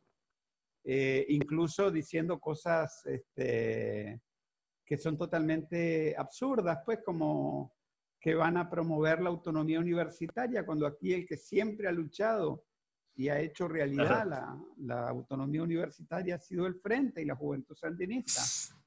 [0.84, 4.20] Eh, incluso diciendo cosas este,
[4.84, 7.74] que son totalmente absurdas, pues como
[8.22, 12.64] que van a promover la autonomía universitaria, cuando aquí el que siempre ha luchado
[13.16, 17.74] y ha hecho realidad la, la, autonomía universitaria ha sido el Frente y la Juventud
[17.74, 18.40] Sandinista.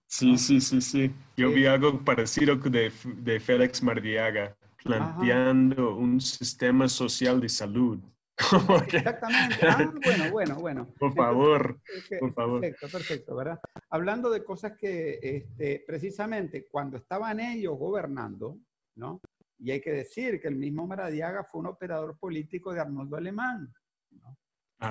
[0.07, 1.11] Sí, sí, sí, sí.
[1.35, 7.99] Yo vi algo parecido de, de Félix Mardiaga, planteando un sistema social de salud.
[8.87, 9.55] Exactamente.
[9.67, 10.93] Ah, bueno, bueno, bueno.
[10.97, 11.81] Por favor,
[12.19, 12.61] por favor.
[12.61, 13.59] Perfecto, perfecto, ¿verdad?
[13.89, 18.59] Hablando de cosas que este, precisamente cuando estaban ellos gobernando,
[18.95, 19.21] ¿no?
[19.57, 23.73] Y hay que decir que el mismo Maradiaga fue un operador político de Arnoldo Alemán,
[24.11, 24.37] ¿no?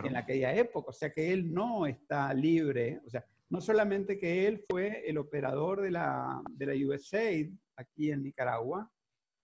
[0.02, 4.46] En aquella época, o sea que él no está libre, o sea, no solamente que
[4.46, 8.90] él fue el operador de la, de la USAID aquí en Nicaragua,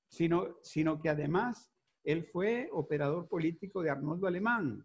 [0.08, 1.70] sino, sino que además
[2.02, 4.84] él fue operador político de Arnoldo Alemán.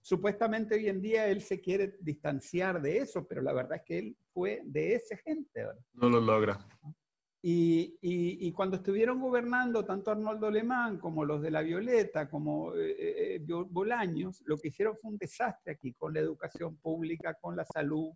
[0.00, 3.98] Supuestamente hoy en día él se quiere distanciar de eso, pero la verdad es que
[3.98, 5.66] él fue de esa gente.
[5.92, 6.58] No lo logra.
[7.48, 13.34] Y, cuando estuvieron gobernando tanto Arnoldo Alemán como los de la Violeta, como eh, eh,
[13.36, 17.64] eh, Bolaños, lo que hicieron fue un desastre aquí con la educación pública, con la
[17.64, 18.10] salud,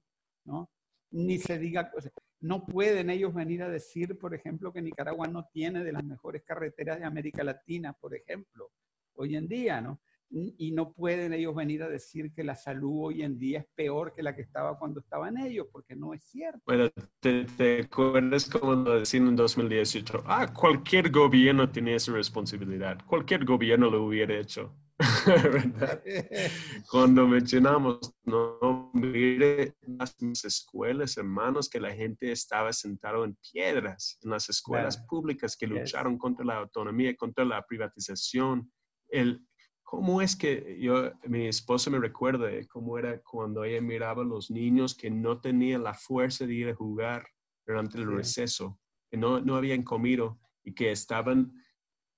[0.46, 0.68] ¿no?
[1.12, 1.92] Ni se diga,
[2.40, 6.42] no pueden ellos venir a decir, por ejemplo, que Nicaragua no tiene de las mejores
[6.42, 8.72] carreteras de América Latina, por ejemplo,
[9.14, 10.00] hoy en día, ¿no?
[10.30, 14.14] Y no pueden ellos venir a decir que la salud hoy en día es peor
[14.14, 16.60] que la que estaba cuando estaban ellos, porque no es cierto.
[16.66, 16.88] Bueno,
[17.18, 23.44] te, te acuerdas como lo decían en 2018, ah, cualquier gobierno tenía esa responsabilidad, cualquier
[23.44, 24.72] gobierno lo hubiera hecho.
[25.26, 26.02] ¿verdad?
[26.90, 34.30] Cuando mencionamos, no mire las escuelas, hermanos, que la gente estaba sentado en piedras, en
[34.30, 38.70] las escuelas públicas que lucharon contra la autonomía, contra la privatización,
[39.08, 39.42] el,
[39.90, 44.48] ¿Cómo es que yo, mi esposa me recuerda cómo era cuando ella miraba a los
[44.48, 47.26] niños que no tenían la fuerza de ir a jugar
[47.66, 48.78] durante el receso,
[49.10, 51.52] que no, no habían comido y que estaban,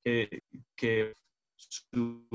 [0.05, 1.15] que
[1.57, 2.29] sus,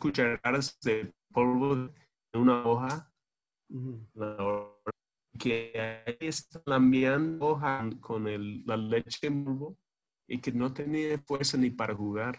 [0.00, 1.92] cucharadas de polvo en
[2.40, 3.12] una hoja,
[5.38, 9.78] que ahí están lambiando hoja con el, la leche en polvo
[10.26, 12.36] y que no tenía fuerza ni para jugar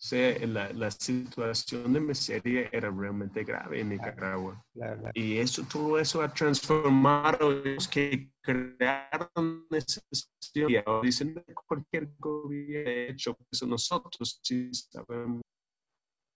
[0.00, 4.64] sea, la, la, situación de miseria era realmente grave en Nicaragua.
[5.12, 10.70] Y eso, todo eso ha transformado los que crearon esa situación.
[10.70, 13.66] Y ahora dicen, cualquier gobierno ha hecho eso.
[13.66, 15.42] Nosotros sí sabemos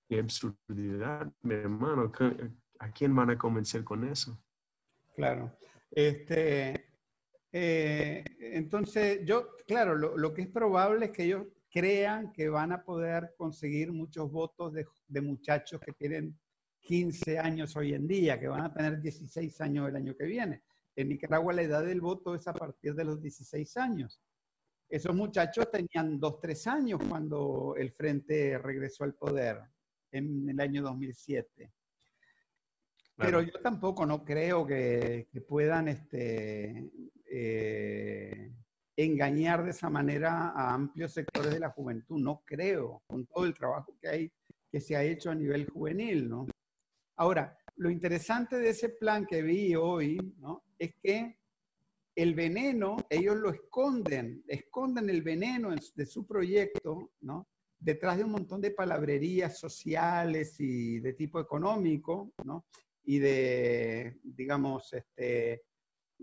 [0.08, 2.10] qué absurdidad, mi hermano.
[2.80, 4.42] ¿A quién van a convencer con eso?
[5.14, 5.56] Claro.
[5.88, 6.96] Este,
[7.52, 12.70] eh, entonces, yo, claro, lo, lo que es probable es que ellos crean que van
[12.70, 16.38] a poder conseguir muchos votos de, muchachos que tienen
[16.80, 20.62] 15 años hoy en día, que van a tener 16 años el año que viene.
[20.94, 24.20] En Nicaragua la edad del voto es a partir de los 16 años.
[24.86, 29.62] Esos muchachos tenían 2, 3 años cuando el Frente regresó al poder
[30.10, 31.72] en el año 2007.
[33.16, 36.90] Pero yo tampoco no creo que, puedan este,
[37.30, 38.52] eh,
[38.96, 42.18] engañar de esa manera a amplios sectores de la juventud.
[42.20, 44.32] No creo, con todo el trabajo que hay,
[44.70, 46.46] que se ha hecho a nivel juvenil, ¿no?
[47.16, 50.64] Ahora, lo interesante de ese plan que vi hoy, ¿no?
[50.78, 51.38] Es que
[52.14, 57.48] el veneno, ellos lo esconden, esconden el veneno de su proyecto, ¿no?
[57.78, 62.66] Detrás de un montón de palabrerías sociales y de tipo económico, ¿no?
[63.04, 65.62] Y de, digamos, este,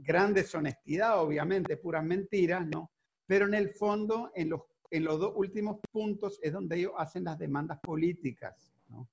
[0.01, 2.91] gran deshonestidad, obviamente, puras mentiras, ¿no?
[3.26, 7.23] Pero en el fondo, en los, en los dos últimos puntos es donde ellos hacen
[7.23, 9.07] las demandas políticas, ¿no?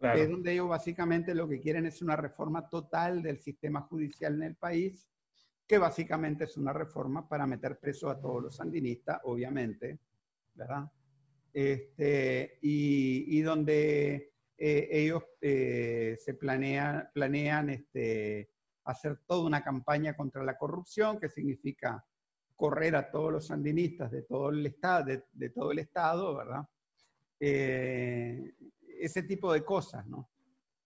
[0.00, 4.42] Es donde ellos básicamente lo que quieren es una reforma total del sistema judicial en
[4.42, 5.08] el país,
[5.66, 9.98] que básicamente es una reforma para meter preso a todos los sandinistas, obviamente,
[10.54, 10.90] ¿verdad?
[11.54, 18.50] Este, y, y donde eh, ellos eh, se planean, planean este,
[18.84, 22.04] hacer toda una campaña contra la corrupción, que significa
[22.56, 26.68] correr a todos los sandinistas de todo el Estado, de, todo el estado ¿verdad?
[27.40, 28.54] Eh,
[29.00, 30.30] ese tipo de cosas, ¿no?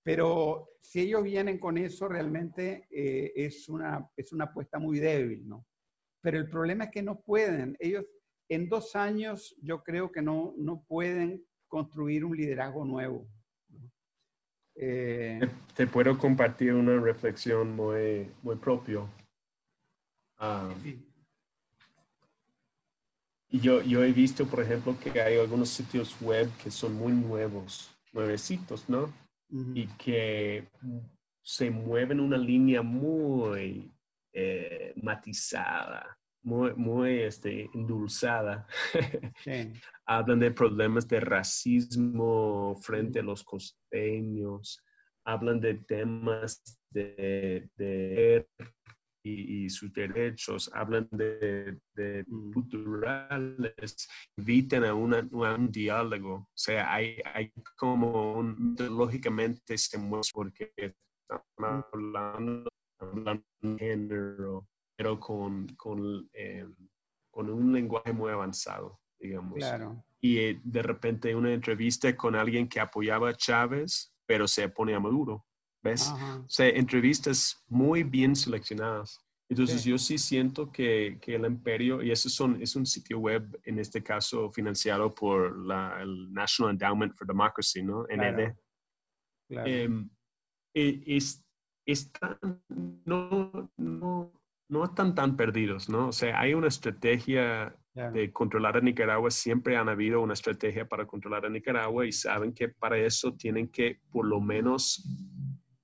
[0.03, 5.47] Pero si ellos vienen con eso, realmente eh, es, una, es una apuesta muy débil,
[5.47, 5.66] ¿no?
[6.23, 7.77] Pero el problema es que no pueden.
[7.79, 8.07] Ellos
[8.49, 13.29] en dos años yo creo que no, no pueden construir un liderazgo nuevo.
[14.81, 15.41] Eh,
[15.75, 19.09] te, puedo compartir una reflexión muy, muy propio.
[20.39, 20.73] Ah,
[23.51, 27.13] y yo, yo he visto, por ejemplo, que hay algunos sitios web que son muy
[27.13, 29.13] nuevos, nuevecitos, ¿no?
[29.75, 30.69] Y que
[31.43, 33.91] se mueve en una línea muy
[34.33, 38.66] eh, matizada, muy, muy este, endulzada.
[39.44, 39.73] Sí.
[40.06, 44.82] Hablan de problemas de racismo frente a los costeños,
[45.24, 48.47] hablan de temas de, de
[49.23, 52.52] y, y sus derechos, hablan de, de Mm.
[52.52, 56.35] culturales, invitan a, una- a un diálogo.
[56.35, 61.43] O sea, hay, hay como un, lógicamente se muestra porque están
[61.93, 64.66] hablando, hablando de género,
[64.99, 66.66] pero con, con, eh,
[67.31, 70.05] con un lenguaje muy avanzado, digamos Claro.
[70.20, 74.95] y eh, de repente una entrevista con alguien que apoyaba a Chávez, pero se opone
[74.95, 75.45] a Maduro.
[75.81, 76.09] ¿Ves?
[76.09, 76.39] Ajá.
[76.41, 79.20] O sea, entrevistas muy bien seleccionadas.
[79.49, 79.91] Entonces Sí.
[79.91, 83.79] yo sí siento que, que el imperio, y eso son, es un sitio web, en
[83.79, 88.05] este caso financiado por la, el National Endowment for Democracy, ¿no?
[88.09, 88.35] NED.
[88.35, 88.57] Claro.
[89.49, 89.69] Claro.
[89.70, 90.11] Em,
[90.75, 91.47] e- es,
[91.87, 92.37] están,
[93.07, 94.38] no, no,
[94.69, 96.09] no están tan perdidos, ¿no?
[96.09, 97.74] O sea, hay una estrategia
[98.12, 102.53] de controlar a Nicaragua, siempre han habido una estrategia para controlar a Nicaragua y saben
[102.53, 105.05] que para eso tienen que por lo menos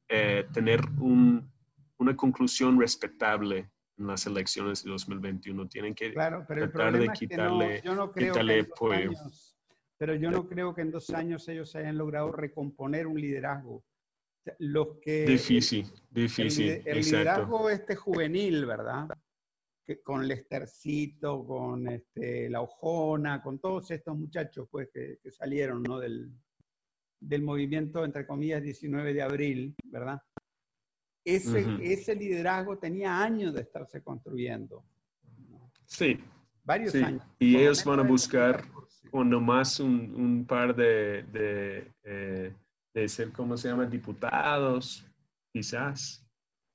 [0.09, 1.51] eh, tener un-
[1.99, 5.67] una conclusión respetable en las elecciones de 2021.
[5.67, 8.33] Tienen que Claro, pero el tratar de problema es que quitarle- no, yo no creo
[8.35, 9.09] quitarle que en dos apoyo.
[9.11, 9.57] años,
[9.99, 13.83] pero yo no creo que en dos años ellos hayan logrado recomponer un liderazgo.
[14.45, 17.17] Sea, Los que difícil, difícil, el exacto.
[17.19, 19.09] liderazgo este juvenil, ¿verdad?
[19.87, 25.83] Que con Lestercito, con este, La Ojona, con todos estos muchachos pues, que, que salieron
[25.83, 25.99] ¿no?
[25.99, 26.31] del,
[27.21, 30.21] del movimiento, entre comillas, 19 de abril, ¿verdad?
[31.27, 34.85] Ese, ese liderazgo tenía años de estarse construyendo,
[35.87, 36.19] Sí,
[36.63, 37.23] varios Sí, años.
[37.39, 39.09] y ellos van a buscar 2014.
[39.13, 42.55] o nomás un, un par de, de, eh,
[42.95, 43.87] de ser, ¿cómo se llama?
[43.87, 45.05] Diputados,
[45.53, 46.21] quizás.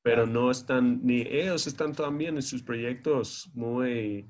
[0.01, 4.29] Pero no están, ni ellos están también en sus proyectos muy,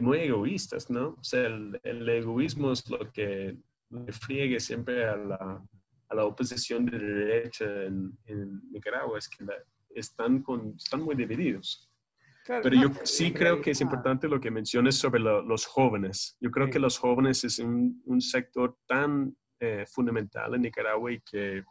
[0.00, 1.16] muy egoístas, ¿no?
[1.18, 3.56] O sea, el, el egoísmo es lo que
[3.90, 5.62] le friegue siempre a la,
[6.08, 9.54] a la oposición de derecha en, en Nicaragua, es que la-
[9.94, 11.90] están, con, están muy divididos.
[12.44, 15.66] Claro, Pero no, yo sí creo que es importante lo que menciones sobre lo- los
[15.66, 16.36] jóvenes.
[16.40, 16.72] Yo creo Sí.
[16.72, 21.62] que los jóvenes es un, un sector tan eh, fundamental en Nicaragua y que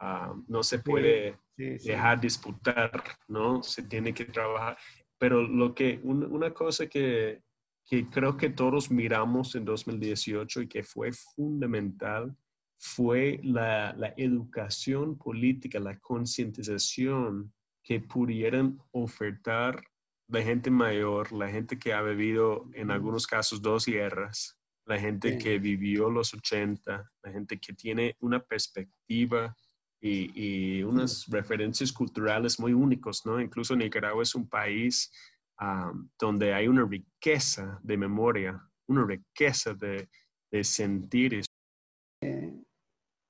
[0.00, 1.88] ah, no se puede Sí, sí.
[1.88, 2.90] dejar disputar,
[3.28, 3.62] ¿no?
[3.62, 4.76] Se tiene que trabajar.
[5.18, 7.42] Pero lo que, un- una cosa que,
[7.84, 12.34] que creo que todos miramos en 2018 y que fue fundamental
[12.78, 17.52] fue la, la educación política, la concientización
[17.82, 19.82] que pudieran ofertar
[20.28, 24.58] la gente mayor, la gente que ha vivido en algunos casos dos guerras,
[24.92, 25.38] la gente Sí.
[25.38, 29.56] que vivió los 80, la gente que tiene una perspectiva
[30.00, 33.40] y, y unas referencias culturales muy únicos, ¿no?
[33.40, 35.10] Incluso Nicaragua es un país
[35.58, 40.08] ah, donde hay una riqueza de memoria, una riqueza de,
[40.50, 41.42] de sentir.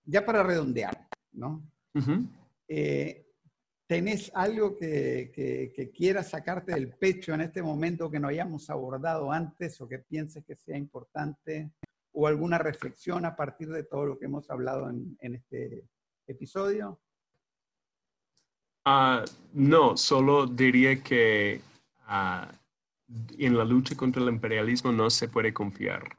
[0.05, 1.62] Ya para redondear, ¿no?
[2.66, 3.21] Eh,
[3.93, 8.70] ¿Tenés algo que, que- que quieras sacarte del pecho en este momento que no hayamos
[8.70, 11.73] abordado antes o que pienses que sea importante?
[12.12, 15.85] ¿O alguna reflexión a partir de todo lo que hemos hablado en, en este
[16.27, 17.02] episodio?
[18.86, 21.60] Ah, no, solo diría que
[22.06, 22.51] ah,
[23.36, 26.16] en la lucha contra el imperialismo no se puede confiar.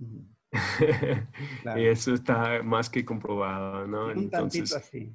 [0.00, 0.26] Ujú,
[1.62, 1.80] Claro.
[1.80, 4.06] y eso está más que comprobado, ¿no?
[4.06, 5.14] Un tantito Entonces, así.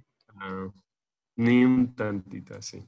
[1.41, 2.79] Ni un tantito así.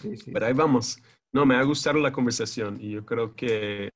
[0.00, 0.30] Sí, sí.
[0.32, 1.02] Pero ahí vamos.
[1.32, 3.90] No, me ha gustado la conversación y yo creo que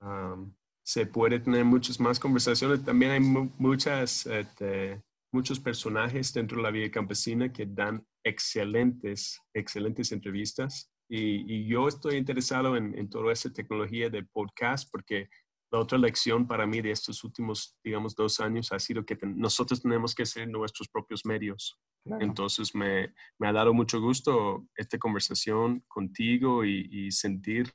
[0.00, 0.52] um,
[0.86, 2.84] se puede tener muchas más conversaciones.
[2.84, 5.02] También hay mu- muchas, este,
[5.32, 10.90] muchos personajes dentro de la vida campesina que dan excelentes, excelentes entrevistas.
[11.10, 15.28] Y, y yo estoy interesado en, en toda esa tecnología de podcast porque
[15.70, 19.82] la otra lección para mí de estos últimos, digamos, dos años ha sido que nosotros
[19.82, 21.78] tenemos que ser nuestros propios medios.
[22.04, 22.24] Claro.
[22.24, 27.70] Entonces me, me ha dado mucho gusto esta conversación contigo y, y sentir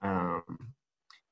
[0.00, 0.42] ah,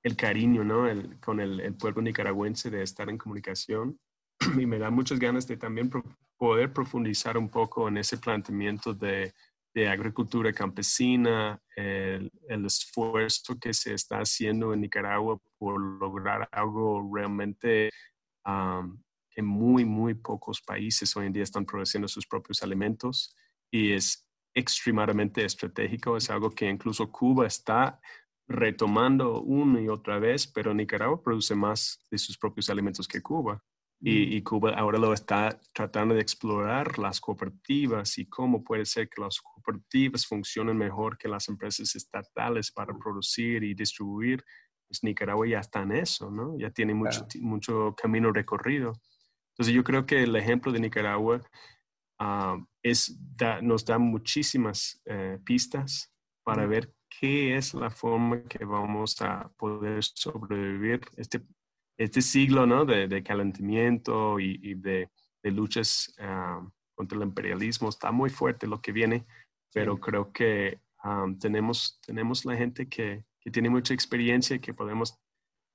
[0.02, 0.86] el cariño ¿no?
[0.86, 3.98] El- con el, el pueblo nicaragüense de estar en comunicación.
[4.58, 6.04] Y me da muchas ganas de también pro-
[6.36, 9.32] poder profundizar un poco en ese planteamiento de,
[9.74, 12.30] de agricultura campesina, el,
[12.64, 17.90] esfuerzo que se está haciendo en Nicaragua por lograr algo realmente
[18.44, 18.86] ah,
[19.30, 23.36] que muy, muy pocos países hoy en día están produciendo sus propios alimentos
[23.70, 26.16] y es extremadamente estratégico.
[26.16, 28.00] Es algo que incluso Cuba está
[28.48, 33.62] retomando una y otra vez, pero Nicaragua produce más de sus propios alimentos que Cuba.
[34.00, 39.08] Y, y, Cuba ahora lo está tratando de explorar las cooperativas y cómo puede ser
[39.08, 44.44] que las cooperativas funcionen mejor que las empresas estatales para producir y distribuir.
[44.86, 46.56] Pues Nicaragua ya está en eso, ¿no?
[46.56, 48.92] Ya tiene mucho, mucho camino recorrido.
[49.58, 51.40] Entonces yo creo que el ejemplo de Nicaragua
[52.20, 53.18] ah, es,
[53.62, 56.14] nos da muchísimas eh, pistas
[56.44, 61.42] para ver qué es la forma que vamos a poder sobrevivir este
[61.98, 62.84] este siglo ¿no?
[62.84, 65.10] de, calentamiento y, de,
[65.42, 66.62] luchas ah,
[66.94, 69.26] contra el imperialismo está muy fuerte lo que viene,
[69.72, 74.74] pero creo que ah, tenemos, tenemos la gente que, que, tiene mucha experiencia y que
[74.74, 75.18] podemos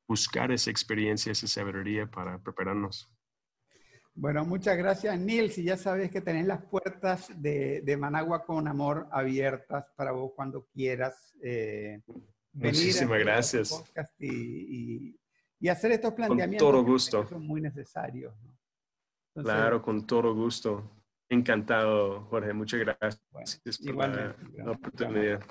[0.07, 3.11] buscar esa experiencia, esa sabiduría para prepararnos.
[4.15, 5.57] Bueno, muchas gracias, Nils.
[5.57, 10.33] Y ya sabes que tenés las puertas de, de Managua con amor abiertas para vos
[10.35, 11.33] cuando quieras.
[11.41, 11.99] Eh,
[12.53, 13.83] Muchísimas gracias.
[14.19, 15.19] y, y
[15.69, 17.27] hacer estos planteamientos con todo gusto.
[17.27, 18.33] son muy necesarios.
[19.33, 20.89] claro, con todo gusto.
[21.29, 22.53] Encantado, Jorge.
[22.53, 23.21] Muchas gracias
[23.85, 24.35] por la,
[24.71, 25.41] oportunidad.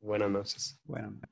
[0.00, 0.80] Buenas noches.
[0.84, 1.31] Buenas noches.